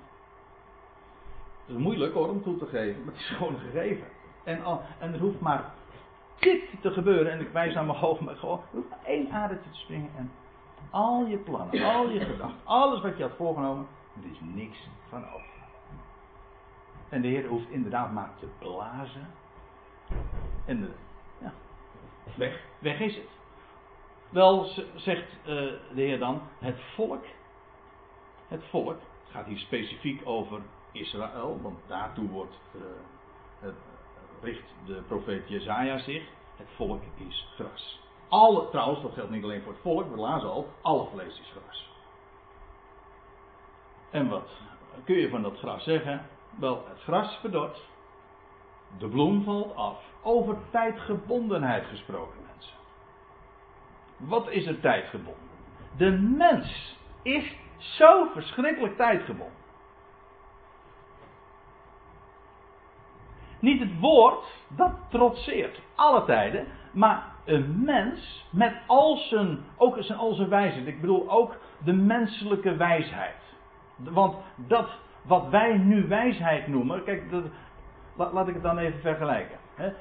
Het 1.65 1.75
is 1.75 1.81
moeilijk 1.81 2.13
hoor 2.13 2.29
om 2.29 2.43
toe 2.43 2.57
te 2.57 2.65
geven. 2.65 3.03
Maar 3.03 3.13
het 3.13 3.23
is 3.23 3.29
gewoon 3.37 3.59
gegeven. 3.59 4.07
En, 4.43 4.61
en 4.99 5.13
er 5.13 5.19
hoeft 5.19 5.39
maar 5.39 5.73
dit 6.39 6.63
te 6.81 6.91
gebeuren. 6.91 7.31
En 7.31 7.39
ik 7.39 7.49
wijs 7.49 7.73
naar 7.73 7.85
mijn 7.85 7.97
hoofd, 7.97 8.21
maar 8.21 8.35
gewoon, 8.35 8.61
één 9.05 9.31
adertje 9.31 9.69
te 9.69 9.77
springen. 9.77 10.09
En 10.17 10.31
al 10.89 11.25
je 11.25 11.37
plannen, 11.37 11.83
al 11.83 12.09
je 12.09 12.19
gedachten, 12.19 12.59
alles 12.63 13.01
wat 13.01 13.17
je 13.17 13.23
had 13.23 13.35
voorgenomen, 13.35 13.87
er 14.23 14.29
is 14.31 14.39
niks 14.39 14.87
van 15.09 15.25
over. 15.25 15.55
En 17.09 17.21
de 17.21 17.27
Heer 17.27 17.47
hoeft 17.47 17.69
inderdaad 17.69 18.11
maar 18.11 18.31
te 18.39 18.47
blazen. 18.59 19.27
En 20.65 20.81
de, 20.81 20.91
ja, 21.41 21.53
weg, 22.35 22.61
weg 22.79 22.99
is 22.99 23.15
het. 23.15 23.29
Wel, 24.29 24.69
zegt 24.95 25.31
uh, 25.39 25.45
de 25.45 25.81
Heer 26.01 26.19
dan, 26.19 26.41
het 26.59 26.79
volk, 26.95 27.25
het 28.47 28.63
volk, 28.69 28.99
het 29.23 29.31
gaat 29.31 29.45
hier 29.45 29.57
specifiek 29.57 30.21
over 30.25 30.61
Israël, 30.91 31.59
want 31.61 31.79
daartoe 31.87 32.29
wordt 32.29 32.55
uh, 32.75 32.81
het, 33.59 33.75
richt 34.41 34.73
de 34.85 35.01
profeet 35.07 35.49
Jezaja 35.49 35.97
zich. 35.97 36.23
Het 36.55 36.67
volk 36.75 37.01
is 37.27 37.47
gras. 37.55 38.01
Alle, 38.27 38.69
trouwens, 38.69 39.01
dat 39.01 39.13
geldt 39.13 39.29
niet 39.29 39.43
alleen 39.43 39.61
voor 39.61 39.71
het 39.71 39.81
volk, 39.81 40.09
we 40.09 40.17
lazen 40.17 40.49
al, 40.49 40.67
alle 40.81 41.07
vlees 41.13 41.39
is 41.39 41.51
gras. 41.51 41.89
En 44.09 44.29
wat 44.29 44.49
kun 45.03 45.15
je 45.15 45.29
van 45.29 45.41
dat 45.41 45.57
gras 45.57 45.83
zeggen? 45.83 46.25
Wel, 46.59 46.85
het 46.87 47.01
gras 47.01 47.37
verdort, 47.39 47.81
de 48.97 49.07
bloem 49.07 49.43
valt 49.43 49.75
af. 49.75 50.03
Over 50.21 50.57
tijdgebondenheid 50.71 51.85
gesproken, 51.85 52.39
mensen. 52.53 52.75
Wat 54.17 54.49
is 54.49 54.65
er 54.65 54.79
tijdgebonden? 54.79 55.49
De 55.97 56.11
mens 56.11 56.97
is 57.21 57.55
zo 57.77 58.25
verschrikkelijk 58.33 58.95
tijdgebonden. 58.95 59.65
Niet 63.67 63.79
het 63.79 63.99
woord, 63.99 64.45
dat 64.67 64.91
trotseert 65.09 65.81
alle 65.95 66.25
tijden, 66.25 66.67
maar 66.91 67.23
een 67.45 67.83
mens 67.83 68.45
met 68.49 68.73
al 68.85 69.17
zijn, 69.17 69.59
ook 69.77 69.97
zijn, 69.99 70.17
al 70.17 70.33
zijn 70.33 70.49
wijsheid. 70.49 70.87
Ik 70.87 71.01
bedoel 71.01 71.29
ook 71.29 71.55
de 71.83 71.93
menselijke 71.93 72.75
wijsheid. 72.75 73.35
Want 73.95 74.35
dat 74.55 74.89
wat 75.21 75.49
wij 75.49 75.77
nu 75.77 76.07
wijsheid 76.07 76.67
noemen, 76.67 77.03
kijk, 77.03 77.31
dat, 77.31 78.33
laat 78.33 78.47
ik 78.47 78.53
het 78.53 78.63
dan 78.63 78.77
even 78.77 78.99
vergelijken. 78.99 79.57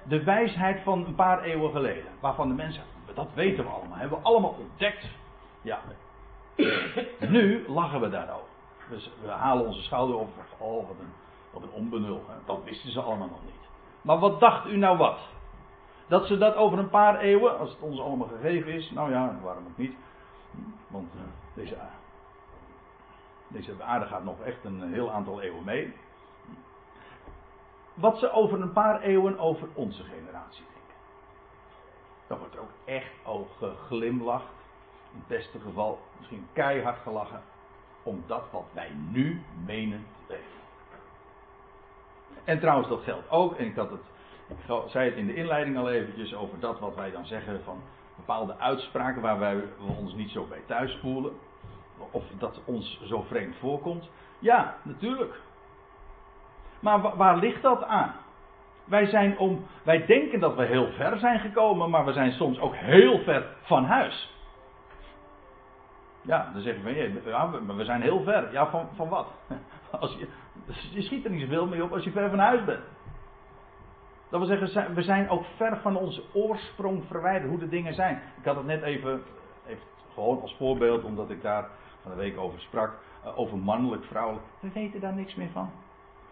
De 0.09 0.25
wijsheid 0.25 0.83
van 0.83 1.07
een 1.07 1.15
paar 1.15 1.43
eeuwen 1.43 1.71
geleden, 1.71 2.11
waarvan 2.21 2.49
de 2.49 2.55
mensen, 2.55 2.83
dat 3.15 3.29
weten 3.35 3.65
we 3.65 3.71
allemaal, 3.71 3.99
hebben 3.99 4.19
we 4.19 4.25
allemaal 4.25 4.57
ontdekt. 4.59 5.07
Ja. 5.63 5.79
Nu 7.29 7.65
lachen 7.69 8.01
we 8.01 8.09
daarover. 8.09 8.49
Dus 8.91 9.11
we 9.23 9.31
halen 9.31 9.67
onze 9.67 9.83
schouder 9.83 10.17
op. 10.17 10.29
Oh, 10.59 10.89
wat 10.89 10.97
een 11.01 11.13
wat 11.57 11.65
een 11.65 11.81
onbenul. 11.83 12.25
Hè? 12.29 12.35
Dat 12.45 12.65
wisten 12.65 12.91
ze 12.91 13.01
allemaal 13.01 13.29
nog 13.29 13.45
niet. 13.45 13.66
Maar 14.07 14.19
wat 14.19 14.41
dacht 14.41 14.67
u 14.67 14.77
nou 14.77 14.99
wat? 14.99 15.19
Dat 16.07 16.27
ze 16.27 16.39
dat 16.39 16.55
over 16.55 16.79
een 16.79 16.91
paar 16.91 17.21
eeuwen, 17.21 17.59
als 17.59 17.71
het 17.71 17.81
ons 17.81 18.01
allemaal 18.01 18.29
gegeven 18.29 18.73
is, 18.73 18.91
nou 18.91 19.11
ja, 19.11 19.39
waarom 19.43 19.67
ook 19.67 19.77
niet? 19.77 19.95
Want 20.87 21.15
uh, 21.15 21.21
deze, 21.55 21.77
deze 23.49 23.83
aarde 23.83 24.07
gaat 24.07 24.25
nog 24.25 24.41
echt 24.41 24.65
een 24.65 24.93
heel 24.93 25.11
aantal 25.11 25.41
eeuwen 25.41 25.65
mee. 25.65 25.95
Wat 27.95 28.19
ze 28.19 28.33
over 28.33 28.61
een 28.61 28.73
paar 28.73 29.01
eeuwen 29.01 29.39
over 29.39 29.69
onze 29.75 30.03
generatie 30.03 30.65
denken. 30.65 30.95
Dan 32.27 32.39
wordt 32.39 32.55
er 32.55 32.61
ook 32.61 32.75
echt 32.85 33.13
over 33.25 33.51
geglimlacht. 33.59 34.55
In 35.13 35.19
het 35.19 35.27
beste 35.27 35.59
geval 35.61 35.99
misschien 36.19 36.47
keihard 36.53 36.99
gelachen. 36.99 37.43
Om 38.03 38.25
dat 38.27 38.45
wat 38.51 38.67
wij 38.73 38.91
nu 39.11 39.43
menen. 39.65 40.07
En 42.47 42.61
trouwens, 42.61 42.89
dat 42.89 43.03
geldt 43.03 43.31
ook, 43.31 43.55
en 43.55 43.67
ik, 43.67 43.77
had 43.77 43.91
het, 43.91 44.01
ik 44.49 44.91
zei 44.91 45.09
het 45.09 45.19
in 45.19 45.27
de 45.27 45.35
inleiding 45.35 45.79
al 45.79 45.91
eventjes 45.91 46.35
over 46.35 46.61
dat 46.61 46.81
wat 46.81 46.95
wij 46.95 47.11
dan 47.11 47.27
zeggen 47.27 47.61
van 47.65 47.83
bepaalde 48.17 48.59
uitspraken 48.59 49.23
waar 49.23 49.39
wij 49.39 49.63
ons 49.99 50.15
niet 50.15 50.31
zo 50.31 50.47
bij 50.49 50.63
thuis 50.67 50.99
voelen. 51.01 51.33
Of 52.11 52.25
dat 52.39 52.61
ons 52.65 53.01
zo 53.05 53.23
vreemd 53.23 53.57
voorkomt. 53.57 54.09
Ja, 54.39 54.77
natuurlijk. 54.83 55.41
Maar 56.81 57.17
waar 57.17 57.37
ligt 57.37 57.63
dat 57.63 57.85
aan? 57.85 58.15
Wij, 58.85 59.07
zijn 59.07 59.39
om, 59.39 59.67
wij 59.83 60.07
denken 60.07 60.41
dat 60.41 60.55
we 60.55 60.65
heel 60.65 60.93
ver 60.93 61.19
zijn 61.19 61.41
gekomen, 61.41 61.91
maar 61.91 62.05
we 62.05 62.13
zijn 62.13 62.33
soms 62.33 62.59
ook 62.59 62.75
heel 62.75 63.19
ver 63.19 63.47
van 63.63 63.85
huis. 63.85 64.35
Ja, 66.23 66.51
dan 66.53 66.63
zeggen 66.63 66.85
we, 66.85 67.21
ja, 67.25 67.47
maar 67.47 67.77
we 67.77 67.85
zijn 67.85 68.03
heel 68.03 68.23
ver. 68.23 68.53
Ja, 68.53 68.67
van, 68.71 68.89
van 68.95 69.09
wat? 69.09 69.27
Als 70.01 70.17
je, 70.19 70.29
je 70.91 71.03
schiet 71.03 71.25
er 71.25 71.31
niet 71.31 71.41
zoveel 71.41 71.67
mee 71.67 71.83
op 71.83 71.93
als 71.93 72.05
je 72.05 72.11
ver 72.11 72.31
van 72.31 72.39
huis 72.39 72.65
bent. 72.65 72.85
Dat 74.29 74.41
wil 74.41 74.59
zeggen, 74.59 74.95
we 74.95 75.03
zijn 75.03 75.29
ook 75.29 75.45
ver 75.57 75.79
van 75.83 75.97
onze 75.97 76.23
oorsprong 76.33 77.03
verwijderd, 77.07 77.51
hoe 77.51 77.59
de 77.59 77.69
dingen 77.69 77.95
zijn. 77.95 78.23
Ik 78.39 78.45
had 78.45 78.57
het 78.57 78.67
net 78.67 78.83
even, 78.83 79.23
gewoon 80.15 80.41
als 80.41 80.55
voorbeeld, 80.55 81.05
omdat 81.05 81.31
ik 81.31 81.43
daar 81.43 81.69
van 82.03 82.11
de 82.11 82.17
week 82.17 82.39
over 82.39 82.61
sprak, 82.61 82.99
eh, 83.25 83.39
over 83.39 83.59
mannelijk, 83.59 84.05
vrouwelijk. 84.05 84.45
We 84.61 84.71
weten 84.73 85.01
daar 85.01 85.15
niks 85.15 85.35
meer 85.35 85.51
van. 85.53 85.71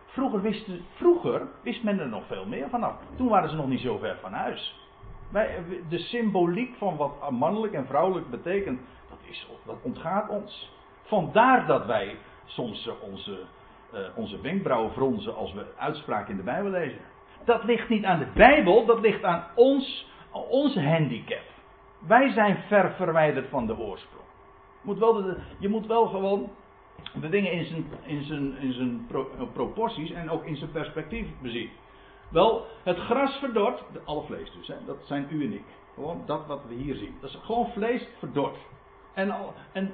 Vroeger, 0.06 0.40
wisten, 0.40 0.84
vroeger 0.94 1.48
wist 1.62 1.82
men 1.82 1.98
er 1.98 2.08
nog 2.08 2.26
veel 2.26 2.46
meer 2.46 2.68
vanaf. 2.68 2.94
Toen 3.16 3.28
waren 3.28 3.50
ze 3.50 3.56
nog 3.56 3.66
niet 3.66 3.80
zo 3.80 3.98
ver 3.98 4.16
van 4.20 4.32
huis. 4.32 4.82
De 5.88 5.98
symboliek 5.98 6.74
van 6.76 6.96
wat 6.96 7.30
mannelijk 7.30 7.72
en 7.72 7.86
vrouwelijk 7.86 8.30
betekent, 8.30 8.80
dat, 9.08 9.18
is, 9.22 9.48
dat 9.64 9.76
ontgaat 9.82 10.28
ons. 10.28 10.72
Vandaar 11.02 11.66
dat 11.66 11.86
wij 11.86 12.16
soms 12.44 12.86
eh, 12.86 13.02
onze, 13.02 13.44
onze 14.14 14.40
wenkbrauwen 14.40 14.92
fronsen 14.92 15.36
als 15.36 15.52
we 15.52 15.66
uitspraken 15.76 16.30
in 16.30 16.36
de 16.36 16.42
Bijbel 16.42 16.70
lezen. 16.70 17.00
Dat 17.44 17.64
ligt 17.64 17.88
niet 17.88 18.04
aan 18.04 18.18
de 18.18 18.28
Bijbel, 18.34 18.86
dat 18.86 19.00
ligt 19.00 19.24
aan 19.24 19.44
ons, 19.54 20.06
onze 20.48 20.82
handicap. 20.82 21.42
Wij 22.06 22.32
zijn 22.32 22.56
ver 22.68 22.92
verwijderd 22.92 23.48
van 23.48 23.66
de 23.66 23.78
oorsprong. 23.78 24.24
Moet 24.80 24.98
wel 24.98 25.36
je 25.58 25.68
moet 25.68 25.86
wel 25.86 26.06
gewoon 26.06 26.50
de 27.20 27.28
dingen 27.28 27.52
in 27.52 27.64
zijn, 27.64 27.86
in 28.02 28.24
zijn, 28.24 28.56
in 28.56 28.72
zijn 28.72 29.06
proporties 29.52 30.10
en 30.10 30.30
ook 30.30 30.44
in 30.44 30.56
zijn 30.56 30.70
perspectief 30.70 31.26
bezien. 31.42 31.70
Wel, 32.28 32.66
het 32.82 32.98
gras 32.98 33.36
verdort, 33.36 33.82
alle 34.04 34.22
vlees 34.22 34.52
dus, 34.52 34.66
hè, 34.66 34.74
dat 34.86 34.96
zijn 35.04 35.26
u 35.30 35.44
en 35.44 35.52
ik. 35.52 35.64
Gewoon 35.94 36.22
dat 36.26 36.46
wat 36.46 36.60
we 36.68 36.74
hier 36.74 36.94
zien. 36.94 37.14
Dat 37.20 37.30
is 37.30 37.38
gewoon 37.42 37.70
vlees 37.72 38.08
verdort. 38.18 38.56
En, 39.14 39.34
en 39.72 39.92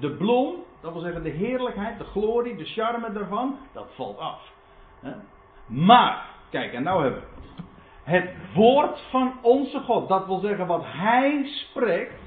de 0.00 0.10
bloem, 0.10 0.54
dat 0.80 0.92
wil 0.92 1.02
zeggen 1.02 1.22
de 1.22 1.28
heerlijkheid, 1.28 1.98
de 1.98 2.04
glorie, 2.04 2.56
de 2.56 2.64
charme 2.64 3.12
daarvan, 3.12 3.58
dat 3.72 3.86
valt 3.94 4.18
af. 4.18 4.52
Maar, 5.66 6.26
kijk, 6.50 6.72
en 6.72 6.82
nou 6.82 7.02
hebben 7.02 7.22
we 7.22 7.36
het. 8.10 8.34
Woord 8.54 9.00
van 9.10 9.32
onze 9.42 9.80
God, 9.80 10.08
dat 10.08 10.26
wil 10.26 10.38
zeggen 10.38 10.66
wat 10.66 10.82
Hij 10.84 11.44
spreekt, 11.46 12.20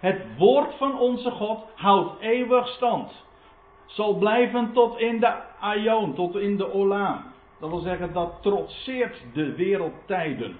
het 0.00 0.36
woord 0.38 0.74
van 0.74 0.98
onze 0.98 1.30
God 1.30 1.64
houdt 1.74 2.20
eeuwig 2.20 2.68
stand. 2.68 3.24
Zal 3.86 4.14
blijven 4.14 4.72
tot 4.72 4.98
in 4.98 5.20
de 5.20 5.32
aion, 5.60 6.14
tot 6.14 6.36
in 6.36 6.56
de 6.56 6.72
olaam. 6.72 7.24
Dat 7.60 7.70
wil 7.70 7.78
zeggen, 7.78 8.12
dat 8.12 8.42
trotseert 8.42 9.22
de 9.32 9.54
wereldtijden. 9.54 10.58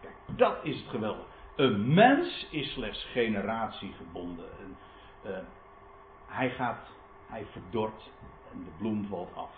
Kijk, 0.00 0.14
dat 0.26 0.56
is 0.62 0.80
het 0.80 0.88
geweldig. 0.88 1.26
Een 1.58 1.94
mens 1.94 2.46
is 2.50 2.72
slechts 2.72 3.04
generatiegebonden. 3.12 4.46
En, 4.58 4.76
uh, 5.30 5.36
hij 6.26 6.50
gaat, 6.50 6.90
hij 7.26 7.46
verdort 7.50 8.10
en 8.52 8.64
de 8.64 8.70
bloem 8.78 9.06
valt 9.06 9.34
af. 9.34 9.50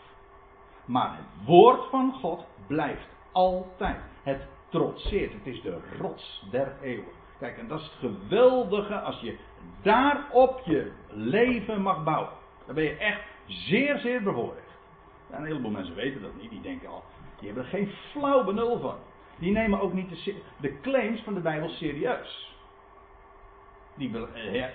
Maar 0.84 1.16
het 1.16 1.46
woord 1.46 1.90
van 1.90 2.12
God 2.12 2.46
blijft 2.66 3.08
altijd. 3.32 4.00
Het 4.22 4.46
trotseert. 4.68 5.32
Het 5.32 5.46
is 5.46 5.62
de 5.62 5.78
rots 5.98 6.44
der 6.50 6.76
eeuwen. 6.82 7.12
Kijk, 7.38 7.58
en 7.58 7.68
dat 7.68 7.80
is 7.80 7.84
het 7.84 8.12
geweldige 8.12 9.00
als 9.00 9.20
je 9.20 9.38
daarop 9.82 10.60
je 10.64 10.92
leven 11.08 11.82
mag 11.82 12.04
bouwen. 12.04 12.32
Dan 12.66 12.74
ben 12.74 12.84
je 12.84 12.96
echt 12.96 13.22
zeer, 13.46 13.98
zeer 13.98 14.22
bevoorrecht. 14.22 14.78
een 15.30 15.44
heleboel 15.44 15.70
mensen 15.70 15.94
weten 15.94 16.22
dat 16.22 16.36
niet. 16.40 16.50
Die 16.50 16.60
denken 16.60 16.88
al, 16.88 17.04
die 17.38 17.46
hebben 17.46 17.64
er 17.64 17.70
geen 17.70 17.92
flauw 18.10 18.44
benul 18.44 18.78
van. 18.78 18.98
Die 19.40 19.52
nemen 19.52 19.80
ook 19.80 19.92
niet 19.92 20.08
de, 20.08 20.42
de 20.60 20.80
claims 20.80 21.20
van 21.20 21.34
de 21.34 21.40
Bijbel 21.40 21.68
serieus. 21.68 22.54
Die 23.94 24.10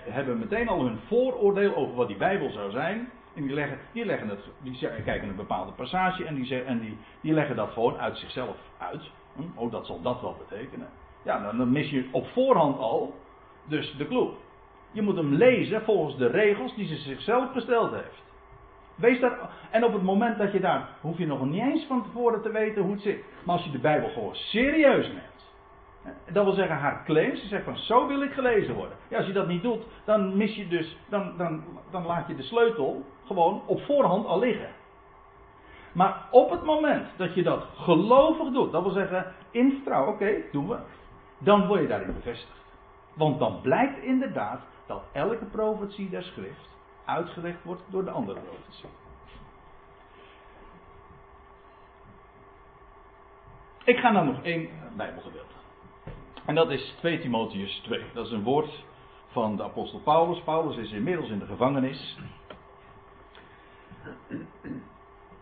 hebben 0.09 0.39
meteen 0.39 0.67
al 0.67 0.85
hun 0.85 0.99
vooroordeel 1.07 1.75
over 1.75 1.95
wat 1.95 2.07
die 2.07 2.17
Bijbel 2.17 2.49
zou 2.49 2.71
zijn. 2.71 3.09
En 3.35 3.43
die 3.43 3.53
leggen, 3.53 3.79
die 3.91 4.05
leggen 4.05 4.29
het, 4.29 4.39
die 4.61 4.77
kijken 5.03 5.29
een 5.29 5.35
bepaalde 5.35 5.71
passage 5.71 6.25
en, 6.25 6.35
die, 6.35 6.63
en 6.63 6.79
die, 6.79 6.97
die 7.21 7.33
leggen 7.33 7.55
dat 7.55 7.71
gewoon 7.71 7.97
uit 7.97 8.17
zichzelf 8.17 8.57
uit. 8.77 9.11
Hm? 9.35 9.41
Oh, 9.55 9.71
dat 9.71 9.85
zal 9.85 10.01
dat 10.01 10.21
wel 10.21 10.37
betekenen. 10.47 10.87
Ja, 11.23 11.51
dan 11.51 11.71
mis 11.71 11.89
je 11.89 12.07
op 12.11 12.27
voorhand 12.27 12.77
al 12.77 13.15
dus 13.65 13.95
de 13.97 14.07
clue. 14.07 14.29
Je 14.91 15.01
moet 15.01 15.15
hem 15.15 15.33
lezen 15.33 15.81
volgens 15.81 16.17
de 16.17 16.27
regels 16.27 16.75
die 16.75 16.87
ze 16.87 16.95
zichzelf 16.95 17.51
gesteld 17.51 17.91
heeft. 17.91 18.23
Wees 18.95 19.19
daar, 19.19 19.49
en 19.71 19.83
op 19.83 19.93
het 19.93 20.03
moment 20.03 20.37
dat 20.37 20.51
je 20.51 20.59
daar, 20.59 20.89
hoef 21.01 21.17
je 21.17 21.25
nog 21.25 21.45
niet 21.45 21.61
eens 21.61 21.85
van 21.85 22.03
tevoren 22.03 22.41
te 22.41 22.51
weten 22.51 22.81
hoe 22.81 22.91
het 22.91 23.01
zit. 23.01 23.23
Maar 23.43 23.55
als 23.55 23.65
je 23.65 23.71
de 23.71 23.79
Bijbel 23.79 24.09
gewoon 24.09 24.35
serieus 24.35 25.07
neemt. 25.07 25.53
Dat 26.31 26.43
wil 26.43 26.53
zeggen, 26.53 26.75
haar 26.75 27.03
claims, 27.05 27.41
ze 27.41 27.47
zegt 27.47 27.63
van 27.63 27.77
zo 27.77 28.07
wil 28.07 28.21
ik 28.21 28.31
gelezen 28.31 28.75
worden. 28.75 28.97
Ja, 29.07 29.17
als 29.17 29.27
je 29.27 29.33
dat 29.33 29.47
niet 29.47 29.61
doet, 29.61 29.83
dan 30.05 30.37
mis 30.37 30.55
je 30.55 30.67
dus, 30.67 30.97
dan, 31.09 31.33
dan, 31.37 31.63
dan 31.91 32.05
laat 32.05 32.27
je 32.27 32.35
de 32.35 32.43
sleutel 32.43 33.03
gewoon 33.25 33.61
op 33.65 33.81
voorhand 33.81 34.25
al 34.25 34.39
liggen. 34.39 34.69
Maar 35.91 36.27
op 36.31 36.49
het 36.49 36.63
moment 36.63 37.07
dat 37.17 37.33
je 37.33 37.43
dat 37.43 37.65
gelovig 37.75 38.51
doet, 38.51 38.71
dat 38.71 38.83
wil 38.83 38.91
zeggen 38.91 39.33
in 39.51 39.71
vertrouwen, 39.71 40.13
oké, 40.13 40.33
doen 40.51 40.67
we 40.67 40.77
dan 41.37 41.67
word 41.67 41.81
je 41.81 41.87
daarin 41.87 42.13
bevestigd. 42.13 42.63
Want 43.13 43.39
dan 43.39 43.61
blijkt 43.61 44.03
inderdaad 44.03 44.61
dat 44.85 45.03
elke 45.11 45.45
profetie 45.45 46.09
der 46.09 46.23
schrift 46.23 46.69
uitgelegd 47.05 47.63
wordt 47.63 47.81
door 47.87 48.05
de 48.05 48.11
andere 48.11 48.39
profetie. 48.39 48.89
Ik 53.83 53.97
ga 53.97 54.11
nou 54.11 54.25
nog 54.25 54.41
één 54.41 54.69
Bijbelgedeelte. 54.95 55.53
En 56.45 56.55
dat 56.55 56.71
is 56.71 56.95
2 56.97 57.19
Timotheus 57.19 57.79
2. 57.83 58.03
Dat 58.13 58.25
is 58.25 58.31
een 58.31 58.43
woord 58.43 58.83
van 59.27 59.55
de 59.55 59.63
apostel 59.63 59.99
Paulus. 59.99 60.41
Paulus 60.43 60.77
is 60.77 60.91
inmiddels 60.91 61.29
in 61.29 61.39
de 61.39 61.45
gevangenis. 61.45 62.17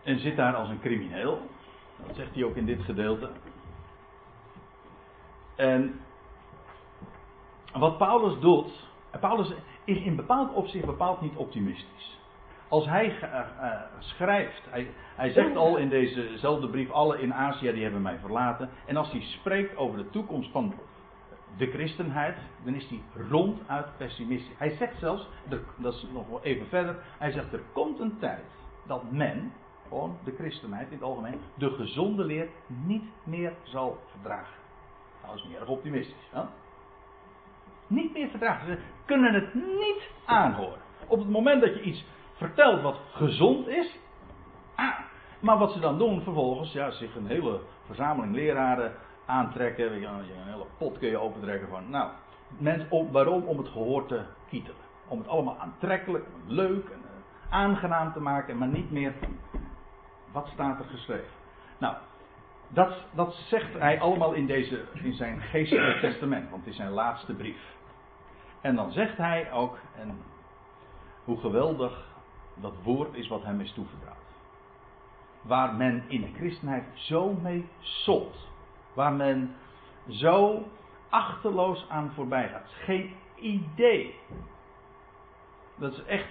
En 0.02 0.18
zit 0.18 0.36
daar 0.36 0.54
als 0.54 0.68
een 0.68 0.80
crimineel. 0.80 1.40
Dat 2.06 2.16
zegt 2.16 2.34
hij 2.34 2.44
ook 2.44 2.56
in 2.56 2.66
dit 2.66 2.82
gedeelte. 2.82 3.30
En 5.56 6.00
wat 7.72 7.98
Paulus 7.98 8.40
doet, 8.40 8.88
Paulus 9.20 9.52
is 9.84 10.00
in 10.00 10.16
bepaald 10.16 10.52
opzicht 10.52 10.86
bepaald 10.86 11.20
niet 11.20 11.36
optimistisch. 11.36 12.18
Als 12.68 12.86
hij 12.86 13.18
uh, 13.22 13.80
schrijft, 13.98 14.62
hij, 14.70 14.90
hij, 15.16 15.30
zegt 15.30 15.56
al 15.56 15.76
in 15.76 15.88
dezezelfde 15.88 16.68
brief, 16.68 16.90
alle 16.90 17.20
in 17.20 17.34
Azië 17.34 17.72
die 17.72 17.82
hebben 17.82 18.02
mij 18.02 18.18
verlaten. 18.18 18.70
En 18.86 18.96
als 18.96 19.10
hij 19.10 19.20
spreekt 19.20 19.76
over 19.76 19.98
de 19.98 20.10
toekomst 20.10 20.50
van 20.50 20.74
de 21.56 21.66
christenheid, 21.66 22.36
dan 22.64 22.74
is 22.74 22.88
hij 22.88 23.02
ronduit 23.28 23.96
pessimistisch. 23.96 24.58
Hij 24.58 24.70
zegt 24.70 24.98
zelfs, 24.98 25.28
dat 25.76 25.94
is 25.94 26.06
nog 26.12 26.28
wel 26.28 26.42
even 26.42 26.66
verder, 26.66 26.96
hij 27.18 27.32
zegt 27.32 27.52
er 27.52 27.62
komt 27.72 28.00
een 28.00 28.18
tijd 28.18 28.44
dat 28.86 29.10
men, 29.10 29.52
gewoon 29.88 30.18
de 30.24 30.34
christenheid 30.38 30.86
in 30.86 30.94
het 30.94 31.02
algemeen, 31.02 31.40
de 31.54 31.70
gezonde 31.70 32.24
leer 32.24 32.48
niet 32.66 33.04
meer 33.24 33.52
zal 33.62 33.98
verdragen. 34.10 34.56
Nou, 35.22 35.34
dat 35.34 35.44
is 35.44 35.50
niet 35.50 35.58
erg 35.58 35.68
optimistisch. 35.68 36.28
Hè? 36.30 36.42
Niet 37.94 38.12
meer 38.12 38.28
verdragen. 38.28 38.66
Ze 38.66 38.78
kunnen 39.04 39.34
het 39.34 39.54
niet 39.54 40.10
aanhoren. 40.24 40.80
Op 41.06 41.18
het 41.18 41.28
moment 41.28 41.60
dat 41.60 41.74
je 41.74 41.82
iets 41.82 42.04
vertelt 42.34 42.82
wat 42.82 42.96
gezond 43.12 43.68
is. 43.68 43.98
Ah, 44.74 44.98
maar 45.40 45.58
wat 45.58 45.72
ze 45.72 45.80
dan 45.80 45.98
doen 45.98 46.22
vervolgens, 46.22 46.72
ja, 46.72 46.90
zich 46.90 47.16
een 47.16 47.26
hele 47.26 47.60
verzameling 47.86 48.34
leraren 48.34 48.92
aantrekken. 49.26 49.92
Een 49.92 50.24
hele 50.24 50.66
pot 50.78 50.98
kun 50.98 51.08
je 51.08 51.18
opentrekken 51.18 51.68
van. 51.68 51.90
Nou, 51.90 52.10
mensen, 52.58 53.12
waarom? 53.12 53.42
Om 53.42 53.58
het 53.58 53.68
gehoor 53.68 54.06
te 54.06 54.22
kietelen. 54.48 54.76
Om 55.08 55.18
het 55.18 55.28
allemaal 55.28 55.58
aantrekkelijk, 55.58 56.26
leuk 56.46 56.84
en 56.88 57.00
eh, 57.02 57.52
aangenaam 57.52 58.12
te 58.12 58.20
maken, 58.20 58.58
maar 58.58 58.68
niet 58.68 58.90
meer. 58.90 59.12
Wat 60.32 60.48
staat 60.52 60.78
er 60.78 60.84
geschreven? 60.84 61.32
Nou, 61.78 61.94
dat, 63.14 63.34
zegt 63.34 63.78
hij 63.78 64.00
allemaal 64.00 64.32
in, 64.32 64.46
deze, 64.46 64.84
in 65.02 65.12
zijn 65.12 65.40
geestelijk 65.40 66.00
testament, 66.00 66.50
want 66.50 66.64
het 66.64 66.70
is 66.70 66.76
zijn 66.76 66.90
laatste 66.90 67.32
brief. 67.32 67.56
En 68.64 68.74
dan 68.74 68.92
zegt 68.92 69.16
hij 69.16 69.52
ook, 69.52 69.78
hoe 71.24 71.40
geweldig 71.40 72.06
dat 72.54 72.74
woord 72.82 73.14
is 73.14 73.28
wat 73.28 73.42
hem 73.42 73.60
is 73.60 73.72
toevertrouwd. 73.72 74.16
Waar 75.42 75.74
men 75.74 76.04
in 76.08 76.20
de 76.20 76.32
christenheid 76.34 76.84
zo 76.94 77.32
mee 77.32 77.68
solt. 77.80 78.48
Waar 78.92 79.12
men 79.12 79.54
zo 80.08 80.62
achterloos 81.08 81.86
aan 81.88 82.12
voorbij 82.14 82.48
gaat. 82.48 82.68
Geen 82.68 83.14
idee. 83.34 84.14
Dat 85.76 85.92
is 85.92 86.04
echt 86.04 86.28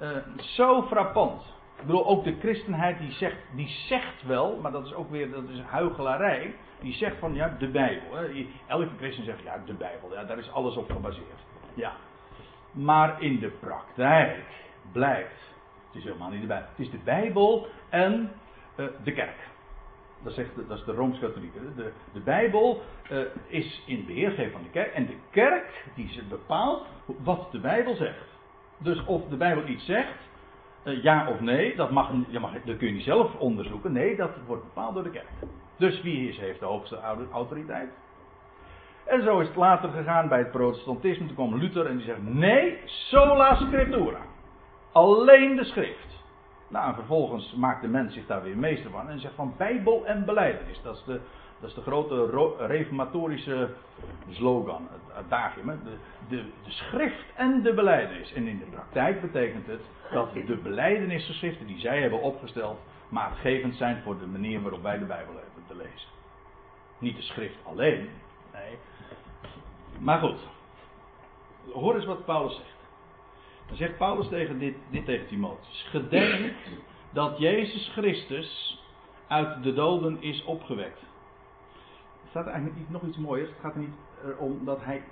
uh, 0.00 0.16
zo 0.38 0.82
frappant. 0.82 1.42
Ik 1.78 1.86
bedoel, 1.86 2.06
ook 2.06 2.24
de 2.24 2.38
christenheid 2.38 2.98
die 2.98 3.12
zegt, 3.12 3.36
die 3.54 3.68
zegt 3.68 4.22
wel, 4.22 4.58
maar 4.60 4.72
dat 4.72 4.86
is 4.86 4.94
ook 4.94 5.10
weer 5.10 5.30
dat 5.30 5.48
is 5.48 5.60
huichelarij. 5.60 6.54
Die 6.80 6.94
zegt 6.94 7.18
van 7.18 7.34
ja, 7.34 7.56
de 7.58 7.68
Bijbel. 7.68 8.16
Hè. 8.16 8.46
Elke 8.66 8.96
christen 8.96 9.24
zegt 9.24 9.42
ja, 9.42 9.62
de 9.66 9.74
Bijbel. 9.74 10.12
Ja, 10.12 10.24
daar 10.24 10.38
is 10.38 10.50
alles 10.50 10.76
op 10.76 10.90
gebaseerd. 10.90 11.52
Ja. 11.74 11.92
Maar 12.70 13.22
in 13.22 13.38
de 13.38 13.48
praktijk 13.48 14.44
blijkt, 14.92 15.40
het 15.86 15.96
is 15.96 16.04
helemaal 16.04 16.30
niet 16.30 16.40
de 16.40 16.46
Bijbel. 16.46 16.68
Het 16.68 16.86
is 16.86 16.90
de 16.90 17.00
Bijbel 17.04 17.66
en 17.88 18.30
uh, 18.76 18.86
de 19.04 19.12
kerk. 19.12 19.48
Dat, 20.22 20.32
zegt, 20.32 20.50
dat 20.68 20.78
is 20.78 20.84
de 20.84 20.92
Rooms-Katholieke. 20.92 21.58
De, 21.76 21.92
de 22.12 22.20
Bijbel 22.20 22.82
uh, 23.10 23.18
is 23.46 23.82
in 23.86 24.06
beheer 24.06 24.50
van 24.52 24.62
de 24.62 24.70
kerk. 24.70 24.92
En 24.92 25.06
de 25.06 25.16
kerk 25.30 25.84
die 25.94 26.22
bepaalt 26.28 26.86
wat 27.06 27.52
de 27.52 27.60
Bijbel 27.60 27.94
zegt. 27.94 28.28
Dus 28.78 29.04
of 29.04 29.28
de 29.28 29.36
Bijbel 29.36 29.66
iets 29.66 29.84
zegt, 29.84 30.18
uh, 30.84 31.02
ja 31.02 31.28
of 31.28 31.40
nee, 31.40 31.76
dat, 31.76 31.90
mag, 31.90 32.12
mag, 32.40 32.52
dat 32.52 32.76
kun 32.76 32.86
je 32.86 32.92
niet 32.92 33.04
zelf 33.04 33.34
onderzoeken. 33.34 33.92
Nee, 33.92 34.16
dat 34.16 34.30
wordt 34.46 34.62
bepaald 34.62 34.94
door 34.94 35.02
de 35.02 35.10
kerk. 35.10 35.28
Dus 35.76 36.02
wie 36.02 36.28
is, 36.28 36.38
heeft 36.38 36.60
de 36.60 36.66
hoogste 36.66 37.00
autoriteit? 37.32 37.90
En 39.04 39.22
zo 39.22 39.40
is 39.40 39.46
het 39.46 39.56
later 39.56 39.90
gegaan 39.90 40.28
bij 40.28 40.38
het 40.38 40.50
protestantisme. 40.50 41.26
Toen 41.26 41.34
kwam 41.34 41.56
Luther 41.56 41.86
en 41.86 41.96
die 41.96 42.06
zegt: 42.06 42.22
nee, 42.22 42.78
sola 42.84 43.54
scriptura. 43.54 44.20
Alleen 44.92 45.56
de 45.56 45.64
schrift. 45.64 46.22
Nou, 46.68 46.88
en 46.88 46.94
vervolgens 46.94 47.54
maakt 47.54 47.82
de 47.82 47.88
mens 47.88 48.14
zich 48.14 48.26
daar 48.26 48.42
weer 48.42 48.56
meester 48.56 48.90
van 48.90 49.08
en 49.08 49.20
zegt 49.20 49.34
van 49.34 49.54
Bijbel 49.56 50.06
en 50.06 50.24
beleidenis. 50.24 50.82
Dat 50.82 50.96
is 50.96 51.04
de, 51.04 51.20
dat 51.60 51.68
is 51.68 51.74
de 51.74 51.80
grote 51.80 52.26
reformatorische 52.66 53.70
slogan, 54.30 54.88
het 54.90 55.24
adagium. 55.24 55.66
De, 55.66 55.96
de, 56.28 56.42
de 56.64 56.70
schrift 56.70 57.24
en 57.36 57.62
de 57.62 57.74
beleidenis. 57.74 58.32
En 58.32 58.46
in 58.46 58.58
de 58.58 58.64
praktijk 58.64 59.20
betekent 59.20 59.66
het 59.66 59.80
dat 60.12 60.32
de 60.32 60.56
beleidenisgeschriften 60.62 61.66
die 61.66 61.78
zij 61.78 62.00
hebben 62.00 62.20
opgesteld 62.20 62.78
maatgevend 63.08 63.76
zijn 63.76 64.02
voor 64.02 64.18
de 64.18 64.26
manier 64.26 64.62
waarop 64.62 64.82
wij 64.82 64.98
de 64.98 65.04
Bijbel 65.04 65.34
hebben 65.34 65.64
te 65.66 65.76
lezen. 65.76 66.08
Niet 66.98 67.16
de 67.16 67.22
schrift 67.22 67.56
alleen, 67.64 68.08
nee. 68.52 68.78
Maar 69.98 70.18
goed, 70.18 70.38
hoor 71.72 71.94
eens 71.94 72.04
wat 72.04 72.24
Paulus 72.24 72.54
zegt. 72.54 72.74
Dan 73.66 73.76
zegt 73.76 73.96
Paulus 73.96 74.28
tegen 74.28 74.58
dit, 74.58 74.76
dit 74.90 75.04
tegen 75.04 75.26
Timotheus. 75.26 75.86
Gedenk 75.90 76.52
dat 77.10 77.38
Jezus 77.38 77.88
Christus 77.92 78.80
uit 79.26 79.62
de 79.62 79.72
doden 79.72 80.22
is 80.22 80.44
opgewekt. 80.44 81.00
Er 82.22 82.30
staat 82.30 82.46
eigenlijk 82.46 82.90
nog 82.90 83.02
iets 83.02 83.16
mooiers. 83.16 83.50
Het 83.50 83.60
gaat 83.60 83.74
er 83.74 83.80
niet 83.80 83.94
om 84.38 84.64
dat 84.64 84.84
hij 84.84 85.02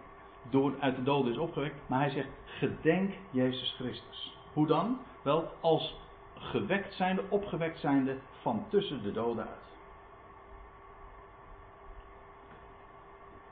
door, 0.50 0.74
uit 0.80 0.96
de 0.96 1.02
doden 1.02 1.32
is 1.32 1.38
opgewekt. 1.38 1.74
Maar 1.86 2.00
hij 2.00 2.10
zegt, 2.10 2.28
gedenk 2.44 3.12
Jezus 3.30 3.74
Christus. 3.78 4.36
Hoe 4.52 4.66
dan? 4.66 4.98
Wel, 5.22 5.50
als 5.60 5.96
gewekt 6.34 6.94
zijnde, 6.94 7.22
opgewekt 7.28 7.78
zijnde 7.78 8.16
van 8.40 8.64
tussen 8.68 9.02
de 9.02 9.12
doden 9.12 9.48
uit. 9.48 9.60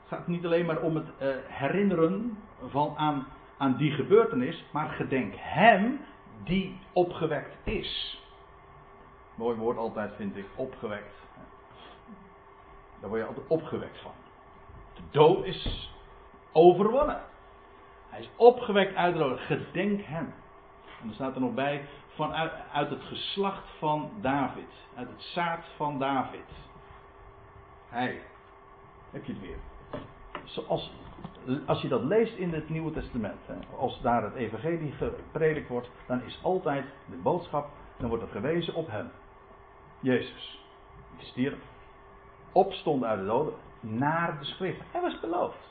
gaat 0.11 0.27
niet 0.27 0.45
alleen 0.45 0.65
maar 0.65 0.81
om 0.81 0.95
het 0.95 1.07
uh, 1.21 1.35
herinneren 1.47 2.37
van 2.69 2.97
aan 2.97 3.25
aan 3.57 3.77
die 3.77 3.91
gebeurtenis, 3.91 4.65
maar 4.71 4.89
gedenk 4.89 5.33
hem 5.37 5.99
die 6.43 6.79
opgewekt 6.93 7.55
is. 7.63 8.21
Mooi 9.35 9.57
woord 9.57 9.77
altijd 9.77 10.15
vind 10.15 10.37
ik, 10.37 10.45
opgewekt. 10.55 11.15
Daar 12.99 13.09
word 13.09 13.21
je 13.21 13.27
altijd 13.27 13.47
opgewekt 13.47 14.01
van. 14.01 14.11
De 14.93 15.01
dood 15.11 15.45
is 15.45 15.91
overwonnen. 16.51 17.21
Hij 18.09 18.19
is 18.19 18.29
opgewekt 18.35 18.95
uit 18.95 19.13
de 19.13 19.19
dood. 19.19 19.39
Gedenk 19.39 20.01
hem. 20.01 20.33
En 21.01 21.07
er 21.07 21.13
staat 21.13 21.35
er 21.35 21.41
nog 21.41 21.53
bij, 21.53 21.85
vanuit 22.15 22.51
uit 22.73 22.89
het 22.89 23.03
geslacht 23.03 23.69
van 23.77 24.11
David. 24.21 24.71
Uit 24.95 25.09
het 25.09 25.21
zaad 25.21 25.65
van 25.75 25.99
David. 25.99 26.49
Hij. 27.89 28.21
Heb 29.11 29.25
je 29.25 29.31
het 29.31 29.41
weer. 29.41 29.70
Zoals 30.43 30.91
als 31.65 31.81
je 31.81 31.87
dat 31.87 32.03
leest 32.03 32.37
in 32.37 32.53
het 32.53 32.69
Nieuwe 32.69 32.91
Testament, 32.91 33.39
hè, 33.45 33.77
als 33.77 34.01
daar 34.01 34.23
het 34.23 34.33
evangelie 34.33 34.91
gepredikt 34.91 35.67
wordt, 35.67 35.89
dan 36.07 36.23
is 36.23 36.39
altijd 36.43 36.85
de 37.05 37.15
boodschap, 37.15 37.69
dan 37.97 38.09
wordt 38.09 38.23
het 38.23 38.31
gewezen 38.31 38.73
op 38.73 38.89
hem. 38.89 39.11
Jezus. 39.99 40.65
Die 41.17 41.25
stierf, 41.25 41.59
opstond 42.51 43.03
uit 43.03 43.19
de 43.19 43.25
doden, 43.25 43.53
naar 43.79 44.39
de 44.39 44.45
schrift. 44.45 44.81
Hij 44.91 45.01
was 45.01 45.19
beloofd. 45.19 45.69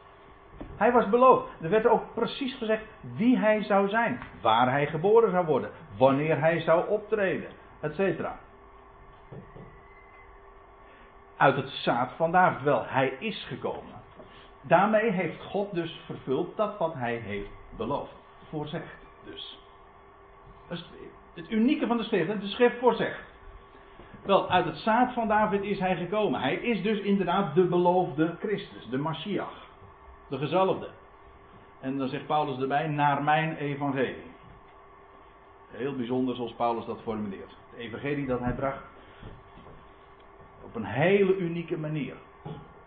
Hij 0.77 0.93
was 0.93 1.09
beloofd. 1.09 1.49
Er 1.61 1.71
werd 1.71 1.87
ook 1.87 2.15
precies 2.15 2.55
gezegd 2.55 2.85
wie 3.01 3.39
hij 3.39 3.63
zou 3.63 3.89
zijn, 3.89 4.21
waar 4.43 4.71
hij 4.71 4.87
geboren 4.87 5.31
zou 5.31 5.47
worden, 5.47 5.71
wanneer 5.97 6.41
hij 6.41 6.61
zou 6.61 6.89
optreden, 6.89 7.51
etc. 7.81 8.27
Uit 11.37 11.57
het 11.57 11.69
zaad 11.69 12.13
van 12.17 12.33
David. 12.33 12.63
Wel, 12.63 12.85
hij 12.87 13.09
is 13.09 13.47
gekomen. 13.47 14.00
Daarmee 14.61 15.11
heeft 15.11 15.43
God 15.43 15.75
dus 15.75 16.01
vervuld 16.07 16.57
dat 16.57 16.79
wat 16.79 16.95
hij 16.95 17.15
heeft 17.15 17.51
beloofd. 17.77 18.13
Voorzegd 18.49 18.97
dus. 19.25 19.59
Het 21.35 21.51
unieke 21.51 21.87
van 21.87 21.97
de 21.97 22.03
schrift. 22.03 22.41
De 22.41 22.47
schrift 22.47 22.79
voorzegt. 22.79 23.29
Wel, 24.23 24.51
uit 24.51 24.65
het 24.65 24.77
zaad 24.77 25.13
van 25.13 25.29
David 25.29 25.63
is 25.63 25.79
hij 25.79 25.97
gekomen. 25.97 26.41
Hij 26.41 26.55
is 26.55 26.83
dus 26.83 26.99
inderdaad 26.99 27.55
de 27.55 27.65
beloofde 27.65 28.37
Christus, 28.39 28.89
de 28.91 28.99
Mashiach. 28.99 29.69
De 30.29 30.39
gezalfde. 30.39 30.89
En 31.81 31.99
dan 31.99 32.09
zegt 32.09 32.27
Paulus 32.27 32.61
erbij, 32.61 32.87
naar 32.89 33.23
mijn 33.23 33.57
evangelie. 33.57 34.31
Heel 35.71 35.97
bijzonder 35.97 36.35
zoals 36.35 36.55
Paulus 36.55 36.85
dat 36.85 37.01
formuleert. 37.03 37.57
Het 37.71 37.79
evangelie 37.79 38.27
dat 38.27 38.41
hij 38.41 38.55
bracht. 38.55 38.83
Op 40.65 40.75
een 40.75 40.85
hele 40.85 41.37
unieke 41.37 41.79
manier. 41.79 42.15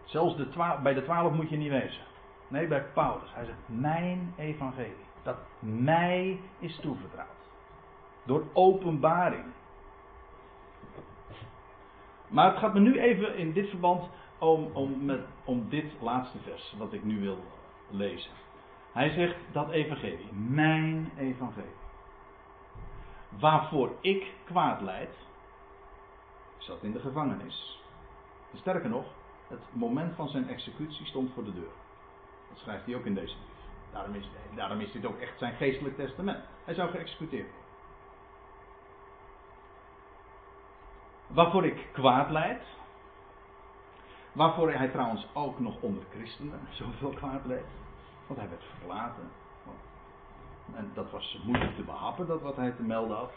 Zelfs 0.04 0.36
de 0.36 0.78
bij 0.84 0.94
de 0.94 1.04
twaalf 1.04 1.34
moet 1.34 1.50
je 1.50 1.58
niet 1.58 1.72
wezen. 1.72 2.04
Nee, 2.48 2.68
bij 2.68 2.84
Paulus. 2.94 3.34
Hij 3.34 3.46
zegt, 3.46 3.58
mijn 3.66 4.34
evangelie. 4.38 5.06
Dat 5.24 5.38
mij 5.60 6.40
is 6.60 6.80
toevertrouwd. 6.80 7.28
Door 8.24 8.44
openbaring. 8.54 9.46
Maar 12.28 12.50
het 12.50 12.58
gaat 12.58 12.74
me 12.74 12.80
nu 12.80 13.00
even 13.00 13.38
in 13.38 13.54
dit 13.54 13.70
verband 13.70 14.10
om, 14.38 14.70
om, 14.74 15.06
met, 15.06 15.20
om 15.44 15.70
dit 15.70 15.86
laatste 16.02 16.38
vers, 16.40 16.76
wat 16.78 16.94
ik 16.94 17.04
nu 17.04 17.20
wil 17.20 17.38
lezen. 17.90 18.32
Hij 18.92 19.10
zegt 19.10 19.36
dat 19.52 19.70
evangelie, 19.70 20.34
mijn 20.34 21.12
evangelie. 21.18 21.82
Waarvoor 23.40 23.92
ik 24.02 24.34
kwaad 24.44 24.82
leid, 24.82 25.16
zat 26.58 26.84
in 26.84 26.92
de 26.92 27.00
gevangenis. 27.00 27.82
Sterker 28.54 28.90
nog, 28.90 29.06
het 29.54 29.62
moment 29.72 30.16
van 30.16 30.28
zijn 30.28 30.50
executie 30.50 31.06
stond 31.06 31.34
voor 31.34 31.44
de 31.44 31.54
deur. 31.54 31.74
Dat 32.50 32.58
schrijft 32.58 32.86
hij 32.86 32.96
ook 32.96 33.06
in 33.06 33.14
deze. 33.14 33.36
Daarom 33.92 34.16
is, 34.16 34.30
daarom 34.56 34.80
is 34.80 34.92
dit 34.92 35.06
ook 35.06 35.20
echt 35.20 35.38
zijn 35.38 35.56
geestelijk 35.56 35.96
testament. 35.96 36.44
Hij 36.66 36.74
zou 36.74 36.90
geëxecuteerd 36.90 37.50
worden. 37.52 37.72
Waarvoor 41.28 41.66
ik 41.66 41.88
kwaad 41.92 42.30
leid. 42.30 42.64
Waarvoor 44.32 44.72
hij 44.72 44.88
trouwens 44.88 45.28
ook 45.34 45.60
nog 45.60 45.82
onder 45.82 46.04
christenen 46.16 46.60
zoveel 46.80 47.10
kwaad 47.10 47.46
leid. 47.46 47.66
Want 48.28 48.40
hij 48.40 48.50
werd 48.50 48.64
verlaten. 48.80 49.32
En 50.76 50.92
dat 50.94 51.12
was 51.12 51.40
moeilijk 51.44 51.76
te 51.76 51.84
behappen, 51.84 52.28
dat 52.28 52.42
wat 52.42 52.56
hij 52.56 52.72
te 52.72 52.84
melden 52.84 53.18
had. 53.18 53.32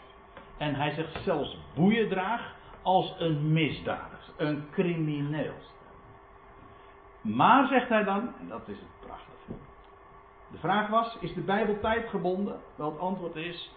En 0.57 0.75
hij 0.75 0.93
zegt 0.93 1.23
zelfs 1.23 1.57
boeien 1.75 2.09
draag 2.09 2.55
als 2.81 3.15
een 3.19 3.51
misdadiger, 3.53 4.33
een 4.37 4.67
crimineel. 4.71 5.53
Maar 7.27 7.67
zegt 7.67 7.89
hij 7.89 8.03
dan, 8.03 8.33
en 8.39 8.47
dat 8.47 8.67
is 8.67 8.79
het 8.79 9.07
prachtige. 9.07 9.61
De 10.51 10.57
vraag 10.57 10.87
was: 10.89 11.17
is 11.19 11.33
de 11.33 11.41
Bijbel 11.41 11.79
tijdgebonden? 11.79 12.59
Wel, 12.75 12.91
het 12.91 12.99
antwoord 12.99 13.35
is: 13.35 13.71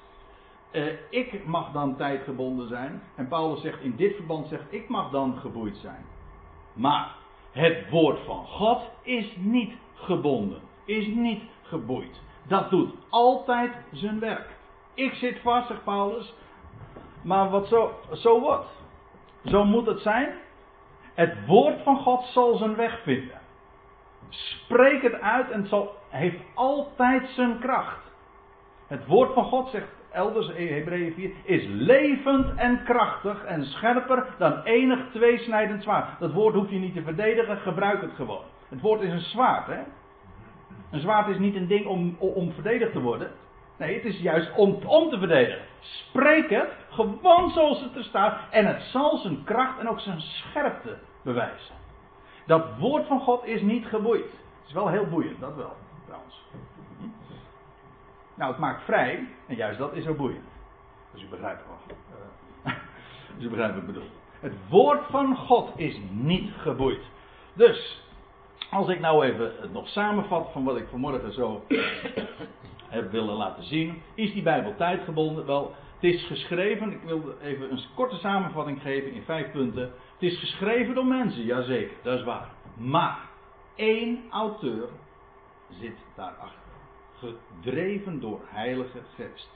uh, 0.72 0.92
ik 1.10 1.46
mag 1.46 1.72
dan 1.72 1.96
tijdgebonden 1.96 2.68
zijn. 2.68 3.02
En 3.14 3.28
Paulus 3.28 3.60
zegt 3.60 3.80
in 3.80 3.96
dit 3.96 4.14
verband: 4.14 4.46
zegt, 4.46 4.72
ik 4.72 4.88
mag 4.88 5.10
dan 5.10 5.38
geboeid 5.38 5.76
zijn. 5.76 6.04
Maar 6.72 7.14
het 7.50 7.90
woord 7.90 8.18
van 8.24 8.46
God 8.46 8.90
is 9.02 9.36
niet 9.36 9.72
gebonden, 9.94 10.60
is 10.84 11.06
niet 11.06 11.42
geboeid. 11.62 12.20
Dat 12.46 12.70
doet 12.70 12.94
altijd 13.08 13.72
zijn 13.92 14.18
werk. 14.18 14.56
Ik 14.94 15.14
zit 15.14 15.40
vast, 15.40 15.68
zegt 15.68 15.84
Paulus. 15.84 16.34
Maar 17.22 17.50
wat 17.50 17.66
zo, 17.66 17.92
zo 18.12 18.40
wat? 18.40 18.66
Zo 19.44 19.64
moet 19.64 19.86
het 19.86 20.00
zijn. 20.00 20.28
Het 21.14 21.46
woord 21.46 21.82
van 21.82 21.96
God 21.96 22.24
zal 22.24 22.56
zijn 22.56 22.76
weg 22.76 23.02
vinden. 23.02 23.39
Spreek 24.30 25.02
het 25.02 25.20
uit 25.20 25.50
en 25.50 25.60
het 25.60 25.68
zal, 25.68 25.94
heeft 26.08 26.40
altijd 26.54 27.28
zijn 27.28 27.58
kracht. 27.58 28.10
Het 28.86 29.06
woord 29.06 29.34
van 29.34 29.44
God 29.44 29.68
zegt 29.68 29.88
elders 30.12 30.48
in 30.48 30.74
Hebreeën 30.74 31.12
4 31.12 31.30
is 31.44 31.64
levend 31.66 32.54
en 32.56 32.84
krachtig 32.84 33.44
en 33.44 33.64
scherper 33.64 34.26
dan 34.38 34.62
enig 34.62 34.98
tweesnijdend 35.12 35.82
zwaard. 35.82 36.20
Dat 36.20 36.32
woord 36.32 36.54
hoef 36.54 36.70
je 36.70 36.78
niet 36.78 36.94
te 36.94 37.02
verdedigen, 37.02 37.56
gebruik 37.56 38.00
het 38.00 38.12
gewoon. 38.14 38.44
Het 38.68 38.80
woord 38.80 39.00
is 39.00 39.12
een 39.12 39.20
zwaard, 39.20 39.66
hè? 39.66 39.80
Een 40.90 41.00
zwaard 41.00 41.28
is 41.28 41.38
niet 41.38 41.54
een 41.54 41.66
ding 41.66 41.86
om, 41.86 42.16
om 42.18 42.52
verdedigd 42.52 42.92
te 42.92 43.00
worden. 43.00 43.30
Nee, 43.76 43.94
het 43.94 44.04
is 44.04 44.20
juist 44.20 44.50
om, 44.56 44.78
om 44.86 45.10
te 45.10 45.18
verdedigen. 45.18 45.62
Spreek 45.80 46.50
het 46.50 46.70
gewoon 46.90 47.50
zoals 47.50 47.82
het 47.82 47.96
er 47.96 48.04
staat. 48.04 48.40
En 48.50 48.66
het 48.66 48.82
zal 48.82 49.16
zijn 49.16 49.44
kracht 49.44 49.78
en 49.78 49.88
ook 49.88 50.00
zijn 50.00 50.20
scherpte 50.20 50.96
bewijzen. 51.22 51.79
Dat 52.50 52.78
woord 52.78 53.06
van 53.06 53.20
God 53.20 53.44
is 53.44 53.62
niet 53.62 53.86
geboeid. 53.86 54.24
Het 54.24 54.66
is 54.66 54.72
wel 54.72 54.88
heel 54.88 55.06
boeiend, 55.06 55.40
dat 55.40 55.54
wel, 55.56 55.72
trouwens. 56.04 56.44
Nou, 58.34 58.50
het 58.50 58.60
maakt 58.60 58.82
vrij. 58.82 59.28
En 59.46 59.56
juist 59.56 59.78
dat 59.78 59.92
is 59.92 60.06
ook 60.06 60.16
boeiend. 60.16 60.48
Dus 61.12 61.22
u 61.22 61.26
begrijpt 61.26 61.62
wel. 61.66 61.96
dus 63.36 63.44
u 63.44 63.48
begrijpt 63.48 63.74
wat 63.74 63.82
ik 63.82 63.86
bedoel. 63.86 64.08
Het 64.40 64.52
woord 64.68 65.06
van 65.10 65.36
God 65.36 65.78
is 65.78 66.00
niet 66.10 66.52
geboeid. 66.56 67.02
Dus, 67.52 68.04
als 68.70 68.88
ik 68.88 69.00
nou 69.00 69.24
even 69.24 69.52
het 69.60 69.72
nog 69.72 69.88
samenvat 69.88 70.48
van 70.52 70.64
wat 70.64 70.76
ik 70.76 70.88
vanmorgen 70.88 71.32
zo 71.32 71.64
heb 72.96 73.10
willen 73.10 73.34
laten 73.34 73.64
zien. 73.64 74.02
Is 74.14 74.32
die 74.32 74.42
Bijbel 74.42 74.74
tijdgebonden? 74.76 75.46
Wel, 75.46 75.74
het 76.00 76.14
is 76.14 76.26
geschreven, 76.26 76.92
ik 76.92 77.02
wil 77.02 77.34
even 77.42 77.70
een 77.70 77.80
korte 77.94 78.16
samenvatting 78.16 78.82
geven 78.82 79.12
in 79.12 79.22
vijf 79.22 79.50
punten. 79.50 79.82
Het 79.82 80.22
is 80.22 80.38
geschreven 80.38 80.94
door 80.94 81.06
mensen, 81.06 81.44
jazeker, 81.44 81.96
dat 82.02 82.18
is 82.18 82.24
waar. 82.24 82.50
Maar 82.76 83.28
één 83.74 84.22
auteur 84.30 84.88
zit 85.80 85.96
daarachter. 86.14 86.60
Gedreven 87.18 88.20
door 88.20 88.40
Heilige 88.44 89.00
Geest 89.14 89.50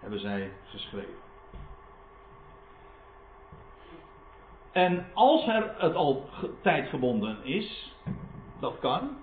hebben 0.00 0.20
zij 0.20 0.52
geschreven. 0.64 1.24
En 4.72 5.06
als 5.14 5.46
er 5.46 5.74
het 5.78 5.94
al 5.94 6.28
tijdgebonden 6.62 7.44
is, 7.44 7.94
dat 8.60 8.78
kan, 8.78 9.16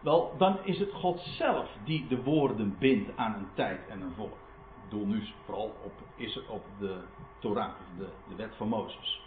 wel, 0.00 0.34
dan 0.38 0.58
is 0.64 0.78
het 0.78 0.92
God 0.92 1.20
zelf 1.20 1.68
die 1.84 2.06
de 2.06 2.22
woorden 2.22 2.76
bindt 2.78 3.16
aan 3.16 3.34
een 3.34 3.48
tijd 3.54 3.80
en 3.88 4.00
een 4.00 4.14
volk. 4.16 4.47
Ik 4.88 4.94
bedoel 4.94 5.14
nu 5.14 5.22
vooral 5.44 5.74
op, 5.84 5.92
is 6.16 6.46
op 6.46 6.64
de 6.78 7.00
Torah, 7.38 7.70
de, 7.98 8.08
de 8.28 8.34
wet 8.34 8.56
van 8.56 8.68
Mozes. 8.68 9.22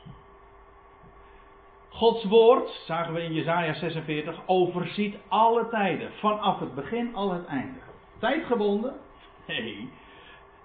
Gods 1.90 2.24
woord, 2.24 2.70
zagen 2.70 3.14
we 3.14 3.24
in 3.24 3.34
Jezaja 3.34 3.74
46, 3.74 4.42
overziet 4.46 5.16
alle 5.28 5.68
tijden. 5.68 6.12
Vanaf 6.14 6.60
het 6.60 6.76
begin 6.76 7.16
al 7.16 7.32
het 7.32 7.46
einde. 7.46 7.80
Tijdgebonden? 8.20 9.00
Nee. 9.48 9.90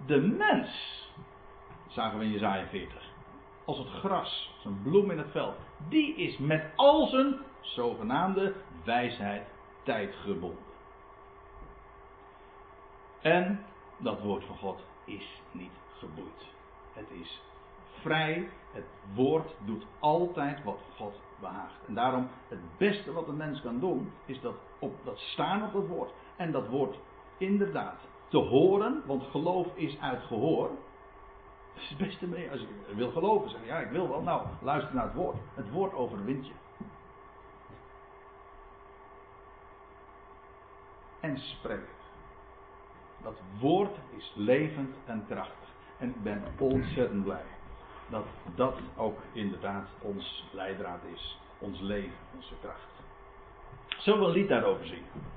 De 0.06 0.20
mens, 0.20 0.68
zagen 1.88 2.18
we 2.18 2.24
in 2.24 2.32
Jezaja 2.32 2.66
40. 2.66 3.02
Als 3.64 3.78
het 3.78 3.88
gras, 3.88 4.54
zijn 4.62 4.82
bloem 4.82 5.10
in 5.10 5.18
het 5.18 5.30
veld. 5.30 5.56
Die 5.88 6.14
is 6.14 6.38
met 6.38 6.64
al 6.76 7.06
zijn 7.06 7.36
zogenaamde 7.60 8.54
wijsheid 8.84 9.46
tijdgebonden. 9.82 10.64
En 13.20 13.64
dat 13.98 14.20
woord 14.20 14.44
van 14.44 14.56
God 14.56 14.84
is 15.04 15.42
niet 15.52 15.72
geboeid. 15.98 16.54
Het 16.92 17.10
is 17.10 17.42
vrij. 18.00 18.48
Het 18.72 18.84
woord 19.14 19.54
doet 19.64 19.86
altijd 19.98 20.64
wat 20.64 20.80
God 20.96 21.20
behaagt. 21.40 21.86
En 21.86 21.94
daarom 21.94 22.28
het 22.48 22.58
beste 22.78 23.12
wat 23.12 23.28
een 23.28 23.36
mens 23.36 23.60
kan 23.60 23.80
doen, 23.80 24.12
is 24.24 24.40
dat, 24.40 24.54
op, 24.78 24.94
dat 25.04 25.18
staan 25.18 25.62
op 25.62 25.72
het 25.72 25.88
woord. 25.88 26.12
En 26.36 26.52
dat 26.52 26.68
woord 26.68 26.98
inderdaad 27.38 28.00
te 28.28 28.38
horen, 28.38 29.02
want 29.06 29.22
geloof 29.22 29.66
is 29.74 30.00
uit 30.00 30.22
gehoor. 30.22 30.68
Dat 31.74 31.82
is 31.82 31.88
het 31.88 31.98
beste 31.98 32.26
mee. 32.26 32.50
Als 32.50 32.60
je 32.60 32.94
wil 32.94 33.10
geloven, 33.10 33.50
zeg 33.50 33.66
ja, 33.66 33.78
ik 33.78 33.90
wil 33.90 34.08
wel. 34.08 34.22
Nou, 34.22 34.46
luister 34.62 34.94
naar 34.94 35.04
het 35.04 35.14
woord. 35.14 35.36
Het 35.54 35.70
woord 35.70 35.94
overwint 35.94 36.46
je. 36.46 36.52
En 41.20 41.38
spreek 41.38 41.95
Dat 43.26 43.40
woord 43.60 43.96
is 44.16 44.32
levend 44.34 44.96
en 45.04 45.24
krachtig. 45.28 45.68
En 45.98 46.08
ik 46.08 46.22
ben 46.22 46.42
ontzettend 46.58 47.24
blij 47.24 47.44
dat 48.08 48.26
dat 48.54 48.78
ook 48.96 49.18
inderdaad 49.32 49.88
ons 50.00 50.48
leidraad 50.52 51.00
is. 51.14 51.38
Ons 51.58 51.80
leven, 51.80 52.18
onze 52.34 52.54
kracht. 52.60 53.02
Zullen 53.98 54.20
we 54.20 54.26
een 54.26 54.32
lied 54.32 54.48
daarover 54.48 54.86
zingen? 54.86 55.36